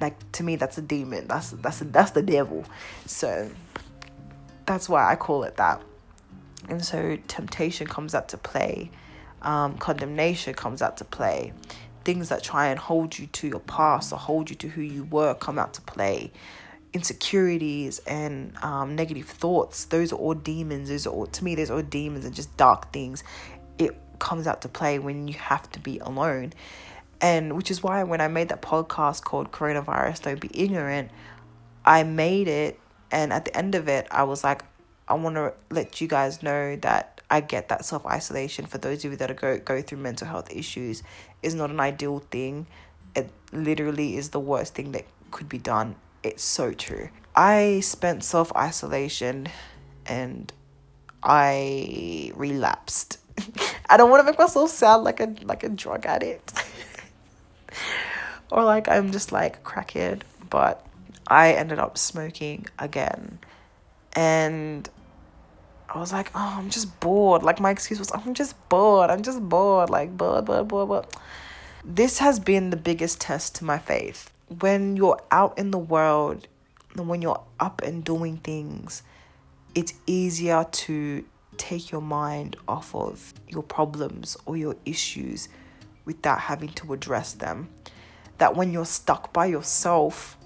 Like 0.00 0.32
to 0.32 0.42
me, 0.42 0.56
that's 0.56 0.78
a 0.78 0.82
demon. 0.82 1.28
That's 1.28 1.50
that's 1.50 1.80
that's 1.80 2.10
the 2.12 2.22
devil. 2.22 2.64
So 3.06 3.50
that's 4.66 4.88
why 4.88 5.10
I 5.10 5.16
call 5.16 5.44
it 5.44 5.56
that. 5.56 5.80
And 6.68 6.84
so 6.84 7.16
temptation 7.28 7.86
comes 7.86 8.14
out 8.14 8.28
to 8.30 8.36
play. 8.36 8.90
Um, 9.42 9.76
condemnation 9.78 10.54
comes 10.54 10.82
out 10.82 10.96
to 10.98 11.04
play. 11.04 11.52
Things 12.04 12.28
that 12.30 12.42
try 12.42 12.68
and 12.68 12.78
hold 12.78 13.18
you 13.18 13.26
to 13.28 13.48
your 13.48 13.60
past 13.60 14.12
or 14.12 14.18
hold 14.18 14.50
you 14.50 14.56
to 14.56 14.68
who 14.68 14.82
you 14.82 15.04
were 15.04 15.34
come 15.34 15.58
out 15.58 15.74
to 15.74 15.80
play 15.82 16.32
insecurities 16.92 18.00
and 18.00 18.56
um, 18.62 18.94
negative 18.96 19.26
thoughts. 19.26 19.86
Those 19.86 20.12
are 20.12 20.16
all 20.16 20.34
demons. 20.34 20.88
Those 20.88 21.06
are 21.06 21.10
all 21.10 21.26
to 21.26 21.44
me 21.44 21.54
those 21.54 21.70
are 21.70 21.76
all 21.76 21.82
demons 21.82 22.24
and 22.24 22.34
just 22.34 22.56
dark 22.56 22.92
things. 22.92 23.24
It 23.78 23.96
comes 24.18 24.46
out 24.46 24.62
to 24.62 24.68
play 24.68 24.98
when 24.98 25.28
you 25.28 25.34
have 25.34 25.70
to 25.72 25.80
be 25.80 25.98
alone. 25.98 26.52
And 27.20 27.56
which 27.56 27.70
is 27.70 27.82
why 27.82 28.02
when 28.02 28.20
I 28.20 28.28
made 28.28 28.48
that 28.48 28.62
podcast 28.62 29.22
called 29.22 29.52
Coronavirus 29.52 30.22
Don't 30.22 30.40
Be 30.40 30.50
Ignorant, 30.52 31.10
I 31.84 32.02
made 32.02 32.48
it 32.48 32.78
and 33.10 33.32
at 33.32 33.44
the 33.44 33.56
end 33.56 33.74
of 33.74 33.88
it 33.88 34.06
I 34.10 34.24
was 34.24 34.42
like, 34.44 34.64
I 35.08 35.14
wanna 35.14 35.52
let 35.70 36.00
you 36.00 36.08
guys 36.08 36.42
know 36.42 36.76
that 36.76 37.20
I 37.30 37.40
get 37.40 37.68
that 37.68 37.84
self 37.84 38.04
isolation 38.04 38.66
for 38.66 38.78
those 38.78 39.04
of 39.04 39.12
you 39.12 39.16
that 39.16 39.30
are 39.30 39.34
go 39.34 39.58
go 39.58 39.80
through 39.80 39.98
mental 39.98 40.26
health 40.26 40.50
issues 40.54 41.02
is 41.42 41.54
not 41.54 41.70
an 41.70 41.80
ideal 41.80 42.18
thing. 42.18 42.66
It 43.14 43.30
literally 43.52 44.16
is 44.16 44.30
the 44.30 44.40
worst 44.40 44.74
thing 44.74 44.92
that 44.92 45.06
could 45.30 45.48
be 45.48 45.58
done. 45.58 45.96
It's 46.22 46.42
so 46.42 46.72
true. 46.72 47.08
I 47.34 47.80
spent 47.80 48.24
self 48.24 48.54
isolation 48.54 49.48
and 50.06 50.52
I 51.22 52.32
relapsed. 52.34 53.18
I 53.90 53.96
don't 53.96 54.10
want 54.10 54.20
to 54.20 54.30
make 54.30 54.38
myself 54.38 54.70
sound 54.70 55.04
like 55.04 55.20
a 55.20 55.34
like 55.42 55.62
a 55.64 55.68
drug 55.68 56.06
addict. 56.06 56.52
or 58.50 58.64
like 58.64 58.88
I'm 58.88 59.12
just 59.12 59.32
like 59.32 59.64
crackhead, 59.64 60.22
but 60.50 60.84
I 61.26 61.52
ended 61.52 61.78
up 61.78 61.96
smoking 61.98 62.66
again. 62.78 63.38
And 64.14 64.88
I 65.88 65.98
was 65.98 66.12
like, 66.12 66.30
oh, 66.34 66.54
I'm 66.58 66.70
just 66.70 67.00
bored. 67.00 67.42
Like 67.42 67.60
my 67.60 67.70
excuse 67.70 67.98
was, 67.98 68.10
I'm 68.12 68.34
just 68.34 68.56
bored. 68.68 69.10
I'm 69.10 69.22
just 69.22 69.40
bored. 69.40 69.90
Like 69.90 70.16
bored, 70.16 70.44
bored, 70.44 70.68
bored, 70.68 70.88
bored. 70.88 71.06
This 71.84 72.18
has 72.18 72.38
been 72.40 72.70
the 72.70 72.76
biggest 72.76 73.20
test 73.20 73.56
to 73.56 73.64
my 73.64 73.78
faith. 73.78 74.31
When 74.60 74.96
you're 74.96 75.20
out 75.30 75.58
in 75.58 75.70
the 75.70 75.78
world, 75.78 76.46
and 76.96 77.08
when 77.08 77.22
you're 77.22 77.42
up 77.58 77.82
and 77.82 78.04
doing 78.04 78.36
things, 78.38 79.02
it's 79.74 79.94
easier 80.06 80.66
to 80.70 81.24
take 81.56 81.90
your 81.90 82.00
mind 82.00 82.56
off 82.68 82.94
of 82.94 83.32
your 83.48 83.62
problems 83.62 84.36
or 84.46 84.56
your 84.56 84.76
issues 84.84 85.48
without 86.04 86.40
having 86.40 86.70
to 86.70 86.92
address 86.92 87.32
them. 87.34 87.70
That 88.38 88.56
when 88.56 88.72
you're 88.72 88.84
stuck 88.84 89.32
by 89.32 89.46
yourself, 89.46 90.36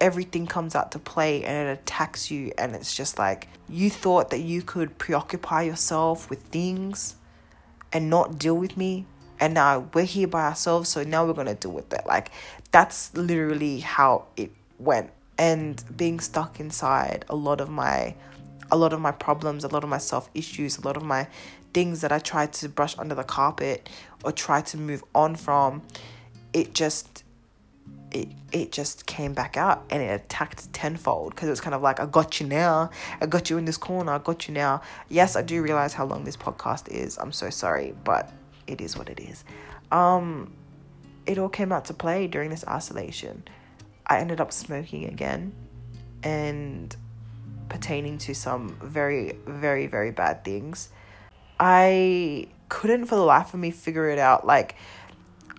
everything 0.00 0.46
comes 0.46 0.74
out 0.74 0.92
to 0.92 0.98
play 0.98 1.44
and 1.44 1.68
it 1.68 1.72
attacks 1.80 2.30
you 2.30 2.52
and 2.58 2.74
it's 2.74 2.94
just 2.94 3.18
like 3.18 3.48
you 3.68 3.90
thought 3.90 4.30
that 4.30 4.40
you 4.40 4.62
could 4.62 4.98
preoccupy 4.98 5.62
yourself 5.62 6.28
with 6.28 6.42
things 6.44 7.16
and 7.92 8.08
not 8.10 8.38
deal 8.38 8.56
with 8.56 8.76
me 8.76 9.06
and 9.42 9.54
now 9.54 9.88
we're 9.92 10.04
here 10.04 10.28
by 10.28 10.44
ourselves 10.44 10.88
so 10.88 11.02
now 11.02 11.26
we're 11.26 11.44
to 11.44 11.54
deal 11.54 11.72
with 11.72 11.92
it. 11.92 12.06
Like 12.06 12.30
that's 12.70 13.12
literally 13.16 13.80
how 13.80 14.26
it 14.36 14.52
went. 14.78 15.10
And 15.36 15.82
being 15.96 16.20
stuck 16.20 16.60
inside 16.60 17.24
a 17.28 17.34
lot 17.34 17.60
of 17.60 17.68
my 17.68 18.14
a 18.70 18.76
lot 18.76 18.92
of 18.92 19.00
my 19.00 19.10
problems 19.10 19.64
a 19.64 19.68
lot 19.68 19.82
of 19.82 19.90
my 19.90 19.98
self 19.98 20.30
issues 20.32 20.78
a 20.78 20.82
lot 20.82 20.96
of 20.96 21.02
my 21.02 21.26
things 21.74 22.02
that 22.02 22.12
I 22.12 22.20
tried 22.20 22.52
to 22.54 22.68
brush 22.68 22.96
under 22.98 23.16
the 23.16 23.24
carpet 23.24 23.88
or 24.22 24.30
try 24.30 24.60
to 24.60 24.76
move 24.76 25.02
on 25.12 25.34
from 25.34 25.82
it 26.52 26.72
just 26.72 27.24
it 28.12 28.28
it 28.52 28.70
just 28.70 29.06
came 29.06 29.32
back 29.34 29.56
out 29.56 29.84
and 29.90 30.02
it 30.02 30.20
attacked 30.20 30.72
tenfold. 30.72 31.34
Because 31.34 31.48
it 31.48 31.50
was 31.50 31.60
kind 31.60 31.74
of 31.74 31.82
like 31.82 31.98
I 31.98 32.06
got 32.06 32.38
you 32.38 32.46
now, 32.46 32.90
I 33.20 33.26
got 33.26 33.50
you 33.50 33.58
in 33.58 33.64
this 33.64 33.78
corner, 33.78 34.12
I 34.12 34.18
got 34.18 34.46
you 34.46 34.54
now. 34.54 34.82
Yes, 35.08 35.34
I 35.34 35.42
do 35.42 35.60
realize 35.62 35.94
how 35.94 36.04
long 36.04 36.22
this 36.22 36.36
podcast 36.36 36.88
is. 36.88 37.18
I'm 37.18 37.32
so 37.32 37.50
sorry, 37.50 37.94
but 38.04 38.30
it 38.66 38.80
is 38.80 38.96
what 38.96 39.08
it 39.08 39.20
is. 39.20 39.44
Um, 39.90 40.52
it 41.26 41.38
all 41.38 41.48
came 41.48 41.72
out 41.72 41.86
to 41.86 41.94
play 41.94 42.26
during 42.26 42.50
this 42.50 42.64
isolation. 42.66 43.44
I 44.06 44.18
ended 44.18 44.40
up 44.40 44.52
smoking 44.52 45.04
again, 45.04 45.52
and 46.22 46.94
pertaining 47.68 48.18
to 48.18 48.34
some 48.34 48.76
very 48.82 49.36
very 49.46 49.86
very 49.86 50.10
bad 50.10 50.44
things. 50.44 50.90
I 51.58 52.48
couldn't 52.68 53.06
for 53.06 53.14
the 53.14 53.22
life 53.24 53.54
of 53.54 53.60
me 53.60 53.70
figure 53.70 54.08
it 54.10 54.18
out. 54.18 54.46
Like 54.46 54.76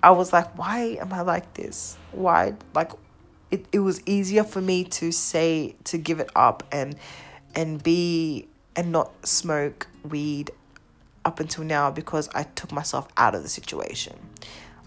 I 0.04 0.12
was 0.12 0.34
like, 0.34 0.58
why 0.58 0.98
am 1.00 1.14
I 1.14 1.22
like 1.22 1.54
this? 1.54 1.98
Why? 2.12 2.56
Like, 2.76 2.92
it, 3.50 3.66
it 3.72 3.80
was 3.80 4.02
easier 4.06 4.44
for 4.44 4.60
me 4.60 4.84
to 4.84 5.14
say, 5.14 5.76
to 5.86 5.98
give 5.98 6.20
it 6.20 6.30
up 6.36 6.64
and, 6.74 6.98
and 7.56 7.82
be, 7.82 8.50
and 8.76 8.92
not 8.92 9.26
smoke 9.26 9.88
weed 10.04 10.52
up 11.26 11.40
until 11.40 11.64
now 11.64 11.92
because 11.92 12.30
I 12.34 12.44
took 12.44 12.72
myself 12.72 13.08
out 13.18 13.36
of 13.36 13.44
the 13.44 13.50
situation. 13.50 14.16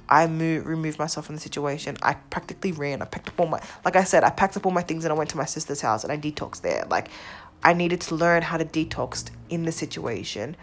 I 0.09 0.27
moved, 0.27 0.67
removed 0.67 0.99
myself 0.99 1.27
from 1.27 1.35
the 1.35 1.41
situation. 1.41 1.97
I 2.03 2.15
practically 2.15 2.73
ran. 2.73 3.03
I 3.03 3.07
packed 3.07 3.29
up 3.29 3.41
all 3.41 3.47
my, 3.47 3.61
like 3.85 3.97
I 3.97 4.05
said, 4.05 4.23
I 4.23 4.31
packed 4.31 4.57
up 4.57 4.65
all 4.65 4.73
my 4.73 4.83
things 4.83 5.05
and 5.05 5.13
I 5.13 5.17
went 5.17 5.31
to 5.31 5.37
my 5.37 5.45
sister's 5.45 5.81
house 5.81 6.05
and 6.05 6.13
I 6.13 6.17
detoxed 6.17 6.61
there. 6.61 6.85
Like, 6.89 7.09
I 7.65 7.73
needed 7.73 8.01
to 8.03 8.15
learn 8.15 8.43
how 8.43 8.57
to 8.59 8.65
detox 8.65 9.31
in 9.49 9.65
the 9.65 9.73
situation 9.73 10.57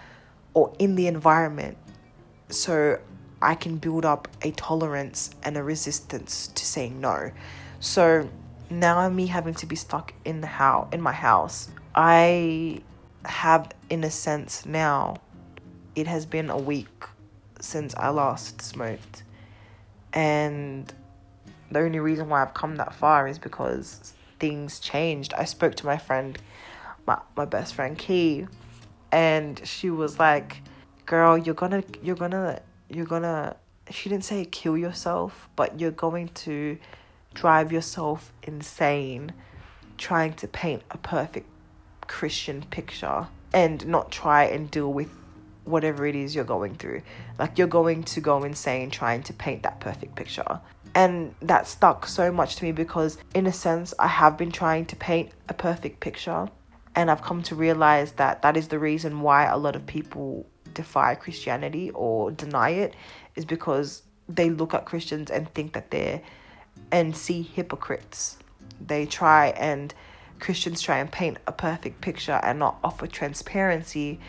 or 0.53 0.73
in 0.79 0.95
the 0.95 1.07
environment. 1.07 1.77
So 2.49 2.99
I 3.41 3.55
can 3.55 3.77
build 3.77 4.05
up 4.05 4.29
a 4.41 4.51
tolerance 4.51 5.31
and 5.43 5.57
a 5.57 5.63
resistance 5.63 6.47
to 6.47 6.65
saying 6.65 7.01
no. 7.01 7.31
So 7.81 8.29
now 8.69 9.09
me 9.09 9.27
having 9.27 9.53
to 9.55 9.65
be 9.65 9.75
stuck 9.75 10.13
in 10.23 10.39
the 10.39 10.47
house 10.47 10.87
in 10.93 11.01
my 11.01 11.11
house, 11.11 11.69
I 11.93 12.81
have 13.25 13.71
in 13.89 14.03
a 14.03 14.11
sense 14.11 14.65
now 14.65 15.17
it 15.95 16.07
has 16.07 16.25
been 16.25 16.49
a 16.49 16.57
week 16.57 17.05
since 17.59 17.95
I 17.95 18.09
last 18.09 18.61
smoked. 18.61 19.23
And 20.13 20.91
the 21.71 21.79
only 21.79 21.99
reason 21.99 22.29
why 22.29 22.41
I've 22.41 22.53
come 22.53 22.75
that 22.77 22.93
far 22.93 23.27
is 23.27 23.39
because 23.39 24.13
things 24.39 24.79
changed. 24.79 25.33
I 25.33 25.45
spoke 25.45 25.75
to 25.75 25.85
my 25.85 25.97
friend, 25.97 26.37
my, 27.07 27.19
my 27.35 27.45
best 27.45 27.73
friend 27.73 27.97
Key, 27.97 28.47
and 29.11 29.65
she 29.65 29.89
was 29.89 30.19
like, 30.19 30.61
Girl, 31.05 31.37
you're 31.37 31.55
gonna 31.55 31.83
you're 32.01 32.15
gonna 32.15 32.61
you're 32.89 33.05
gonna 33.05 33.57
she 33.89 34.09
didn't 34.09 34.23
say 34.23 34.45
kill 34.45 34.77
yourself, 34.77 35.49
but 35.55 35.79
you're 35.79 35.91
going 35.91 36.29
to 36.29 36.77
drive 37.33 37.71
yourself 37.71 38.31
insane 38.43 39.33
trying 39.97 40.33
to 40.33 40.47
paint 40.47 40.83
a 40.91 40.97
perfect 40.97 41.47
Christian 42.07 42.63
picture 42.69 43.27
and 43.53 43.85
not 43.87 44.11
try 44.11 44.45
and 44.45 44.69
deal 44.71 44.91
with 44.91 45.09
whatever 45.65 46.05
it 46.05 46.15
is 46.15 46.35
you're 46.35 46.43
going 46.43 46.75
through. 46.75 47.01
Like 47.39 47.57
you're 47.57 47.67
going 47.67 48.03
to 48.03 48.21
go 48.21 48.43
insane 48.43 48.89
trying 48.89 49.23
to 49.23 49.33
paint 49.33 49.63
that 49.63 49.79
perfect 49.79 50.15
picture. 50.15 50.59
And 50.95 51.33
that 51.41 51.67
stuck 51.67 52.05
so 52.05 52.31
much 52.31 52.57
to 52.57 52.63
me 52.63 52.71
because, 52.71 53.17
in 53.33 53.47
a 53.47 53.53
sense, 53.53 53.93
I 53.97 54.07
have 54.07 54.37
been 54.37 54.51
trying 54.51 54.85
to 54.87 54.95
paint 54.95 55.31
a 55.49 55.53
perfect 55.53 55.99
picture. 55.99 56.49
And 56.95 57.09
I've 57.09 57.23
come 57.23 57.41
to 57.43 57.55
realize 57.55 58.11
that 58.13 58.43
that 58.43 58.55
is 58.55 58.67
the 58.67 58.77
reason 58.77 59.21
why 59.21 59.45
a 59.45 59.57
lot 59.57 59.75
of 59.75 59.87
people 59.87 60.45
defy 60.73 61.15
Christianity 61.15 61.89
or 61.91 62.29
deny 62.29 62.69
it 62.69 62.93
is 63.35 63.45
because 63.45 64.03
they 64.29 64.51
look 64.51 64.73
at 64.73 64.85
Christians 64.85 65.31
and 65.31 65.51
think 65.53 65.73
that 65.73 65.89
they're 65.89 66.21
and 66.91 67.15
see 67.15 67.41
hypocrites. 67.41 68.37
They 68.85 69.05
try 69.05 69.47
and 69.49 69.93
Christians 70.39 70.81
try 70.81 70.97
and 70.97 71.11
paint 71.11 71.37
a 71.47 71.51
perfect 71.51 72.01
picture 72.01 72.39
and 72.43 72.59
not 72.59 72.77
offer 72.83 73.07
transparency 73.07 74.19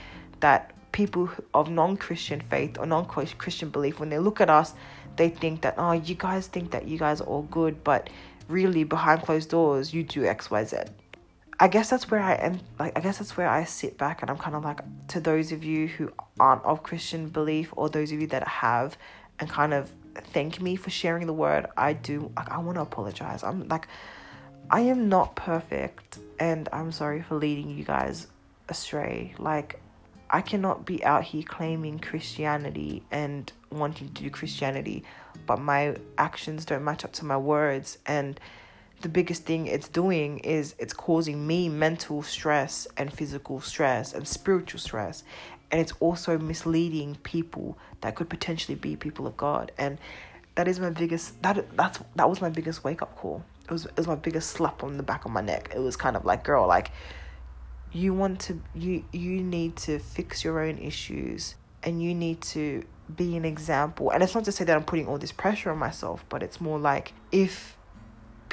that 0.40 0.73
people 0.94 1.28
of 1.52 1.68
non-Christian 1.68 2.40
faith 2.40 2.78
or 2.78 2.86
non-Christian 2.86 3.68
belief 3.68 3.98
when 3.98 4.10
they 4.10 4.18
look 4.18 4.40
at 4.40 4.48
us 4.48 4.74
they 5.16 5.28
think 5.28 5.60
that 5.62 5.74
oh 5.76 5.92
you 5.92 6.14
guys 6.14 6.46
think 6.46 6.70
that 6.70 6.86
you 6.86 6.96
guys 6.96 7.20
are 7.20 7.24
all 7.24 7.42
good 7.42 7.82
but 7.82 8.08
really 8.48 8.84
behind 8.84 9.20
closed 9.22 9.50
doors 9.50 9.92
you 9.92 10.04
do 10.04 10.20
xyz 10.22 10.88
I 11.60 11.68
guess 11.68 11.88
that's 11.88 12.10
where 12.10 12.20
I 12.20 12.34
am. 12.34 12.60
Like, 12.80 12.98
I 12.98 13.00
guess 13.00 13.18
that's 13.18 13.36
where 13.36 13.48
I 13.48 13.62
sit 13.62 13.96
back 13.96 14.22
and 14.22 14.30
I'm 14.30 14.38
kind 14.38 14.56
of 14.56 14.64
like, 14.64 14.80
to 15.08 15.20
those 15.20 15.52
of 15.52 15.62
you 15.62 15.86
who 15.86 16.10
aren't 16.40 16.64
of 16.64 16.82
Christian 16.82 17.28
belief 17.28 17.72
or 17.76 17.88
those 17.88 18.10
of 18.10 18.20
you 18.20 18.26
that 18.26 18.46
have, 18.46 18.98
and 19.38 19.48
kind 19.48 19.72
of 19.72 19.90
thank 20.32 20.60
me 20.60 20.74
for 20.74 20.90
sharing 20.90 21.28
the 21.28 21.32
word. 21.32 21.66
I 21.76 21.92
do. 21.92 22.32
Like, 22.36 22.50
I 22.50 22.58
want 22.58 22.76
to 22.76 22.82
apologize. 22.82 23.44
I'm 23.44 23.68
like, 23.68 23.86
I 24.68 24.80
am 24.80 25.08
not 25.08 25.36
perfect, 25.36 26.18
and 26.40 26.68
I'm 26.72 26.90
sorry 26.90 27.22
for 27.22 27.36
leading 27.36 27.70
you 27.70 27.84
guys 27.84 28.26
astray. 28.68 29.34
Like, 29.38 29.80
I 30.34 30.40
cannot 30.40 30.84
be 30.84 31.04
out 31.04 31.22
here 31.22 31.44
claiming 31.44 32.00
Christianity 32.00 33.04
and 33.12 33.52
wanting 33.70 34.08
to 34.14 34.22
do 34.24 34.30
Christianity, 34.30 35.04
but 35.46 35.60
my 35.60 35.94
actions 36.18 36.64
don't 36.64 36.82
match 36.82 37.04
up 37.04 37.12
to 37.12 37.24
my 37.24 37.36
words. 37.36 37.98
And 38.04 38.40
the 39.02 39.08
biggest 39.08 39.44
thing 39.44 39.68
it's 39.68 39.86
doing 39.86 40.40
is 40.40 40.74
it's 40.80 40.92
causing 40.92 41.46
me 41.46 41.68
mental 41.68 42.24
stress 42.24 42.88
and 42.96 43.12
physical 43.12 43.60
stress 43.60 44.12
and 44.12 44.26
spiritual 44.26 44.80
stress. 44.80 45.22
And 45.70 45.80
it's 45.80 45.92
also 46.00 46.36
misleading 46.36 47.14
people 47.22 47.78
that 48.00 48.16
could 48.16 48.28
potentially 48.28 48.74
be 48.74 48.96
people 48.96 49.28
of 49.28 49.36
God. 49.36 49.70
And 49.78 49.98
that 50.56 50.66
is 50.66 50.80
my 50.80 50.90
biggest 50.90 51.40
that 51.44 51.64
that's 51.76 52.00
that 52.16 52.28
was 52.28 52.40
my 52.40 52.50
biggest 52.50 52.82
wake 52.82 53.02
up 53.02 53.14
call. 53.14 53.44
It 53.66 53.70
was 53.70 53.86
it 53.86 53.96
was 53.96 54.08
my 54.08 54.16
biggest 54.16 54.50
slap 54.50 54.82
on 54.82 54.96
the 54.96 55.04
back 55.04 55.26
of 55.26 55.30
my 55.30 55.42
neck. 55.42 55.70
It 55.72 55.78
was 55.78 55.94
kind 55.94 56.16
of 56.16 56.24
like 56.24 56.42
girl 56.42 56.66
like 56.66 56.90
you 57.94 58.12
want 58.12 58.40
to 58.40 58.60
you 58.74 59.04
you 59.12 59.42
need 59.42 59.76
to 59.76 59.98
fix 59.98 60.44
your 60.44 60.60
own 60.60 60.78
issues 60.78 61.54
and 61.82 62.02
you 62.02 62.14
need 62.14 62.40
to 62.40 62.82
be 63.14 63.36
an 63.36 63.44
example 63.44 64.10
and 64.10 64.22
it's 64.22 64.34
not 64.34 64.44
to 64.44 64.52
say 64.52 64.64
that 64.64 64.76
I'm 64.76 64.84
putting 64.84 65.06
all 65.06 65.18
this 65.18 65.32
pressure 65.32 65.70
on 65.70 65.78
myself 65.78 66.24
but 66.28 66.42
it's 66.42 66.60
more 66.60 66.78
like 66.78 67.12
if 67.30 67.76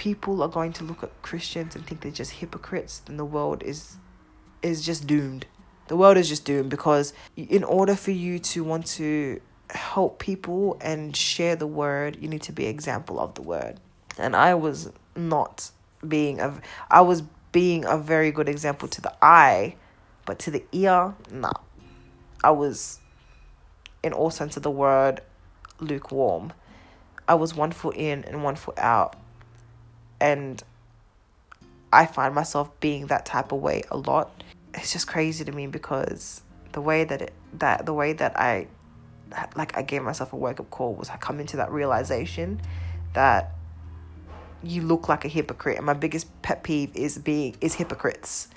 people 0.02 0.42
are 0.42 0.50
going 0.50 0.74
to 0.74 0.84
look 0.84 1.04
at 1.04 1.22
Christians 1.22 1.76
and 1.76 1.86
think 1.86 2.02
they're 2.02 2.12
just 2.12 2.32
hypocrites, 2.32 3.00
then 3.06 3.18
the 3.18 3.26
world 3.26 3.62
is 3.62 3.98
is 4.64 4.84
just 4.84 5.06
doomed. 5.06 5.46
The 5.90 5.96
world 5.96 6.18
is 6.18 6.28
just 6.28 6.44
doomed 6.44 6.72
because 6.72 7.14
in 7.36 7.64
order 7.64 7.96
for 7.96 8.10
you 8.10 8.40
to 8.40 8.64
want 8.64 8.88
to 8.98 9.40
help 9.70 10.18
people 10.18 10.80
and 10.82 11.16
share 11.16 11.56
the 11.56 11.68
word, 11.68 12.18
you 12.20 12.28
need 12.28 12.42
to 12.44 12.52
be 12.52 12.66
example 12.66 13.20
of 13.20 13.36
the 13.36 13.44
word. 13.44 13.80
And 14.18 14.36
I 14.36 14.56
was 14.56 14.92
not 15.16 15.70
being 16.08 16.40
a 16.40 16.60
I 16.90 17.02
was 17.02 17.22
being 17.52 17.86
a 17.86 17.98
very 17.98 18.32
good 18.32 18.50
example 18.50 18.88
to 18.88 19.02
the 19.02 19.14
eye, 19.22 19.76
but 20.26 20.40
to 20.40 20.52
the 20.52 20.64
ear, 20.72 21.14
nah. 21.32 21.52
I 22.44 22.52
was 22.52 23.00
in 24.04 24.14
all 24.14 24.30
sense 24.30 24.58
of 24.58 24.64
the 24.64 24.72
word 24.72 25.22
lukewarm. 25.80 26.54
I 27.28 27.36
was 27.36 27.56
one 27.56 27.72
foot 27.72 27.96
in 27.96 28.24
and 28.24 28.44
one 28.44 28.56
foot 28.56 28.78
out. 28.78 29.16
And 30.20 30.62
I 31.94 32.06
find 32.06 32.34
myself 32.34 32.70
being 32.80 33.08
that 33.08 33.26
type 33.26 33.52
of 33.52 33.62
way 33.62 33.84
a 33.92 33.98
lot. 33.98 34.44
It's 34.74 34.94
just 34.94 35.08
crazy 35.08 35.44
to 35.44 35.52
me 35.52 35.68
because 35.68 36.42
the 36.72 36.82
way 36.82 37.04
that 37.04 37.22
it 37.22 37.34
that 37.54 37.86
the 37.86 37.94
way 37.94 38.14
that 38.14 38.40
I 38.40 38.68
like 39.56 39.78
I 39.78 39.82
gave 39.82 40.04
myself 40.04 40.34
a 40.34 40.38
wake 40.38 40.60
up 40.60 40.70
call 40.70 40.94
was 40.94 41.10
I 41.10 41.18
come 41.18 41.40
into 41.40 41.58
that 41.58 41.72
realization 41.72 42.62
that 43.14 43.54
you 44.64 44.82
look 44.82 45.10
like 45.10 45.26
a 45.26 45.28
hypocrite 45.28 45.78
and 45.78 45.86
my 45.86 45.94
biggest 45.94 46.28
pet 46.42 46.64
peeve 46.64 46.92
is 46.96 47.18
being 47.18 47.56
is 47.62 47.76
hypocrites. 47.76 48.48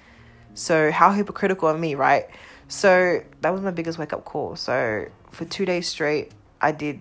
So 0.54 0.90
how 0.90 1.12
hypocritical 1.12 1.68
of 1.68 1.78
me, 1.78 1.94
right? 1.94 2.26
So 2.68 3.22
that 3.40 3.50
was 3.50 3.62
my 3.62 3.70
biggest 3.70 3.98
wake 3.98 4.12
up 4.12 4.24
call. 4.24 4.56
So 4.56 5.06
for 5.30 5.44
two 5.44 5.64
days 5.64 5.88
straight 5.88 6.32
I 6.60 6.72
did 6.72 7.00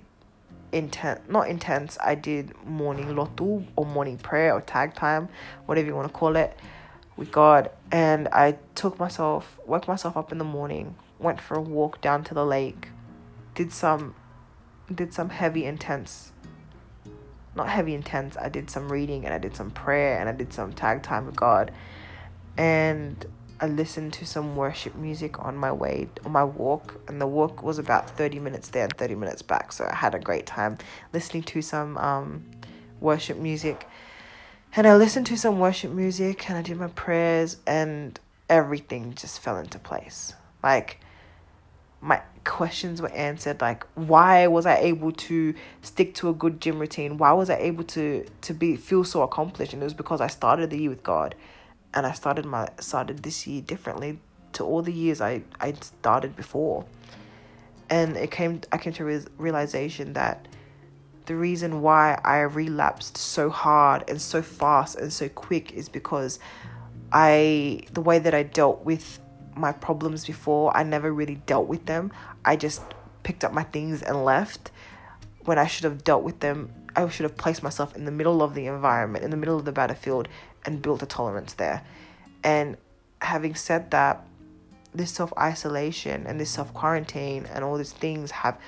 intense 0.71 1.21
not 1.29 1.49
intense, 1.49 1.97
I 2.03 2.15
did 2.15 2.53
morning 2.65 3.07
lotu 3.07 3.65
or 3.75 3.85
morning 3.85 4.17
prayer 4.17 4.53
or 4.53 4.61
tag 4.61 4.95
time, 4.95 5.29
whatever 5.65 5.87
you 5.87 5.95
want 5.95 6.11
to 6.11 6.17
call 6.17 6.35
it, 6.35 6.57
with 7.15 7.31
God. 7.31 7.69
And 7.91 8.27
I 8.29 8.57
took 8.75 8.99
myself 8.99 9.59
woke 9.65 9.87
myself 9.87 10.17
up 10.17 10.31
in 10.31 10.37
the 10.37 10.43
morning, 10.43 10.95
went 11.19 11.39
for 11.39 11.55
a 11.55 11.61
walk 11.61 12.01
down 12.01 12.23
to 12.25 12.33
the 12.33 12.45
lake, 12.45 12.89
did 13.55 13.71
some 13.71 14.15
did 14.93 15.13
some 15.13 15.29
heavy 15.29 15.63
intense 15.65 16.32
not 17.55 17.69
heavy 17.69 17.93
intense 17.93 18.35
i 18.37 18.49
did 18.49 18.69
some 18.69 18.91
reading 18.91 19.25
and 19.25 19.33
i 19.33 19.37
did 19.37 19.55
some 19.55 19.71
prayer 19.71 20.19
and 20.19 20.29
i 20.29 20.31
did 20.31 20.53
some 20.53 20.73
tag 20.73 21.03
time 21.03 21.25
with 21.25 21.35
god. 21.35 21.71
And 22.57 23.25
i 23.59 23.67
listened 23.67 24.13
to 24.13 24.25
some 24.25 24.55
worship 24.55 24.95
music 24.95 25.39
on 25.39 25.55
my 25.55 25.71
way 25.71 26.07
on 26.25 26.31
my 26.31 26.43
walk 26.43 26.99
and 27.07 27.19
the 27.21 27.27
walk 27.27 27.63
was 27.63 27.79
about 27.79 28.09
30 28.09 28.39
minutes 28.39 28.69
there 28.69 28.83
and 28.83 28.97
30 28.97 29.15
minutes 29.15 29.41
back 29.41 29.71
so 29.71 29.87
i 29.89 29.95
had 29.95 30.13
a 30.15 30.19
great 30.19 30.45
time 30.45 30.77
listening 31.13 31.43
to 31.43 31.61
some 31.61 31.97
um, 31.97 32.43
worship 32.99 33.37
music. 33.37 33.87
And 34.75 34.87
i 34.87 34.95
listened 34.95 35.27
to 35.27 35.37
some 35.37 35.59
worship 35.59 35.91
music 35.91 36.49
and 36.49 36.57
i 36.57 36.61
did 36.61 36.77
my 36.77 36.87
prayers 36.87 37.57
and 37.67 38.19
everything 38.49 39.13
just 39.15 39.39
fell 39.39 39.57
into 39.57 39.79
place. 39.79 40.33
Like 40.61 40.99
my 42.01 42.21
questions 42.43 43.01
were 43.01 43.11
answered 43.11 43.59
like 43.61 43.85
why 43.95 44.47
was 44.47 44.65
i 44.65 44.75
able 44.77 45.11
to 45.11 45.53
stick 45.81 46.13
to 46.13 46.29
a 46.29 46.33
good 46.33 46.59
gym 46.59 46.79
routine 46.79 47.17
why 47.17 47.31
was 47.31 47.49
i 47.49 47.55
able 47.55 47.83
to 47.83 48.25
to 48.41 48.53
be 48.53 48.75
feel 48.75 49.03
so 49.03 49.21
accomplished 49.21 49.73
and 49.73 49.81
it 49.81 49.85
was 49.85 49.93
because 49.93 50.19
i 50.19 50.27
started 50.27 50.69
the 50.69 50.77
year 50.77 50.89
with 50.89 51.03
god 51.03 51.35
and 51.93 52.05
i 52.05 52.11
started 52.11 52.45
my 52.45 52.67
started 52.79 53.23
this 53.23 53.47
year 53.47 53.61
differently 53.61 54.19
to 54.51 54.63
all 54.63 54.81
the 54.81 54.91
years 54.91 55.21
i 55.21 55.41
i 55.61 55.71
started 55.73 56.35
before 56.35 56.85
and 57.89 58.17
it 58.17 58.31
came 58.31 58.59
i 58.71 58.77
came 58.77 58.93
to 58.93 59.07
a 59.07 59.21
realization 59.37 60.13
that 60.13 60.47
the 61.25 61.35
reason 61.35 61.81
why 61.81 62.19
i 62.25 62.39
relapsed 62.39 63.17
so 63.17 63.49
hard 63.49 64.03
and 64.09 64.21
so 64.21 64.41
fast 64.41 64.97
and 64.97 65.13
so 65.13 65.29
quick 65.29 65.71
is 65.71 65.87
because 65.87 66.39
i 67.13 67.79
the 67.93 68.01
way 68.01 68.19
that 68.19 68.33
i 68.33 68.43
dealt 68.43 68.83
with 68.83 69.19
my 69.55 69.71
problems 69.71 70.25
before. 70.25 70.75
I 70.75 70.83
never 70.83 71.11
really 71.11 71.35
dealt 71.45 71.67
with 71.67 71.85
them. 71.85 72.11
I 72.45 72.55
just 72.55 72.81
picked 73.23 73.43
up 73.43 73.53
my 73.53 73.63
things 73.63 74.01
and 74.01 74.23
left 74.25 74.71
when 75.45 75.57
I 75.57 75.67
should 75.67 75.83
have 75.85 76.03
dealt 76.03 76.23
with 76.23 76.39
them. 76.39 76.71
I 76.95 77.07
should 77.09 77.23
have 77.23 77.37
placed 77.37 77.63
myself 77.63 77.95
in 77.95 78.05
the 78.05 78.11
middle 78.11 78.43
of 78.43 78.53
the 78.53 78.67
environment, 78.67 79.23
in 79.23 79.31
the 79.31 79.37
middle 79.37 79.57
of 79.57 79.65
the 79.65 79.71
battlefield, 79.71 80.27
and 80.65 80.81
built 80.81 81.01
a 81.01 81.05
tolerance 81.05 81.53
there. 81.53 81.83
And 82.43 82.77
having 83.21 83.55
said 83.55 83.91
that, 83.91 84.25
this 84.93 85.11
self 85.11 85.33
isolation 85.37 86.27
and 86.27 86.39
this 86.39 86.51
self 86.51 86.73
quarantine 86.73 87.47
and 87.51 87.63
all 87.63 87.77
these 87.77 87.93
things 87.93 88.31
have 88.31 88.59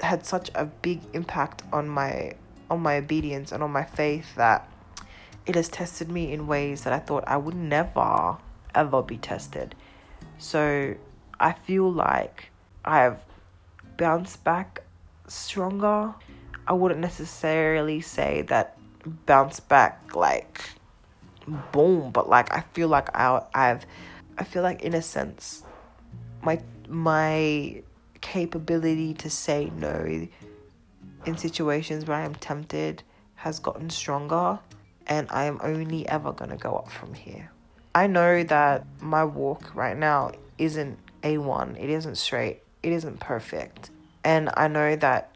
had 0.00 0.24
such 0.24 0.50
a 0.54 0.64
big 0.64 1.00
impact 1.12 1.62
on 1.72 1.88
my 1.88 2.34
on 2.70 2.80
my 2.80 2.96
obedience 2.96 3.52
and 3.52 3.62
on 3.62 3.70
my 3.70 3.84
faith 3.84 4.34
that 4.36 4.68
it 5.46 5.54
has 5.54 5.68
tested 5.68 6.10
me 6.10 6.32
in 6.32 6.46
ways 6.46 6.84
that 6.84 6.92
I 6.92 6.98
thought 6.98 7.24
I 7.26 7.36
would 7.36 7.54
never 7.54 8.38
ever 8.74 9.02
be 9.02 9.18
tested. 9.18 9.74
So 10.38 10.94
I 11.38 11.52
feel 11.52 11.92
like 11.92 12.50
I've 12.84 13.18
bounced 13.96 14.44
back 14.44 14.82
stronger. 15.26 16.14
I 16.66 16.72
wouldn't 16.72 17.00
necessarily 17.00 18.00
say 18.00 18.42
that 18.42 18.78
bounce 19.26 19.60
back 19.60 20.14
like 20.14 20.60
boom, 21.72 22.10
but 22.10 22.28
like 22.28 22.52
I 22.52 22.60
feel 22.72 22.88
like 22.88 23.14
I 23.14 23.42
I've 23.54 23.86
I 24.38 24.44
feel 24.44 24.62
like 24.62 24.82
in 24.82 24.94
a 24.94 25.02
sense 25.02 25.62
my 26.42 26.60
my 26.88 27.82
capability 28.20 29.14
to 29.14 29.28
say 29.28 29.70
no 29.76 30.26
in 31.26 31.36
situations 31.36 32.06
where 32.06 32.18
I'm 32.18 32.34
tempted 32.34 33.02
has 33.36 33.58
gotten 33.58 33.90
stronger 33.90 34.58
and 35.06 35.26
I 35.30 35.44
am 35.44 35.60
only 35.62 36.08
ever 36.08 36.32
going 36.32 36.50
to 36.50 36.56
go 36.56 36.76
up 36.76 36.90
from 36.90 37.14
here. 37.14 37.50
I 37.94 38.06
know 38.06 38.42
that 38.42 38.86
my 39.00 39.24
walk 39.24 39.74
right 39.74 39.96
now 39.96 40.32
isn't 40.58 40.98
A1, 41.22 41.78
it 41.78 41.90
isn't 41.90 42.16
straight, 42.16 42.62
it 42.84 42.92
isn't 42.92 43.18
perfect. 43.18 43.90
And 44.22 44.50
I 44.56 44.68
know 44.68 44.94
that 44.94 45.30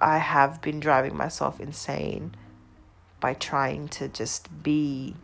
I 0.00 0.18
have 0.18 0.60
been 0.60 0.80
driving 0.80 1.16
myself 1.16 1.60
insane 1.60 2.34
by 3.20 3.34
trying 3.34 3.86
to 3.88 4.08
just 4.08 4.48
be 4.64 5.14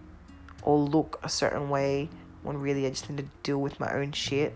or 0.63 0.79
look 0.79 1.19
a 1.25 1.29
certain 1.29 1.69
way 1.69 2.09
when 2.43 2.61
really 2.61 2.87
I 2.87 2.91
just 2.91 3.11
need 3.11 3.19
to 3.19 3.29
deal 3.43 3.59
with 3.59 3.81
my 3.81 3.93
own 3.93 4.13
shit. 4.13 4.55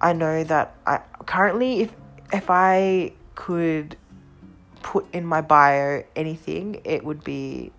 I 0.00 0.12
know 0.12 0.44
that 0.44 0.76
I 0.86 1.00
currently 1.26 1.80
if 1.80 1.92
if 2.32 2.46
I 2.48 3.12
could 3.34 3.96
put 4.82 5.12
in 5.12 5.26
my 5.26 5.40
bio 5.40 6.04
anything, 6.14 6.80
it 6.84 7.04
would 7.04 7.24
be 7.24 7.72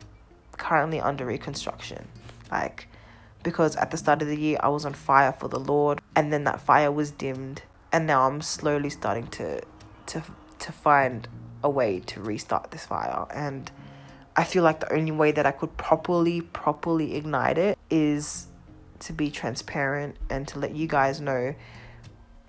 currently 0.57 0.99
under 0.99 1.25
reconstruction. 1.25 2.09
Like 2.51 2.89
because 3.41 3.77
at 3.77 3.91
the 3.91 3.97
start 3.97 4.21
of 4.21 4.27
the 4.27 4.37
year 4.37 4.57
I 4.59 4.67
was 4.67 4.85
on 4.85 4.93
fire 4.93 5.31
for 5.31 5.47
the 5.47 5.59
Lord 5.59 6.01
and 6.13 6.33
then 6.33 6.43
that 6.43 6.59
fire 6.59 6.91
was 6.91 7.11
dimmed 7.11 7.61
and 7.95 8.07
now 8.07 8.27
I'm 8.27 8.41
slowly 8.41 8.89
starting 8.89 9.27
to 9.39 9.61
to 10.07 10.21
to 10.59 10.71
find 10.73 11.29
a 11.63 11.69
way 11.69 12.01
to 12.01 12.19
restart 12.21 12.71
this 12.71 12.85
fire. 12.85 13.25
And 13.33 13.71
I 14.35 14.43
feel 14.43 14.63
like 14.63 14.81
the 14.81 14.91
only 14.93 15.13
way 15.13 15.31
that 15.31 15.45
I 15.45 15.51
could 15.51 15.77
properly 15.77 16.41
properly 16.41 17.15
ignite 17.15 17.57
it 17.57 17.77
is 17.89 18.47
to 18.99 19.13
be 19.13 19.31
transparent 19.31 20.17
and 20.29 20.45
to 20.49 20.59
let 20.59 20.75
you 20.75 20.87
guys 20.87 21.21
know 21.21 21.55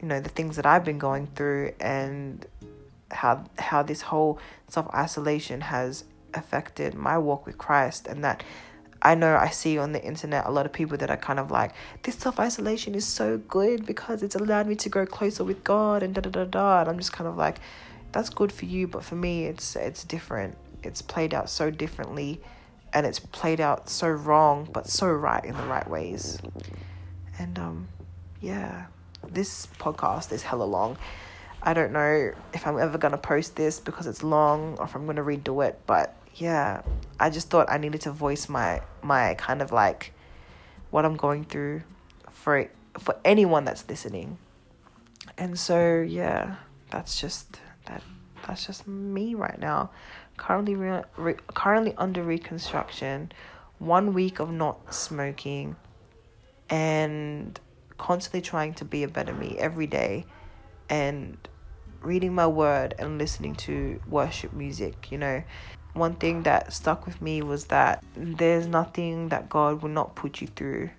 you 0.01 0.09
know 0.09 0.18
the 0.18 0.30
things 0.30 0.57
that 0.57 0.66
I've 0.66 0.84
been 0.84 0.99
going 0.99 1.28
through 1.28 1.74
and 1.78 2.44
how 3.12 3.44
how 3.59 3.84
this 3.84 4.03
whole 4.03 4.40
self-isolation 4.66 5.61
has 5.61 6.03
affected 6.34 6.94
my 6.94 7.18
walk 7.18 7.47
with 7.47 7.57
Christ 7.57 8.09
and 8.09 8.24
that 8.24 8.42
I 9.03 9.14
know 9.14 9.36
I 9.36 9.51
see 9.51 9.78
on 9.78 9.92
the 9.92 10.03
internet 10.03 10.47
a 10.47 10.51
lot 10.51 10.66
of 10.66 10.72
people 10.72 10.97
that 10.99 11.11
are 11.11 11.16
kind 11.16 11.38
of 11.38 11.51
like, 11.51 11.72
this 12.03 12.14
self 12.14 12.40
isolation 12.40 12.94
is 12.94 13.07
so 13.07 13.38
good 13.38 13.86
because 13.86 14.22
it's 14.22 14.34
allowed 14.34 14.66
me 14.66 14.74
to 14.76 14.88
grow 14.88 15.07
closer 15.07 15.44
with 15.44 15.62
God 15.64 16.03
and 16.03 16.14
da 16.14 16.22
da 16.22 16.30
da 16.30 16.44
da. 16.44 16.80
And 16.80 16.88
I'm 16.88 16.99
just 16.99 17.12
kind 17.12 17.28
of 17.28 17.36
like, 17.36 17.59
that's 18.12 18.30
good 18.30 18.51
for 18.51 18.64
you, 18.64 18.88
but 18.88 19.05
for 19.05 19.14
me, 19.14 19.44
it's 19.44 19.76
it's 19.76 20.03
different. 20.05 20.57
It's 20.82 21.03
played 21.03 21.34
out 21.34 21.51
so 21.51 21.70
differently, 21.70 22.40
and 22.92 23.05
it's 23.05 23.18
played 23.18 23.61
out 23.61 23.90
so 23.90 24.09
wrong, 24.09 24.68
but 24.72 24.88
so 24.88 25.09
right 25.09 25.44
in 25.44 25.57
the 25.57 25.64
right 25.64 25.88
ways. 25.88 26.38
And 27.38 27.59
um, 27.59 27.88
yeah, 28.40 28.86
this 29.28 29.66
podcast 29.78 30.32
is 30.32 30.42
hella 30.42 30.64
long. 30.64 30.97
I 31.62 31.74
don't 31.74 31.92
know 31.92 32.32
if 32.55 32.66
I'm 32.66 32.78
ever 32.78 32.97
gonna 32.97 33.18
post 33.18 33.57
this 33.57 33.80
because 33.80 34.07
it's 34.07 34.22
long 34.22 34.76
or 34.78 34.84
if 34.84 34.94
I'm 34.94 35.05
gonna 35.05 35.22
redo 35.22 35.66
it, 35.66 35.78
but 35.86 36.14
yeah, 36.37 36.82
I 37.18 37.30
just 37.30 37.49
thought 37.49 37.70
I 37.70 37.78
needed 37.78 38.03
to 38.03 38.12
voice 38.12 38.49
my 38.49 38.82
my 39.03 39.34
kind 39.34 39.62
of 39.62 39.72
like 39.72 40.12
what 40.91 41.05
I'm 41.05 41.16
going 41.16 41.45
through 41.45 41.82
for 42.30 42.68
for 42.99 43.16
anyone 43.24 43.64
that's 43.64 43.89
listening. 43.89 44.39
And 45.39 45.59
so 45.59 46.01
yeah, 46.01 46.57
that's 46.91 47.20
just 47.20 47.61
that 47.87 48.03
that's 48.47 48.66
just 48.66 48.87
me 48.87 49.34
right 49.34 49.59
now. 49.59 49.91
Currently 50.37 50.74
re, 50.74 51.03
re, 51.16 51.34
currently 51.55 51.95
under 51.97 52.22
reconstruction, 52.22 53.32
one 53.78 54.12
week 54.12 54.39
of 54.39 54.53
not 54.53 54.95
smoking 54.95 55.76
and 56.68 57.59
constantly 57.97 58.43
trying 58.43 58.74
to 58.74 58.84
be 58.84 59.03
a 59.03 59.09
better 59.09 59.32
me 59.32 59.57
every 59.59 59.87
day 59.87 60.26
and 60.91 61.37
reading 62.03 62.34
my 62.34 62.47
word 62.47 62.95
and 62.99 63.18
listening 63.18 63.55
to 63.55 64.01
worship 64.09 64.53
music, 64.53 65.11
you 65.11 65.18
know, 65.18 65.43
one 65.97 66.14
thing 66.14 66.42
that 66.44 66.72
stuck 66.72 67.07
with 67.07 67.20
me 67.20 67.42
was 67.42 67.66
that 67.66 68.05
there's 68.14 68.66
nothing 68.66 69.28
that 69.30 69.49
God 69.49 69.82
will 69.82 69.90
not 69.90 70.14
put 70.14 70.40
you 70.40 70.47
through 70.49 70.90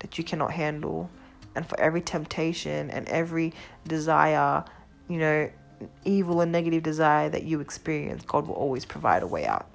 that 0.00 0.18
you 0.18 0.24
cannot 0.24 0.52
handle. 0.52 1.10
And 1.54 1.66
for 1.66 1.78
every 1.80 2.00
temptation 2.00 2.90
and 2.90 3.08
every 3.08 3.52
desire, 3.86 4.64
you 5.08 5.18
know, 5.18 5.50
evil 6.04 6.40
and 6.40 6.52
negative 6.52 6.82
desire 6.82 7.28
that 7.30 7.44
you 7.44 7.60
experience, 7.60 8.22
God 8.24 8.46
will 8.46 8.54
always 8.54 8.84
provide 8.84 9.22
a 9.22 9.26
way 9.26 9.46
out. 9.46 9.66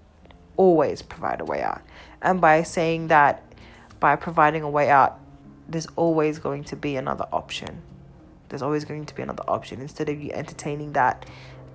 Always 0.58 1.02
provide 1.02 1.42
a 1.42 1.46
way 1.46 1.62
out. 1.62 1.82
And 2.22 2.40
by 2.40 2.64
saying 2.64 3.08
that, 3.08 3.44
by 4.00 4.16
providing 4.16 4.64
a 4.64 4.70
way 4.70 4.90
out, 4.90 5.20
there's 5.68 5.88
always 5.96 6.40
going 6.40 6.64
to 6.66 6.76
be 6.76 6.96
another 6.96 7.26
option. 7.32 7.82
There's 8.50 8.62
always 8.62 8.86
going 8.86 9.06
to 9.06 9.16
be 9.16 9.22
another 9.22 9.44
option. 9.48 9.82
Instead 9.82 10.10
of 10.10 10.22
you 10.22 10.32
entertaining 10.34 10.94
that 10.94 11.26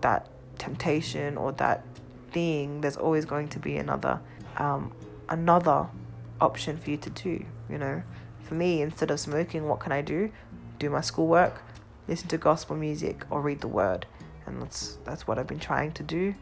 that 0.03 0.29
temptation 0.59 1.37
or 1.37 1.53
that 1.53 1.83
thing, 2.37 2.83
there's 2.83 2.99
always 2.99 3.25
going 3.25 3.49
to 3.49 3.59
be 3.59 3.79
another 3.79 4.21
um, 4.59 4.93
another 5.31 5.89
option 6.39 6.77
for 6.77 6.91
you 6.91 6.99
to 6.99 7.09
do. 7.09 7.43
You 7.71 7.79
know, 7.79 8.03
for 8.43 8.53
me, 8.53 8.83
instead 8.83 9.11
of 9.11 9.19
smoking, 9.19 9.67
what 9.67 9.81
can 9.81 9.91
I 9.91 10.03
do? 10.03 10.31
Do 10.79 10.91
my 10.91 11.01
schoolwork, 11.01 11.63
listen 12.07 12.29
to 12.29 12.37
gospel 12.37 12.77
music, 12.77 13.25
or 13.31 13.41
read 13.41 13.63
the 13.63 13.69
Word, 13.69 14.05
and 14.45 14.61
that's 14.61 14.99
that's 15.07 15.27
what 15.27 15.39
I've 15.39 15.47
been 15.47 15.67
trying 15.71 15.93
to 15.93 16.03
do, 16.03 16.35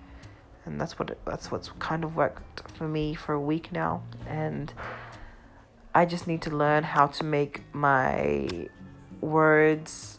and 0.64 0.80
that's 0.80 0.98
what 0.98 1.16
that's 1.24 1.52
what's 1.52 1.68
kind 1.78 2.02
of 2.02 2.16
worked 2.16 2.68
for 2.72 2.88
me 2.88 3.14
for 3.14 3.32
a 3.32 3.40
week 3.40 3.70
now, 3.70 4.02
and 4.26 4.74
I 5.94 6.04
just 6.06 6.26
need 6.26 6.42
to 6.42 6.50
learn 6.50 6.82
how 6.82 7.06
to 7.06 7.22
make 7.22 7.62
my 7.72 8.68
words 9.20 10.18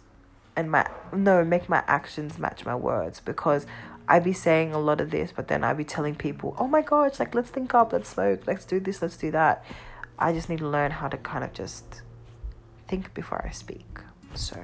and 0.55 0.71
my 0.71 0.88
no 1.11 1.43
make 1.43 1.67
my 1.67 1.84
actions 1.86 2.39
match 2.39 2.65
my 2.65 2.76
words 2.76 3.19
because 3.19 3.67
I 4.08 4.20
be 4.20 4.34
saying 4.34 4.74
a 4.74 4.80
lot 4.80 5.01
of 5.01 5.10
this, 5.12 5.32
but 5.36 5.47
then 5.47 5.64
I'd 5.64 5.78
be 5.78 5.84
telling 5.84 6.16
people, 6.16 6.56
"Oh 6.60 6.68
my 6.68 6.82
gosh, 6.82 7.20
like 7.20 7.34
let's 7.34 7.49
think 7.49 7.74
up, 7.74 7.93
let's 7.93 8.10
smoke, 8.10 8.45
let's 8.45 8.66
do 8.66 8.80
this, 8.80 9.01
let's 9.01 9.18
do 9.18 9.32
that." 9.32 9.64
I 10.18 10.32
just 10.32 10.49
need 10.49 10.60
to 10.60 10.68
learn 10.68 10.91
how 10.91 11.08
to 11.08 11.18
kind 11.18 11.43
of 11.43 11.53
just 11.53 12.01
think 12.88 13.14
before 13.14 13.43
I 13.45 13.51
speak. 13.51 13.99
So 14.36 14.64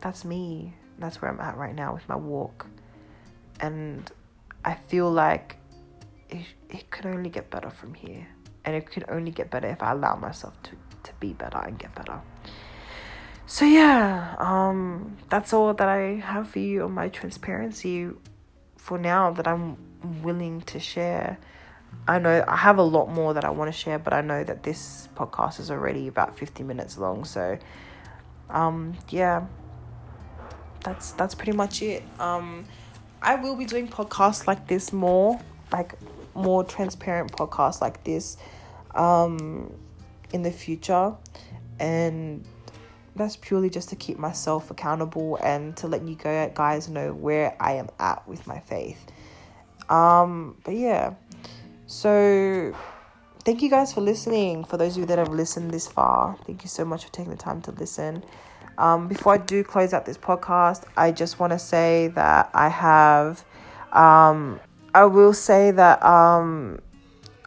that's 0.00 0.24
me. 0.24 0.74
That's 0.98 1.22
where 1.22 1.30
I'm 1.30 1.40
at 1.40 1.56
right 1.56 1.74
now 1.74 1.94
with 1.94 2.08
my 2.08 2.16
walk, 2.16 2.66
and 3.60 4.10
I 4.64 4.74
feel 4.74 5.10
like 5.10 5.56
it 6.28 6.46
it 6.68 6.90
could 6.90 7.06
only 7.06 7.30
get 7.30 7.50
better 7.50 7.70
from 7.70 7.94
here, 7.94 8.26
and 8.64 8.74
it 8.74 8.90
could 8.90 9.04
only 9.08 9.30
get 9.30 9.50
better 9.50 9.68
if 9.68 9.82
I 9.82 9.92
allow 9.92 10.16
myself 10.16 10.60
to 10.64 10.72
to 11.04 11.12
be 11.20 11.32
better 11.32 11.58
and 11.58 11.78
get 11.78 11.94
better 11.94 12.20
so 13.50 13.64
yeah 13.64 14.36
um 14.38 15.16
that's 15.30 15.54
all 15.54 15.72
that 15.72 15.88
i 15.88 16.16
have 16.16 16.46
for 16.46 16.58
you 16.58 16.82
on 16.82 16.92
my 16.92 17.08
transparency 17.08 18.10
for 18.76 18.98
now 18.98 19.32
that 19.32 19.48
i'm 19.48 19.74
willing 20.22 20.60
to 20.60 20.78
share. 20.78 21.38
I 22.06 22.18
know 22.18 22.44
i 22.46 22.56
have 22.56 22.76
a 22.76 22.82
lot 22.82 23.08
more 23.08 23.32
that 23.32 23.46
i 23.46 23.50
want 23.50 23.72
to 23.72 23.76
share 23.76 23.98
but 23.98 24.12
i 24.12 24.20
know 24.20 24.44
that 24.44 24.62
this 24.62 25.08
podcast 25.16 25.60
is 25.60 25.70
already 25.70 26.08
about 26.08 26.38
50 26.38 26.62
minutes 26.62 26.98
long 26.98 27.24
so 27.24 27.58
um 28.50 28.94
yeah. 29.08 29.46
That's 30.84 31.12
that's 31.12 31.34
pretty 31.34 31.52
much 31.52 31.82
it. 31.82 32.02
Um 32.20 32.66
i 33.20 33.34
will 33.34 33.56
be 33.56 33.64
doing 33.64 33.88
podcasts 33.88 34.46
like 34.46 34.68
this 34.68 34.92
more 34.92 35.40
like 35.72 35.94
more 36.34 36.62
transparent 36.64 37.32
podcasts 37.32 37.80
like 37.80 38.04
this 38.04 38.36
um 38.94 39.72
in 40.32 40.42
the 40.42 40.52
future. 40.52 41.14
And 41.80 42.44
that's 43.18 43.36
purely 43.36 43.68
just 43.68 43.88
to 43.90 43.96
keep 43.96 44.18
myself 44.18 44.70
accountable 44.70 45.38
and 45.42 45.76
to 45.76 45.86
let 45.86 46.02
you 46.06 46.14
guys 46.14 46.88
know 46.88 47.12
where 47.12 47.56
I 47.60 47.74
am 47.74 47.88
at 47.98 48.26
with 48.26 48.46
my 48.46 48.60
faith. 48.60 49.04
Um, 49.90 50.56
but 50.64 50.74
yeah, 50.74 51.14
so 51.86 52.74
thank 53.44 53.62
you 53.62 53.70
guys 53.70 53.92
for 53.92 54.00
listening. 54.00 54.64
For 54.64 54.76
those 54.76 54.92
of 54.92 55.00
you 55.00 55.06
that 55.06 55.18
have 55.18 55.30
listened 55.30 55.70
this 55.70 55.88
far, 55.88 56.36
thank 56.46 56.62
you 56.62 56.68
so 56.68 56.84
much 56.84 57.04
for 57.04 57.12
taking 57.12 57.30
the 57.30 57.38
time 57.38 57.60
to 57.62 57.72
listen. 57.72 58.24
Um, 58.76 59.08
before 59.08 59.34
I 59.34 59.38
do 59.38 59.64
close 59.64 59.92
out 59.92 60.06
this 60.06 60.18
podcast, 60.18 60.84
I 60.96 61.10
just 61.10 61.40
want 61.40 61.52
to 61.52 61.58
say 61.58 62.08
that 62.14 62.50
I 62.54 62.68
have, 62.68 63.44
um, 63.92 64.60
I 64.94 65.04
will 65.04 65.32
say 65.32 65.72
that 65.72 66.02
um, 66.04 66.78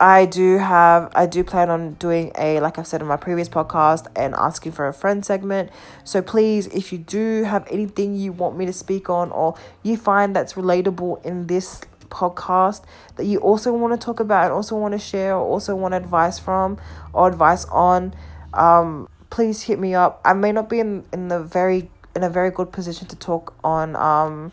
I 0.01 0.25
do 0.25 0.57
have 0.57 1.11
I 1.13 1.27
do 1.27 1.43
plan 1.43 1.69
on 1.69 1.93
doing 1.93 2.31
a 2.35 2.59
like 2.59 2.79
I've 2.79 2.87
said 2.87 3.01
in 3.01 3.07
my 3.07 3.17
previous 3.17 3.47
podcast 3.47 4.07
and 4.15 4.33
asking 4.33 4.71
for 4.71 4.87
a 4.87 4.93
friend 4.93 5.23
segment. 5.23 5.69
So 6.03 6.23
please 6.23 6.65
if 6.67 6.91
you 6.91 6.97
do 6.97 7.43
have 7.43 7.67
anything 7.69 8.15
you 8.15 8.31
want 8.31 8.57
me 8.57 8.65
to 8.65 8.73
speak 8.73 9.11
on 9.11 9.31
or 9.31 9.53
you 9.83 9.97
find 9.97 10.35
that's 10.35 10.53
relatable 10.53 11.23
in 11.23 11.45
this 11.45 11.81
podcast 12.09 12.83
that 13.15 13.25
you 13.25 13.37
also 13.41 13.71
want 13.73 13.93
to 13.93 14.03
talk 14.03 14.19
about 14.19 14.45
and 14.45 14.53
also 14.53 14.75
want 14.75 14.93
to 14.93 14.99
share 14.99 15.35
or 15.35 15.45
also 15.45 15.75
want 15.75 15.93
advice 15.93 16.39
from 16.39 16.79
or 17.13 17.27
advice 17.27 17.65
on 17.65 18.11
um 18.55 19.07
please 19.29 19.61
hit 19.61 19.77
me 19.77 19.93
up. 19.93 20.19
I 20.25 20.33
may 20.33 20.51
not 20.51 20.67
be 20.67 20.79
in 20.79 21.05
in 21.13 21.27
the 21.27 21.43
very 21.43 21.91
in 22.15 22.23
a 22.23 22.29
very 22.29 22.49
good 22.49 22.71
position 22.71 23.07
to 23.09 23.15
talk 23.15 23.53
on 23.63 23.95
um 23.95 24.51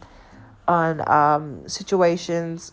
on 0.69 1.09
um 1.09 1.67
situations 1.67 2.73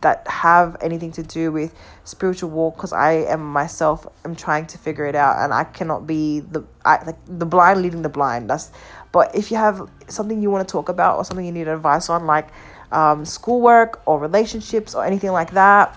that 0.00 0.26
have 0.28 0.76
anything 0.80 1.12
to 1.12 1.22
do 1.22 1.52
with 1.52 1.74
spiritual 2.04 2.50
walk 2.50 2.76
because 2.76 2.92
I 2.92 3.12
am 3.12 3.44
myself 3.44 4.06
am 4.24 4.34
trying 4.34 4.66
to 4.68 4.78
figure 4.78 5.04
it 5.06 5.14
out 5.14 5.38
and 5.38 5.52
I 5.52 5.64
cannot 5.64 6.06
be 6.06 6.40
the 6.40 6.64
I 6.84 7.04
like 7.04 7.18
the 7.26 7.46
blind 7.46 7.82
leading 7.82 8.02
the 8.02 8.08
blind. 8.08 8.48
That's 8.48 8.70
but 9.12 9.34
if 9.34 9.50
you 9.50 9.56
have 9.56 9.88
something 10.08 10.40
you 10.40 10.50
want 10.50 10.66
to 10.66 10.72
talk 10.72 10.88
about 10.88 11.16
or 11.16 11.24
something 11.24 11.44
you 11.44 11.52
need 11.52 11.68
advice 11.68 12.08
on 12.08 12.26
like 12.26 12.48
um 12.92 13.24
schoolwork 13.24 14.02
or 14.06 14.18
relationships 14.18 14.94
or 14.94 15.04
anything 15.04 15.30
like 15.30 15.52
that 15.52 15.96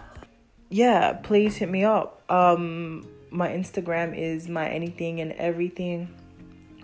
yeah 0.70 1.14
please 1.14 1.56
hit 1.56 1.70
me 1.70 1.84
up. 1.84 2.24
Um 2.30 3.08
my 3.32 3.50
Instagram 3.50 4.18
is 4.18 4.48
my 4.48 4.70
anything 4.70 5.20
and 5.22 5.32
everything. 5.34 6.14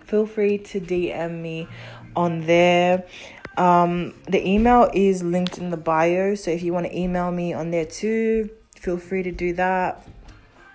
Feel 0.04 0.26
free 0.26 0.58
to 0.58 0.80
DM 0.80 1.40
me 1.40 1.68
on 2.16 2.40
there 2.46 3.04
um, 3.56 4.14
the 4.28 4.46
email 4.46 4.90
is 4.94 5.22
linked 5.22 5.58
in 5.58 5.70
the 5.70 5.76
bio, 5.76 6.34
so 6.34 6.50
if 6.50 6.62
you 6.62 6.72
want 6.72 6.86
to 6.86 6.96
email 6.96 7.30
me 7.30 7.52
on 7.52 7.70
there 7.70 7.84
too, 7.84 8.50
feel 8.76 8.98
free 8.98 9.22
to 9.22 9.32
do 9.32 9.52
that. 9.54 10.06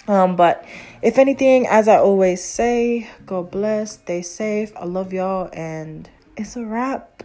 Um, 0.08 0.36
but 0.36 0.64
if 1.02 1.18
anything, 1.18 1.66
as 1.68 1.88
I 1.88 1.98
always 1.98 2.44
say, 2.44 3.10
God 3.26 3.50
bless, 3.50 3.94
stay 3.94 4.22
safe. 4.22 4.72
I 4.76 4.86
love 4.86 5.14
y'all, 5.14 5.50
and 5.54 6.10
it's 6.38 6.56
a 6.56 6.66
wrap. 6.66 7.24